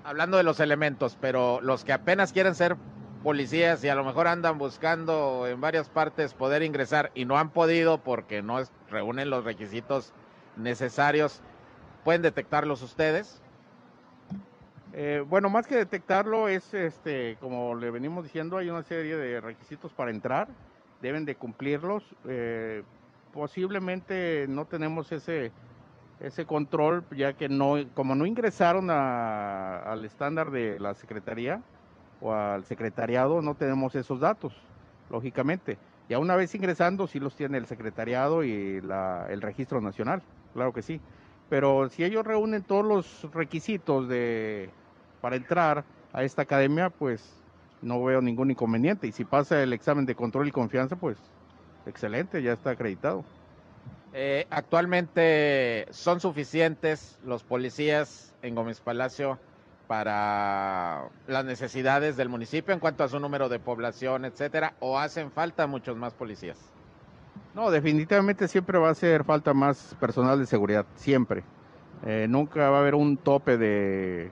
Hablando 0.05 0.37
de 0.37 0.43
los 0.43 0.61
elementos, 0.61 1.17
pero 1.21 1.61
los 1.61 1.85
que 1.85 1.93
apenas 1.93 2.33
quieren 2.33 2.55
ser 2.55 2.77
policías 3.23 3.83
y 3.85 3.89
a 3.89 3.95
lo 3.95 4.05
mejor 4.05 4.27
andan 4.27 4.59
buscando 4.59 5.47
en 5.47 5.61
varias 5.61 5.89
partes 5.89 6.35
poder 6.35 6.63
ingresar 6.63 7.11
y 7.15 7.25
no 7.25 7.39
han 7.39 7.51
podido 7.51 7.99
porque 7.99 8.43
no 8.43 8.59
reúnen 8.91 9.31
los 9.31 9.45
requisitos 9.45 10.13
necesarios, 10.57 11.41
¿pueden 12.05 12.23
detectarlos 12.23 12.83
ustedes? 12.83 13.41
Eh, 14.93 15.25
bueno, 15.27 15.49
más 15.49 15.67
que 15.67 15.77
detectarlo 15.77 16.49
es, 16.49 16.75
este, 16.75 17.37
como 17.41 17.75
le 17.75 17.91
venimos 17.91 18.25
diciendo, 18.25 18.59
hay 18.59 18.69
una 18.69 18.83
serie 18.83 19.17
de 19.17 19.41
requisitos 19.41 19.93
para 19.93 20.11
entrar, 20.11 20.49
deben 21.01 21.25
de 21.25 21.35
cumplirlos. 21.35 22.05
Eh, 22.29 22.83
posiblemente 23.33 24.47
no 24.49 24.67
tenemos 24.67 25.11
ese 25.13 25.51
ese 26.23 26.47
control, 26.47 27.05
ya 27.11 27.33
que 27.33 27.49
no, 27.49 27.75
como 27.95 28.15
no 28.15 28.27
ingresaron 28.27 28.91
a, 28.91 29.79
al 29.79 30.05
estándar 30.05 30.51
de 30.51 30.79
la 30.79 30.95
Secretaría, 30.95 31.61
o 32.23 32.33
al 32.33 32.65
secretariado 32.65 33.43
no 33.43 33.55
tenemos 33.55 33.95
esos 33.95 34.21
datos, 34.21 34.55
lógicamente. 35.11 35.77
Ya 36.09 36.19
una 36.19 36.37
vez 36.37 36.55
ingresando, 36.55 37.07
sí 37.07 37.19
los 37.19 37.35
tiene 37.35 37.59
el 37.59 37.67
secretariado 37.67 38.45
y 38.45 38.81
la, 38.81 39.27
el 39.29 39.43
registro 39.43 39.81
nacional, 39.81 40.23
claro 40.55 40.73
que 40.73 40.83
sí. 40.83 41.01
Pero 41.49 41.89
si 41.91 42.05
ellos 42.05 42.25
reúnen 42.25 42.63
todos 42.63 42.85
los 42.85 43.35
requisitos 43.35 44.09
de, 44.09 44.71
para 45.21 45.37
entrar 45.37 45.85
a 46.13 46.23
esta 46.23 46.43
academia, 46.43 46.91
pues 46.91 47.43
no 47.83 48.03
veo 48.03 48.23
ningún 48.23 48.51
inconveniente. 48.51 49.07
Y 49.07 49.13
si 49.13 49.25
pasa 49.25 49.63
el 49.63 49.73
examen 49.73 50.07
de 50.07 50.15
control 50.15 50.49
y 50.49 50.53
confianza, 50.53 50.97
pues 50.97 51.19
excelente, 51.87 52.43
ya 52.43 52.53
está 52.53 52.71
acreditado. 52.71 53.25
Eh, 54.15 54.47
actualmente 54.51 55.87
son 55.91 56.21
suficientes 56.21 57.19
los 57.25 57.43
policías 57.43 58.35
en 58.43 58.55
Gómez 58.55 58.81
Palacio 58.81 59.39
para 59.93 61.11
las 61.27 61.45
necesidades 61.45 62.17
del 62.17 62.31
municipio 62.31 62.73
en 62.73 62.81
cuanto 62.81 63.05
a 63.05 63.09
su 63.09 63.21
número 63.21 63.51
de 63.51 63.59
población, 63.59 64.25
etcétera, 64.25 64.73
o 64.81 64.99
hacen 64.99 65.31
falta 65.31 65.67
muchos 65.67 65.99
más 65.99 66.15
policías. 66.15 66.57
No, 67.55 67.71
definitivamente 67.71 68.49
siempre 68.49 68.79
va 68.79 68.89
a 68.89 68.93
hacer 68.93 69.23
falta 69.23 69.53
más 69.53 69.95
personal 70.01 70.39
de 70.39 70.47
seguridad, 70.47 70.87
siempre. 70.95 71.45
Eh, 72.07 72.25
nunca 72.27 72.71
va 72.71 72.79
a 72.79 72.81
haber 72.81 72.95
un 72.95 73.19
tope 73.19 73.59
de, 73.59 74.31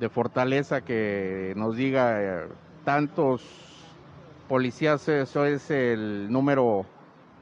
de 0.00 0.08
fortaleza 0.08 0.80
que 0.80 1.52
nos 1.54 1.76
diga 1.76 2.20
eh, 2.20 2.48
tantos 2.84 3.44
policías, 4.48 5.08
eso 5.08 5.44
es 5.46 5.70
el 5.70 6.32
número 6.32 6.84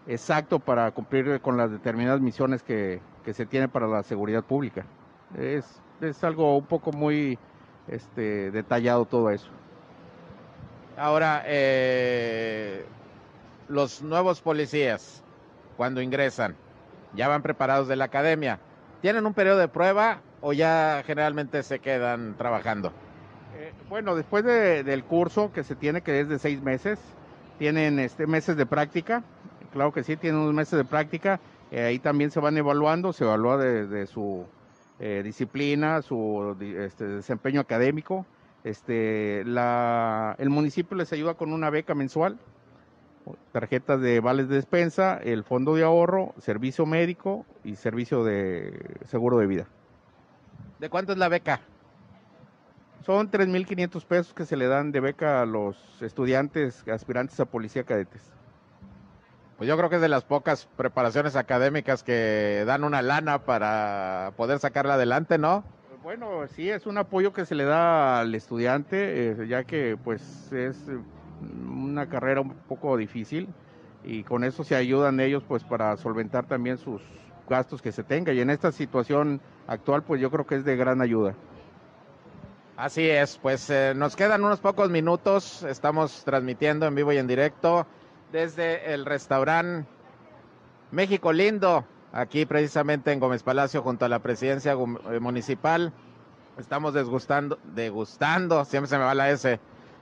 exacto 0.07 0.59
para 0.59 0.91
cumplir 0.91 1.41
con 1.41 1.57
las 1.57 1.71
determinadas 1.71 2.21
misiones 2.21 2.63
que, 2.63 3.01
que 3.25 3.33
se 3.33 3.47
tiene 3.47 3.69
para 3.69 3.87
la 3.87 4.03
seguridad 4.03 4.45
pública. 4.45 4.85
Es, 5.39 5.81
es 6.03 6.25
algo 6.25 6.57
un 6.57 6.67
poco 6.67 6.93
muy 6.93 7.39
este, 7.89 8.51
detallado 8.51 9.05
todo 9.05 9.31
eso. 9.31 9.49
Ahora, 10.97 11.43
eh, 11.47 12.85
los 13.69 14.03
nuevos 14.03 14.41
policías, 14.41 15.23
cuando 15.77 16.03
ingresan, 16.03 16.57
ya 17.15 17.29
van 17.29 17.43
preparados 17.43 17.89
de 17.89 17.97
la 17.97 18.05
academia. 18.05 18.59
¿Tienen 19.01 19.25
un 19.27 19.35
periodo 19.35 19.59
de 19.59 19.69
prueba 19.69 20.21
o 20.41 20.53
ya 20.53 21.03
generalmente 21.07 21.63
se 21.63 21.79
quedan 21.79 22.37
trabajando? 22.37 22.93
Eh, 23.57 23.73
bueno, 23.89 24.15
después 24.15 24.45
de, 24.45 24.85
del 24.85 25.05
curso 25.05 25.53
que 25.53 25.65
se 25.65 25.75
tiene, 25.75 26.03
que 26.03 26.21
es 26.21 26.29
de 26.29 26.39
seis 26.39 26.63
meses, 26.63 26.99
tienen 27.59 27.99
este, 27.99 28.27
meses 28.27 28.57
de 28.57 28.67
práctica. 28.67 29.23
Claro 29.73 29.93
que 29.93 30.03
sí, 30.03 30.17
tienen 30.17 30.41
unos 30.41 30.55
meses 30.55 30.77
de 30.77 30.85
práctica. 30.85 31.41
Eh, 31.71 31.85
ahí 31.85 31.99
también 31.99 32.31
se 32.31 32.41
van 32.41 32.57
evaluando, 32.59 33.13
se 33.13 33.25
evalúa 33.25 33.57
de, 33.57 33.87
de 33.87 34.07
su 34.07 34.45
eh, 35.01 35.23
disciplina, 35.25 36.03
su 36.03 36.57
este, 36.61 37.07
desempeño 37.07 37.61
académico. 37.61 38.27
Este, 38.65 39.43
la, 39.47 40.37
el 40.39 40.51
municipio 40.51 40.95
les 40.97 41.11
ayuda 41.15 41.35
con 41.35 41.55
una 41.55 41.71
beca 41.71 41.95
mensual, 41.95 42.39
tarjetas 43.53 44.01
de 44.03 44.21
vales 44.21 44.51
de 44.51 44.57
despensa, 44.57 45.17
el 45.17 45.43
fondo 45.43 45.75
de 45.75 45.85
ahorro, 45.85 46.35
servicio 46.39 46.85
médico 46.85 47.47
y 47.65 47.77
servicio 47.77 48.25
de 48.25 48.99
seguro 49.07 49.39
de 49.39 49.47
vida. 49.47 49.67
¿De 50.79 50.91
cuánto 50.91 51.13
es 51.13 51.19
la 51.19 51.29
beca? 51.29 51.61
Son 53.07 53.31
3.500 53.31 54.05
pesos 54.05 54.35
que 54.35 54.45
se 54.45 54.57
le 54.57 54.67
dan 54.67 54.93
de 54.93 55.01
beca 55.01 55.41
a 55.41 55.47
los 55.47 56.03
estudiantes 56.03 56.87
aspirantes 56.89 57.41
a 57.41 57.47
policía 57.47 57.85
cadetes. 57.85 58.23
Pues 59.61 59.69
yo 59.69 59.77
creo 59.77 59.91
que 59.91 59.97
es 59.97 60.01
de 60.01 60.09
las 60.09 60.25
pocas 60.25 60.67
preparaciones 60.75 61.37
académicas 61.37 62.03
que 62.03 62.65
dan 62.67 62.83
una 62.83 63.03
lana 63.03 63.41
para 63.41 64.33
poder 64.39 64.59
sacarla 64.59 64.95
adelante, 64.95 65.37
¿no? 65.37 65.65
Bueno, 66.03 66.49
sí, 66.49 66.71
es 66.71 66.87
un 66.87 66.97
apoyo 66.97 67.35
que 67.35 67.45
se 67.45 67.55
le 67.55 67.65
da 67.65 68.21
al 68.21 68.35
estudiante, 68.35 69.33
eh, 69.33 69.47
ya 69.47 69.65
que 69.65 69.99
pues 70.03 70.51
es 70.51 70.87
una 71.69 72.09
carrera 72.09 72.41
un 72.41 72.55
poco 72.55 72.97
difícil 72.97 73.51
y 74.03 74.23
con 74.23 74.45
eso 74.45 74.65
se 74.65 74.77
ayudan 74.77 75.21
ellos 75.21 75.45
pues 75.47 75.63
para 75.63 75.95
solventar 75.99 76.47
también 76.47 76.79
sus 76.79 77.03
gastos 77.47 77.83
que 77.83 77.93
se 77.93 78.03
tenga 78.03 78.33
y 78.33 78.41
en 78.41 78.49
esta 78.49 78.73
situación 78.73 79.43
actual 79.67 80.05
pues 80.05 80.23
yo 80.23 80.31
creo 80.31 80.47
que 80.47 80.55
es 80.55 80.65
de 80.65 80.75
gran 80.75 81.03
ayuda. 81.03 81.35
Así 82.79 83.07
es, 83.11 83.37
pues 83.37 83.69
eh, 83.69 83.93
nos 83.95 84.17
quedan 84.17 84.43
unos 84.43 84.61
pocos 84.61 84.89
minutos, 84.89 85.65
estamos 85.65 86.25
transmitiendo 86.25 86.87
en 86.87 86.95
vivo 86.95 87.13
y 87.13 87.19
en 87.19 87.27
directo 87.27 87.87
desde 88.33 88.95
el 88.95 89.05
restaurante 89.05 89.89
México 90.91 91.33
Lindo, 91.33 91.85
aquí 92.13 92.47
precisamente 92.47 93.13
en 93.13 93.21
Gómez 93.21 93.43
Palacio 93.43 93.83
junto 93.83 94.05
a 94.05 94.09
la 94.09 94.19
presidencia 94.19 94.73
eh, 94.73 95.21
municipal. 95.21 95.93
Estamos 96.59 96.95
desgustando, 96.95 97.59
degustando, 97.75 98.65
siempre 98.65 98.89
se 98.89 98.99
me 98.99 99.05
va 99.05 99.15
la 99.15 99.31
S, 99.31 99.59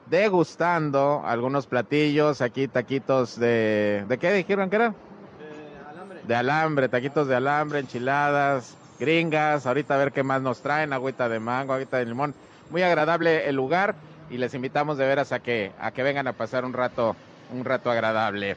degustando 0.06 1.22
algunos 1.24 1.66
platillos, 1.66 2.40
aquí 2.40 2.68
taquitos 2.68 3.38
de, 3.38 4.04
¿de 4.08 4.18
qué 4.18 4.32
dijeron 4.32 4.70
que 4.70 4.76
era? 4.76 4.94
De 5.38 5.90
alambre. 5.90 6.20
De 6.26 6.34
alambre, 6.34 6.88
taquitos 6.88 7.28
de 7.28 7.36
alambre, 7.36 7.78
enchiladas, 7.80 8.76
gringas, 8.98 9.66
ahorita 9.66 9.94
a 9.94 9.98
ver 9.98 10.12
qué 10.12 10.22
más 10.22 10.42
nos 10.42 10.60
traen, 10.62 10.92
agüita 10.92 11.28
de 11.28 11.38
mango, 11.38 11.74
agüita 11.74 11.98
de 11.98 12.06
limón. 12.06 12.34
Muy 12.70 12.82
agradable 12.82 13.48
el 13.48 13.56
lugar 13.56 13.94
y 14.30 14.38
les 14.38 14.54
invitamos 14.54 14.98
de 14.98 15.06
veras 15.06 15.32
a 15.32 15.40
que, 15.40 15.72
a 15.80 15.90
que 15.92 16.02
vengan 16.02 16.26
a 16.26 16.32
pasar 16.32 16.64
un 16.64 16.72
rato, 16.72 17.14
un 17.52 17.64
rato 17.64 17.90
agradable. 17.90 18.56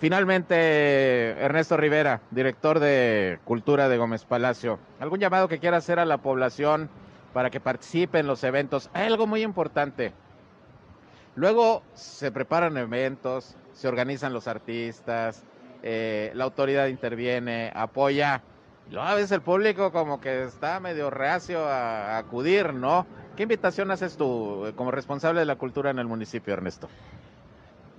Finalmente, 0.00 1.30
Ernesto 1.30 1.76
Rivera, 1.76 2.20
director 2.30 2.78
de 2.78 3.40
Cultura 3.44 3.88
de 3.88 3.96
Gómez 3.96 4.24
Palacio, 4.24 4.78
¿algún 5.00 5.18
llamado 5.18 5.48
que 5.48 5.58
quiera 5.58 5.78
hacer 5.78 5.98
a 5.98 6.04
la 6.04 6.18
población 6.18 6.88
para 7.32 7.50
que 7.50 7.58
participe 7.58 8.20
en 8.20 8.28
los 8.28 8.44
eventos? 8.44 8.90
Hay 8.92 9.08
algo 9.08 9.26
muy 9.26 9.42
importante. 9.42 10.12
Luego 11.34 11.82
se 11.94 12.30
preparan 12.30 12.76
eventos, 12.76 13.56
se 13.72 13.88
organizan 13.88 14.32
los 14.32 14.46
artistas, 14.46 15.42
eh, 15.82 16.30
la 16.34 16.44
autoridad 16.44 16.86
interviene, 16.86 17.72
apoya. 17.74 18.42
Luego 18.90 19.06
a 19.06 19.14
veces 19.14 19.32
el 19.32 19.42
público 19.42 19.92
como 19.92 20.20
que 20.20 20.44
está 20.44 20.80
medio 20.80 21.10
reacio 21.10 21.64
a, 21.64 22.18
acudir, 22.18 22.72
¿no? 22.72 23.06
¿Qué 23.36 23.44
invitación 23.44 23.90
haces 23.90 24.16
tú 24.16 24.72
como 24.76 24.90
responsable 24.90 25.40
de 25.40 25.46
la 25.46 25.56
cultura 25.56 25.90
en 25.90 25.98
el 25.98 26.06
municipio, 26.06 26.54
Ernesto? 26.54 26.88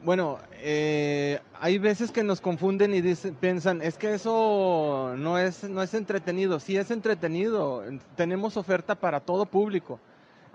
Bueno, 0.02 0.40
eh, 0.62 1.42
hay 1.60 1.78
veces 1.78 2.12
que 2.12 2.24
nos 2.24 2.40
confunden 2.40 2.94
y 2.94 3.02
dicen, 3.02 3.36
piensan, 3.36 3.82
es 3.82 3.98
que 3.98 4.14
eso 4.14 5.14
no 5.18 5.38
es, 5.38 5.66
no 5.66 5.84
es 5.84 5.94
entretenido. 5.94 6.62
Sí 6.62 6.78
es 6.78 6.90
entretenido, 6.90 7.84
tenemos 8.16 8.56
oferta 8.56 8.96
para 8.96 9.20
todo 9.20 9.46
público. 9.46 10.00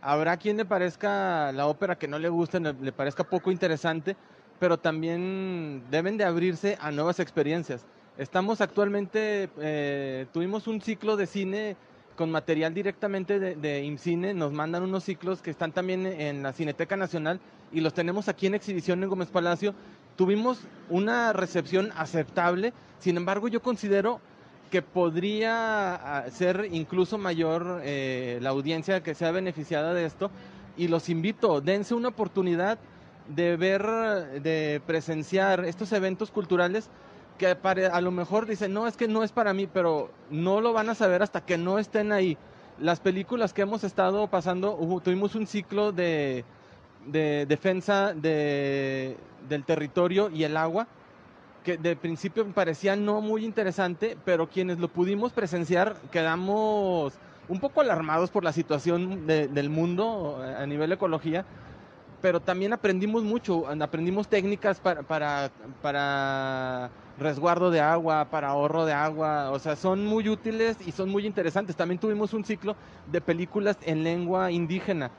Habrá 0.01 0.38
quien 0.38 0.57
le 0.57 0.64
parezca 0.64 1.53
la 1.53 1.66
ópera 1.66 1.97
que 1.97 2.09
no 2.09 2.18
le 2.18 2.30
guste, 2.30 2.59
le, 2.59 2.92
parezca 2.92 3.24
poco 3.24 3.51
interesante, 3.51 4.16
pero 4.59 4.78
también 4.78 5.82
deben 5.90 6.16
de 6.16 6.24
abrirse 6.24 6.78
a 6.80 6.90
nuevas 6.90 7.20
experiencias. 7.20 7.84
Estamos 8.16 8.62
actualmente, 8.62 9.51
eh, 9.59 10.26
tuvimos 10.32 10.66
un 10.68 10.80
ciclo 10.80 11.16
de 11.16 11.26
cine 11.26 11.76
con 12.16 12.30
material 12.30 12.74
directamente 12.74 13.38
de, 13.38 13.56
de 13.56 13.84
IMCINE, 13.84 14.34
nos 14.34 14.52
mandan 14.52 14.82
unos 14.82 15.04
ciclos 15.04 15.42
que 15.42 15.50
están 15.50 15.72
también 15.72 16.06
en 16.06 16.42
la 16.42 16.52
Cineteca 16.52 16.96
Nacional 16.96 17.40
y 17.72 17.80
los 17.80 17.94
tenemos 17.94 18.28
aquí 18.28 18.46
en 18.46 18.54
exhibición 18.54 19.02
en 19.02 19.08
Gómez 19.08 19.28
Palacio. 19.28 19.74
Tuvimos 20.16 20.60
una 20.90 21.32
recepción 21.32 21.90
aceptable, 21.96 22.72
sin 23.00 23.16
embargo 23.16 23.48
yo 23.48 23.60
considero 23.60 24.20
que 24.70 24.82
podría 24.82 25.94
ah, 25.94 26.30
ser 26.30 26.68
incluso 26.72 27.18
mayor 27.18 27.80
eh, 27.84 28.38
la 28.42 28.50
audiencia 28.50 29.02
que 29.02 29.14
sea 29.14 29.30
beneficiada 29.30 29.94
de 29.94 30.04
esto 30.04 30.30
y 30.76 30.88
los 30.88 31.08
invito, 31.08 31.60
dense 31.60 31.94
una 31.94 32.08
oportunidad 32.08 32.78
de 33.28 33.56
ver, 33.56 33.82
de 34.42 34.82
presenciar 34.86 35.64
estos 35.64 35.92
eventos 35.92 36.30
culturales 36.30 36.90
que 37.39 37.47
a 37.93 38.01
lo 38.01 38.11
mejor 38.11 38.47
dicen, 38.47 38.72
no, 38.72 38.87
es 38.87 38.97
que 38.97 39.09
no 39.09 39.22
es 39.24 39.32
para 39.32 39.53
mí, 39.53 39.66
pero 39.72 40.11
no 40.30 40.61
lo 40.61 40.72
van 40.72 40.89
a 40.89 40.95
saber 40.95 41.22
hasta 41.22 41.41
que 41.41 41.59
no 41.59 41.78
estén 41.78 42.12
ahí. 42.12 42.37
Las 42.80 43.01
películas 43.01 43.53
que 43.53 43.62
hemos 43.62 43.85
estado 43.85 44.26
pasando, 44.28 44.76
hubo- 44.76 45.01
tuvimos 45.01 45.35
un 45.35 45.47
ciclo 45.47 45.93
de, 45.93 46.45
de 47.07 47.47
defensa 47.47 48.12
de, 48.14 49.16
del 49.49 49.64
territorio 49.64 50.30
y 50.30 50.45
el 50.45 50.57
agua, 50.57 50.87
que 51.64 51.76
de 51.76 51.97
principio 51.97 52.47
parecía 52.53 52.95
no 52.97 53.20
muy 53.20 53.45
interesante, 53.45 54.16
pero 54.24 54.49
quienes 54.49 54.78
lo 54.78 54.89
pudimos 54.89 55.32
presenciar 55.32 55.97
quedamos 56.11 57.14
un 57.49 57.61
poco 57.61 57.80
alarmados 57.80 58.30
por 58.30 58.45
la 58.45 58.53
situación 58.53 59.26
de- 59.26 59.49
del 59.49 59.70
mundo 59.70 60.43
eh, 60.45 60.55
a 60.62 60.66
nivel 60.66 60.93
ecología, 60.93 61.45
pero 62.25 62.41
también 62.41 62.72
aprendimos 62.72 63.22
mucho, 63.22 63.66
aprendimos 63.68 64.29
técnicas 64.29 64.81
para, 64.81 65.03
para, 65.03 65.51
para 65.83 66.91
resguardo 67.18 67.70
de 67.70 67.81
agua, 67.81 68.25
para 68.31 68.49
ahorro 68.49 68.87
de 68.87 68.95
agua, 68.95 69.51
o 69.51 69.59
sea, 69.59 69.77
son 69.77 70.07
muy 70.07 70.31
útiles 70.31 70.79
y 70.87 70.93
son 70.93 71.11
muy 71.11 71.27
interesantes. 71.27 71.77
También 71.77 72.01
tuvimos 72.01 72.33
un 72.33 72.43
ciclo 72.43 72.77
de 73.12 73.20
películas 73.20 73.77
en 73.83 74.05
lengua 74.05 74.51
indígena. 74.51 75.11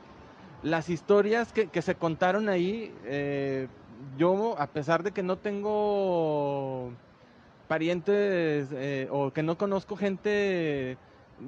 Las 0.63 0.89
historias 0.89 1.53
que, 1.53 1.67
que 1.67 1.83
se 1.83 1.93
contaron 1.93 2.49
ahí, 2.49 2.91
eh, 3.03 3.67
yo, 4.17 4.55
a 4.57 4.65
pesar 4.65 5.03
de 5.03 5.11
que 5.11 5.21
no 5.21 5.37
tengo 5.37 6.91
parientes 7.67 8.69
eh, 8.71 9.07
o 9.11 9.29
que 9.31 9.43
no 9.43 9.59
conozco 9.59 9.95
gente 9.95 10.97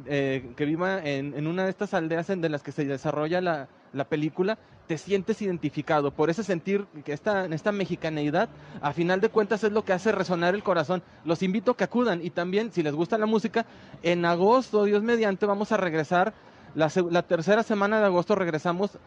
eh, 0.06 0.54
que 0.56 0.66
viva 0.66 1.04
en, 1.04 1.34
en 1.34 1.48
una 1.48 1.64
de 1.64 1.72
estas 1.72 1.96
aldeas 1.96 2.30
en 2.30 2.42
de 2.42 2.50
las 2.50 2.62
que 2.62 2.72
se 2.72 2.86
desarrolla 2.86 3.42
la, 3.42 3.70
la 3.94 4.06
película, 4.06 4.60
te 4.88 4.98
sientes 4.98 5.42
identificado 5.42 6.12
por 6.12 6.30
ese 6.30 6.44
sentir 6.44 6.86
que 7.04 7.14
esta, 7.14 7.46
esta 7.46 7.72
mexicaneidad, 7.72 8.50
a 8.82 8.94
final 8.94 9.20
de 9.20 9.30
cuentas 9.30 9.64
es 9.64 9.72
lo 9.72 9.84
que 9.84 9.94
hace 9.94 10.12
resonar 10.12 10.56
el 10.56 10.64
corazón. 10.64 11.04
Los 11.26 11.44
invito 11.44 11.72
a 11.72 11.78
que 11.78 11.84
acudan 11.84 12.24
y 12.24 12.30
también, 12.30 12.72
si 12.72 12.82
les 12.84 12.96
gusta 12.96 13.18
la 13.18 13.26
música, 13.26 13.66
en 14.02 14.26
agosto, 14.26 14.86
Dios 14.86 15.04
mediante, 15.04 15.46
vamos 15.46 15.72
a 15.72 15.78
regresar, 15.78 16.34
la, 16.74 16.90
tercera 17.24 17.64
semana 17.64 18.00
de 18.00 18.06
agosto 18.06 18.36
regresamos 18.36 18.98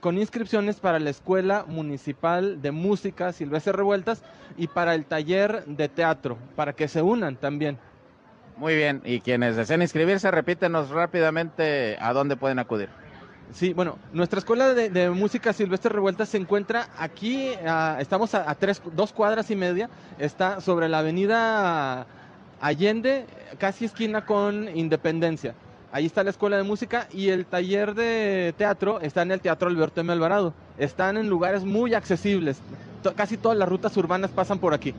con 0.00 0.18
inscripciones 0.18 0.80
para 0.80 0.98
la 0.98 1.10
Escuela 1.10 1.64
Municipal 1.66 2.60
de 2.60 2.70
Música 2.70 3.32
Silvestre 3.32 3.72
Revueltas 3.72 4.22
y 4.56 4.66
para 4.66 4.94
el 4.94 5.04
taller 5.04 5.64
de 5.64 5.88
teatro, 5.88 6.36
para 6.54 6.72
que 6.72 6.88
se 6.88 7.02
unan 7.02 7.36
también. 7.36 7.78
Muy 8.56 8.74
bien, 8.74 9.00
y 9.04 9.20
quienes 9.20 9.56
deseen 9.56 9.82
inscribirse, 9.82 10.30
repítenos 10.30 10.90
rápidamente 10.90 11.96
a 12.00 12.12
dónde 12.12 12.36
pueden 12.36 12.58
acudir. 12.58 12.88
Sí, 13.52 13.72
bueno, 13.72 13.98
nuestra 14.12 14.38
escuela 14.38 14.74
de, 14.74 15.10
música 15.10 15.52
Silvestre 15.52 15.90
Revuelta 15.90 16.26
se 16.26 16.36
encuentra 16.36 16.88
aquí, 16.98 17.50
estamos 17.98 18.34
a, 18.34 18.54
tres, 18.54 18.82
dos 18.94 19.12
cuadras 19.12 19.50
y 19.50 19.56
media, 19.56 19.88
está 20.18 20.60
sobre 20.60 20.88
la 20.88 20.98
avenida 20.98 22.06
Allende, 22.60 23.26
casi 23.58 23.86
esquina 23.86 24.26
con 24.26 24.76
Independencia. 24.76 25.54
Ahí 25.90 26.04
está 26.04 26.22
la 26.22 26.30
escuela 26.30 26.58
de 26.58 26.64
música 26.64 27.08
y 27.10 27.30
el 27.30 27.46
taller 27.46 27.94
de 27.94 28.54
teatro 28.58 29.00
está 29.00 29.22
en 29.22 29.32
el 29.32 29.40
Teatro 29.40 29.68
Alberto 29.68 30.02
M. 30.02 30.12
Alvarado. 30.12 30.52
Están 30.76 31.16
en 31.16 31.30
lugares 31.30 31.64
muy 31.64 31.94
accesibles. 31.94 32.60
Casi 33.16 33.38
todas 33.38 33.56
las 33.56 33.68
rutas 33.68 33.96
urbanas 33.96 34.30
pasan 34.30 34.58
por 34.58 34.74
aquí. 34.74 34.94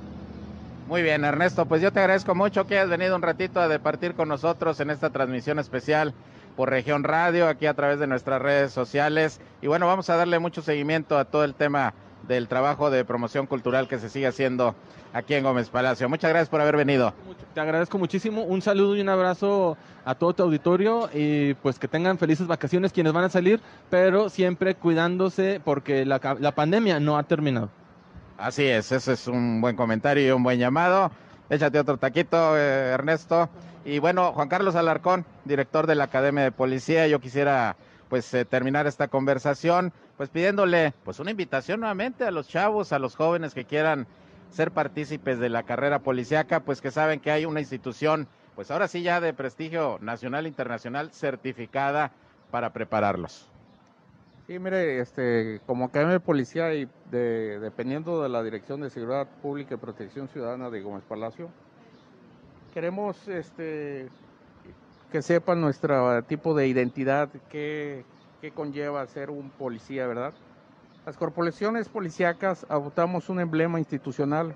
Muy 0.87 1.03
bien, 1.03 1.23
Ernesto, 1.23 1.67
pues 1.67 1.83
yo 1.83 1.91
te 1.93 1.99
agradezco 1.99 2.33
mucho 2.33 2.65
que 2.65 2.79
hayas 2.79 2.89
venido 2.89 3.15
un 3.15 3.21
ratito 3.21 3.59
a 3.59 3.67
departir 3.67 4.15
con 4.15 4.27
nosotros 4.29 4.79
en 4.79 4.89
esta 4.89 5.11
transmisión 5.11 5.59
especial 5.59 6.15
por 6.59 6.69
Región 6.69 7.05
Radio, 7.05 7.47
aquí 7.47 7.67
a 7.67 7.73
través 7.73 7.99
de 7.99 8.07
nuestras 8.07 8.41
redes 8.41 8.73
sociales. 8.73 9.39
Y 9.61 9.67
bueno, 9.67 9.87
vamos 9.87 10.09
a 10.09 10.17
darle 10.17 10.39
mucho 10.39 10.61
seguimiento 10.61 11.17
a 11.17 11.23
todo 11.23 11.45
el 11.45 11.55
tema 11.55 11.93
del 12.27 12.49
trabajo 12.49 12.89
de 12.89 13.05
promoción 13.05 13.47
cultural 13.47 13.87
que 13.87 13.97
se 13.97 14.09
sigue 14.09 14.27
haciendo 14.27 14.75
aquí 15.13 15.35
en 15.35 15.45
Gómez 15.45 15.69
Palacio. 15.69 16.09
Muchas 16.09 16.31
gracias 16.31 16.49
por 16.49 16.59
haber 16.59 16.75
venido. 16.75 17.13
Te 17.53 17.61
agradezco 17.61 17.97
muchísimo. 17.97 18.43
Un 18.43 18.61
saludo 18.61 18.97
y 18.97 18.99
un 18.99 19.07
abrazo 19.07 19.77
a 20.03 20.15
todo 20.15 20.33
tu 20.33 20.43
auditorio 20.43 21.09
y 21.13 21.53
pues 21.53 21.79
que 21.79 21.87
tengan 21.87 22.17
felices 22.17 22.45
vacaciones 22.45 22.91
quienes 22.91 23.13
van 23.13 23.23
a 23.23 23.29
salir, 23.29 23.61
pero 23.89 24.27
siempre 24.27 24.75
cuidándose 24.75 25.61
porque 25.63 26.05
la, 26.05 26.19
la 26.41 26.51
pandemia 26.53 26.99
no 26.99 27.17
ha 27.17 27.23
terminado. 27.23 27.69
Así 28.37 28.65
es, 28.65 28.91
ese 28.91 29.13
es 29.13 29.27
un 29.27 29.61
buen 29.61 29.77
comentario 29.77 30.27
y 30.27 30.31
un 30.31 30.43
buen 30.43 30.59
llamado. 30.59 31.09
Échate 31.49 31.79
otro 31.79 31.97
taquito, 31.97 32.57
eh, 32.57 32.91
Ernesto. 32.91 33.49
Y 33.83 33.99
bueno, 33.99 34.33
Juan 34.33 34.49
Carlos 34.49 34.75
Alarcón, 34.75 35.25
director 35.45 35.87
de 35.87 35.95
la 35.95 36.03
Academia 36.05 36.43
de 36.43 36.51
Policía, 36.51 37.07
yo 37.07 37.19
quisiera 37.19 37.75
pues 38.07 38.33
eh, 38.33 38.45
terminar 38.45 38.87
esta 38.87 39.07
conversación 39.07 39.93
pues 40.17 40.29
pidiéndole 40.29 40.93
pues 41.03 41.19
una 41.19 41.31
invitación 41.31 41.79
nuevamente 41.79 42.25
a 42.25 42.31
los 42.31 42.47
chavos, 42.47 42.91
a 42.91 42.99
los 42.99 43.15
jóvenes 43.15 43.53
que 43.53 43.65
quieran 43.65 44.05
ser 44.51 44.71
partícipes 44.71 45.39
de 45.39 45.49
la 45.49 45.63
carrera 45.63 45.99
policíaca, 45.99 46.59
pues 46.59 46.81
que 46.81 46.91
saben 46.91 47.19
que 47.19 47.31
hay 47.31 47.45
una 47.45 47.61
institución 47.61 48.27
pues 48.55 48.69
ahora 48.71 48.87
sí 48.87 49.01
ya 49.01 49.21
de 49.21 49.33
prestigio 49.33 49.97
nacional 50.01 50.45
e 50.45 50.49
internacional 50.49 51.11
certificada 51.13 52.11
para 52.51 52.73
prepararlos. 52.73 53.47
Sí, 54.49 54.57
mire, 54.57 54.99
este, 54.99 55.61
como 55.67 55.85
Academia 55.85 56.13
de 56.13 56.19
Policía 56.19 56.73
y 56.73 56.87
de- 57.11 57.59
dependiendo 57.59 58.23
de 58.23 58.29
la 58.29 58.41
Dirección 58.41 58.81
de 58.81 58.89
Seguridad 58.89 59.27
Pública 59.43 59.75
y 59.75 59.77
Protección 59.77 60.27
Ciudadana 60.27 60.71
de 60.71 60.81
Gómez 60.81 61.03
Palacio, 61.07 61.51
queremos 62.73 63.27
este, 63.27 64.07
que 65.11 65.21
sepan 65.21 65.61
nuestro 65.61 66.23
tipo 66.23 66.55
de 66.55 66.67
identidad, 66.67 67.29
qué, 67.51 68.03
qué 68.41 68.49
conlleva 68.49 69.05
ser 69.05 69.29
un 69.29 69.51
policía, 69.51 70.07
¿verdad? 70.07 70.33
Las 71.05 71.15
corporaciones 71.15 71.87
policíacas 71.87 72.65
adoptamos 72.69 73.29
un 73.29 73.41
emblema 73.41 73.77
institucional, 73.77 74.55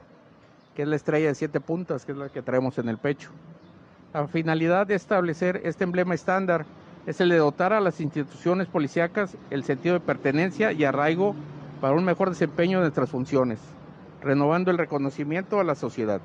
que 0.75 0.81
es 0.81 0.87
la 0.87 0.95
estrella 0.95 1.27
de 1.27 1.35
siete 1.35 1.59
puntas, 1.59 2.03
que 2.03 2.13
es 2.13 2.17
la 2.17 2.29
que 2.29 2.41
traemos 2.41 2.79
en 2.79 2.89
el 2.89 2.97
pecho. 2.97 3.29
La 4.11 4.27
finalidad 4.27 4.87
de 4.87 4.95
establecer 4.95 5.61
este 5.63 5.83
emblema 5.83 6.15
estándar 6.15 6.65
es 7.05 7.19
el 7.19 7.29
de 7.29 7.37
dotar 7.37 7.73
a 7.73 7.81
las 7.81 7.99
instituciones 7.99 8.67
policíacas 8.67 9.37
el 9.49 9.63
sentido 9.63 9.95
de 9.95 9.99
pertenencia 9.99 10.71
y 10.71 10.83
arraigo 10.83 11.35
para 11.81 11.95
un 11.95 12.05
mejor 12.05 12.29
desempeño 12.29 12.77
de 12.77 12.83
nuestras 12.83 13.09
funciones, 13.09 13.59
renovando 14.21 14.71
el 14.71 14.77
reconocimiento 14.77 15.59
a 15.59 15.63
la 15.63 15.75
sociedad. 15.75 16.21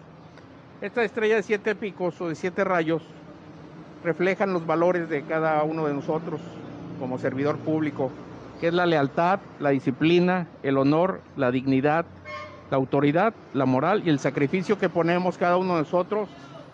Esta 0.81 1.03
estrella 1.03 1.37
de 1.37 1.43
siete 1.43 1.75
picos 1.75 2.21
o 2.21 2.29
de 2.29 2.37
siete 2.37 2.63
rayos 2.63 3.03
reflejan 4.05 4.53
los 4.53 4.65
valores 4.67 5.09
de 5.09 5.23
cada 5.23 5.63
uno 5.65 5.87
de 5.87 5.95
nosotros 5.95 6.41
como 7.01 7.19
servidor 7.19 7.57
público, 7.59 8.13
que 8.61 8.69
es 8.69 8.75
la 8.75 8.87
lealtad, 8.87 9.41
la 9.59 9.71
disciplina, 9.71 10.47
el 10.63 10.79
honor, 10.79 11.21
la 11.37 11.51
dignidad, 11.51 12.07
la 12.71 12.77
autoridad, 12.77 13.35
la 13.55 13.67
moral 13.67 14.03
y 14.05 14.11
el 14.11 14.21
sacrificio 14.21 14.79
que 14.79 14.89
ponemos 14.89 15.39
cada 15.39 15.57
uno 15.57 15.75
de 15.75 15.81
nosotros 15.81 16.29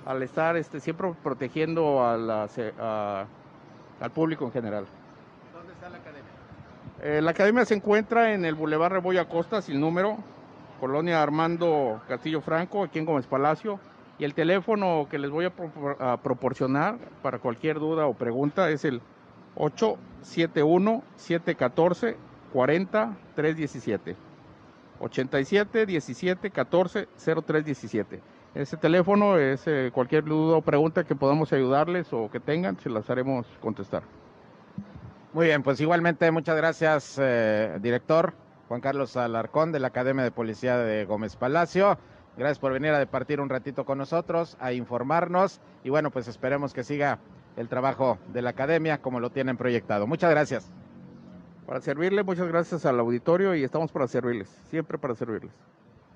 al 0.05 0.23
estar 0.23 0.57
este, 0.57 0.81
siempre 0.81 1.13
protegiendo 1.23 2.05
a 2.07 2.19
la 2.19 2.49
a- 2.79 3.25
al 4.01 4.11
público 4.11 4.45
en 4.47 4.53
general. 4.53 4.87
¿Dónde 5.53 5.73
está 5.73 5.89
la 5.91 5.99
academia? 5.99 6.31
Eh, 7.03 7.21
la 7.23 7.31
academia 7.33 7.65
se 7.65 7.75
encuentra 7.75 8.33
en 8.35 8.45
el 8.45 8.55
Boulevard 8.55 8.93
Rebolla 8.93 9.29
Costa, 9.29 9.61
sin 9.63 9.81
número, 9.81 10.17
Colonia 10.81 11.23
Armando 11.23 12.01
Castillo 12.09 12.41
Franco, 12.41 12.85
aquí 12.85 12.99
en 12.99 13.05
Gómez 13.05 13.27
Palacio. 13.27 13.79
Y 14.19 14.25
el 14.25 14.35
teléfono 14.35 15.07
que 15.11 15.19
les 15.19 15.31
voy 15.31 15.45
a, 15.47 15.55
propor- 15.55 15.97
a 16.01 16.17
proporcionar 16.19 16.97
para 17.23 17.39
cualquier 17.41 17.79
duda 17.81 18.07
o 18.07 18.15
pregunta 18.15 18.71
es 18.71 18.85
el 18.85 19.01
871-714-40-317. 22.55 24.15
87 25.01 25.87
17 25.87 26.51
14 26.51 27.09
0317. 27.17 28.21
Ese 28.55 28.77
teléfono 28.77 29.37
es 29.37 29.67
eh, 29.67 29.91
cualquier 29.93 30.25
duda 30.25 30.59
o 30.59 30.63
pregunta 30.63 31.03
que 31.03 31.17
podamos 31.17 31.53
ayudarles 31.53 32.13
o 32.13 32.31
que 32.31 32.39
tengan, 32.39 32.79
se 32.79 32.89
las 32.89 33.11
haremos 33.11 33.47
contestar. 33.61 34.05
Muy 35.33 35.47
bien, 35.47 35.65
pues 35.65 35.81
igualmente 35.81 36.31
muchas 36.31 36.57
gracias, 36.57 37.17
eh, 37.21 37.77
director 37.83 38.33
Juan 38.69 38.81
Carlos 38.81 39.17
Alarcón 39.17 39.73
de 39.73 39.81
la 39.81 39.89
Academia 39.89 40.23
de 40.23 40.31
Policía 40.31 40.79
de 40.79 41.05
Gómez 41.05 41.35
Palacio. 41.35 41.99
Gracias 42.37 42.61
por 42.61 42.73
venir 42.73 42.93
a 42.93 43.01
departir 43.01 43.41
un 43.41 43.49
ratito 43.49 43.85
con 43.85 43.99
nosotros, 43.99 44.57
a 44.61 44.73
informarnos 44.73 45.61
y 45.83 45.91
bueno, 45.91 46.13
pues 46.13 46.29
esperemos 46.29 46.73
que 46.73 46.85
siga 46.85 47.19
el 47.57 47.69
trabajo 47.69 48.19
de 48.33 48.43
la 48.43 48.51
Academia 48.51 48.99
como 48.99 49.19
lo 49.19 49.31
tienen 49.31 49.57
proyectado. 49.57 50.07
Muchas 50.07 50.31
gracias. 50.31 50.71
Para 51.67 51.81
servirle, 51.81 52.23
muchas 52.23 52.47
gracias 52.47 52.87
al 52.87 53.01
auditorio 53.01 53.57
y 53.57 53.65
estamos 53.65 53.91
para 53.91 54.07
servirles, 54.07 54.49
siempre 54.71 54.97
para 54.97 55.17
servirles. 55.17 55.53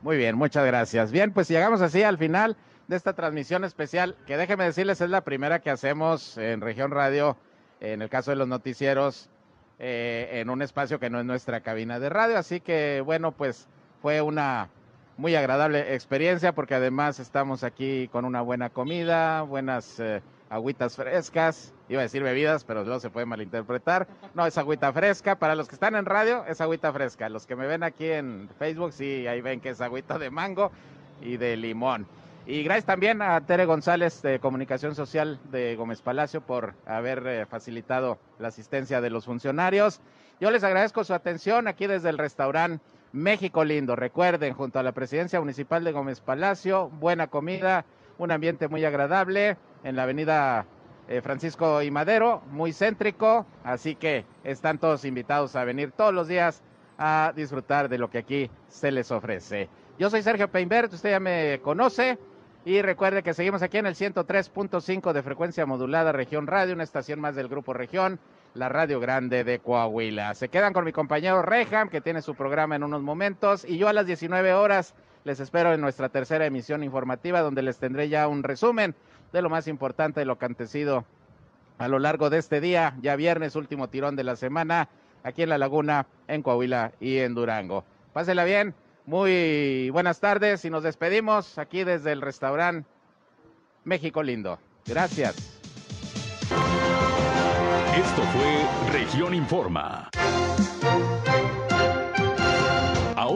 Muy 0.02 0.16
bien, 0.16 0.36
muchas 0.36 0.64
gracias. 0.64 1.10
Bien, 1.10 1.32
pues 1.32 1.48
llegamos 1.48 1.80
así 1.80 2.02
al 2.02 2.18
final 2.18 2.56
de 2.86 2.96
esta 2.96 3.14
transmisión 3.14 3.64
especial, 3.64 4.16
que 4.26 4.36
déjenme 4.36 4.64
decirles 4.64 5.00
es 5.00 5.10
la 5.10 5.22
primera 5.22 5.60
que 5.60 5.70
hacemos 5.70 6.38
en 6.38 6.60
Región 6.60 6.92
Radio, 6.92 7.36
en 7.80 8.00
el 8.00 8.08
caso 8.08 8.30
de 8.30 8.36
los 8.36 8.46
noticieros, 8.46 9.28
eh, 9.80 10.40
en 10.40 10.50
un 10.50 10.62
espacio 10.62 11.00
que 11.00 11.10
no 11.10 11.18
es 11.18 11.26
nuestra 11.26 11.60
cabina 11.60 11.98
de 11.98 12.08
radio. 12.08 12.38
Así 12.38 12.60
que 12.60 13.02
bueno, 13.04 13.32
pues 13.32 13.66
fue 14.00 14.20
una 14.22 14.68
muy 15.16 15.34
agradable 15.34 15.94
experiencia 15.94 16.52
porque 16.52 16.76
además 16.76 17.18
estamos 17.18 17.64
aquí 17.64 18.08
con 18.08 18.24
una 18.24 18.40
buena 18.40 18.70
comida, 18.70 19.42
buenas 19.42 19.98
eh, 19.98 20.22
agüitas 20.50 20.96
frescas, 20.96 21.72
iba 21.88 22.00
a 22.00 22.04
decir 22.04 22.22
bebidas, 22.22 22.64
pero 22.64 22.84
luego 22.84 23.00
se 23.00 23.10
puede 23.10 23.26
malinterpretar. 23.26 24.06
No, 24.34 24.46
es 24.46 24.56
agüita 24.58 24.92
fresca. 24.92 25.38
Para 25.38 25.54
los 25.54 25.68
que 25.68 25.74
están 25.74 25.94
en 25.94 26.04
radio, 26.04 26.44
es 26.46 26.60
agüita 26.60 26.92
fresca. 26.92 27.28
Los 27.28 27.46
que 27.46 27.56
me 27.56 27.66
ven 27.66 27.82
aquí 27.82 28.06
en 28.10 28.48
Facebook, 28.58 28.92
sí, 28.92 29.26
ahí 29.26 29.40
ven 29.40 29.60
que 29.60 29.70
es 29.70 29.80
agüita 29.80 30.18
de 30.18 30.30
mango 30.30 30.70
y 31.20 31.36
de 31.36 31.56
limón. 31.56 32.06
Y 32.46 32.62
gracias 32.62 32.86
también 32.86 33.20
a 33.20 33.38
Tere 33.42 33.66
González 33.66 34.22
de 34.22 34.40
Comunicación 34.40 34.94
Social 34.94 35.38
de 35.50 35.76
Gómez 35.76 36.00
Palacio 36.00 36.40
por 36.40 36.74
haber 36.86 37.26
eh, 37.26 37.46
facilitado 37.46 38.18
la 38.38 38.48
asistencia 38.48 39.02
de 39.02 39.10
los 39.10 39.26
funcionarios. 39.26 40.00
Yo 40.40 40.50
les 40.50 40.64
agradezco 40.64 41.04
su 41.04 41.12
atención 41.12 41.68
aquí 41.68 41.86
desde 41.86 42.08
el 42.08 42.16
restaurante 42.16 42.82
México 43.12 43.64
Lindo. 43.64 43.96
Recuerden, 43.96 44.54
junto 44.54 44.78
a 44.78 44.82
la 44.82 44.92
Presidencia 44.92 45.40
Municipal 45.40 45.84
de 45.84 45.92
Gómez 45.92 46.20
Palacio, 46.20 46.88
buena 46.88 47.26
comida, 47.26 47.84
un 48.16 48.30
ambiente 48.30 48.68
muy 48.68 48.84
agradable 48.84 49.58
en 49.84 49.96
la 49.96 50.04
avenida 50.04 50.66
eh, 51.08 51.20
Francisco 51.22 51.82
y 51.82 51.90
Madero, 51.90 52.42
muy 52.50 52.72
céntrico, 52.72 53.46
así 53.64 53.94
que 53.94 54.24
están 54.44 54.78
todos 54.78 55.04
invitados 55.04 55.56
a 55.56 55.64
venir 55.64 55.92
todos 55.92 56.12
los 56.12 56.28
días 56.28 56.62
a 56.98 57.32
disfrutar 57.34 57.88
de 57.88 57.98
lo 57.98 58.10
que 58.10 58.18
aquí 58.18 58.50
se 58.68 58.90
les 58.90 59.10
ofrece. 59.10 59.68
Yo 59.98 60.10
soy 60.10 60.22
Sergio 60.22 60.48
Peinbert, 60.48 60.92
usted 60.92 61.10
ya 61.10 61.20
me 61.20 61.60
conoce. 61.62 62.18
Y 62.64 62.82
recuerde 62.82 63.22
que 63.22 63.32
seguimos 63.32 63.62
aquí 63.62 63.78
en 63.78 63.86
el 63.86 63.94
103.5 63.94 65.12
de 65.12 65.22
frecuencia 65.22 65.64
modulada 65.64 66.12
Región 66.12 66.46
Radio, 66.46 66.74
una 66.74 66.82
estación 66.82 67.18
más 67.18 67.34
del 67.34 67.48
Grupo 67.48 67.72
Región, 67.72 68.18
la 68.52 68.68
Radio 68.68 69.00
Grande 69.00 69.42
de 69.42 69.60
Coahuila. 69.60 70.34
Se 70.34 70.50
quedan 70.50 70.74
con 70.74 70.84
mi 70.84 70.92
compañero 70.92 71.40
Reham, 71.40 71.88
que 71.88 72.02
tiene 72.02 72.20
su 72.20 72.34
programa 72.34 72.76
en 72.76 72.82
unos 72.82 73.00
momentos, 73.00 73.64
y 73.64 73.78
yo 73.78 73.88
a 73.88 73.94
las 73.94 74.06
19 74.06 74.52
horas 74.52 74.94
les 75.24 75.40
espero 75.40 75.72
en 75.72 75.80
nuestra 75.80 76.10
tercera 76.10 76.44
emisión 76.46 76.82
informativa, 76.82 77.40
donde 77.40 77.62
les 77.62 77.78
tendré 77.78 78.08
ya 78.08 78.28
un 78.28 78.42
resumen 78.42 78.94
de 79.32 79.42
lo 79.42 79.50
más 79.50 79.68
importante 79.68 80.20
de 80.20 80.26
lo 80.26 80.34
acontecido 80.34 81.04
a 81.78 81.88
lo 81.88 81.98
largo 81.98 82.28
de 82.30 82.38
este 82.38 82.60
día, 82.60 82.94
ya 83.00 83.16
viernes, 83.16 83.54
último 83.54 83.88
tirón 83.88 84.16
de 84.16 84.24
la 84.24 84.36
semana, 84.36 84.88
aquí 85.22 85.42
en 85.42 85.48
La 85.48 85.58
Laguna, 85.58 86.06
en 86.26 86.42
Coahuila 86.42 86.92
y 87.00 87.18
en 87.18 87.34
Durango. 87.34 87.84
Pásela 88.12 88.44
bien, 88.44 88.74
muy 89.06 89.90
buenas 89.90 90.20
tardes 90.20 90.64
y 90.64 90.70
nos 90.70 90.82
despedimos 90.82 91.56
aquí 91.58 91.84
desde 91.84 92.12
el 92.12 92.20
restaurante 92.20 92.88
México 93.84 94.22
Lindo. 94.22 94.58
Gracias. 94.86 95.36
Esto 97.96 98.22
fue 98.22 98.92
Región 98.92 99.34
Informa. 99.34 100.10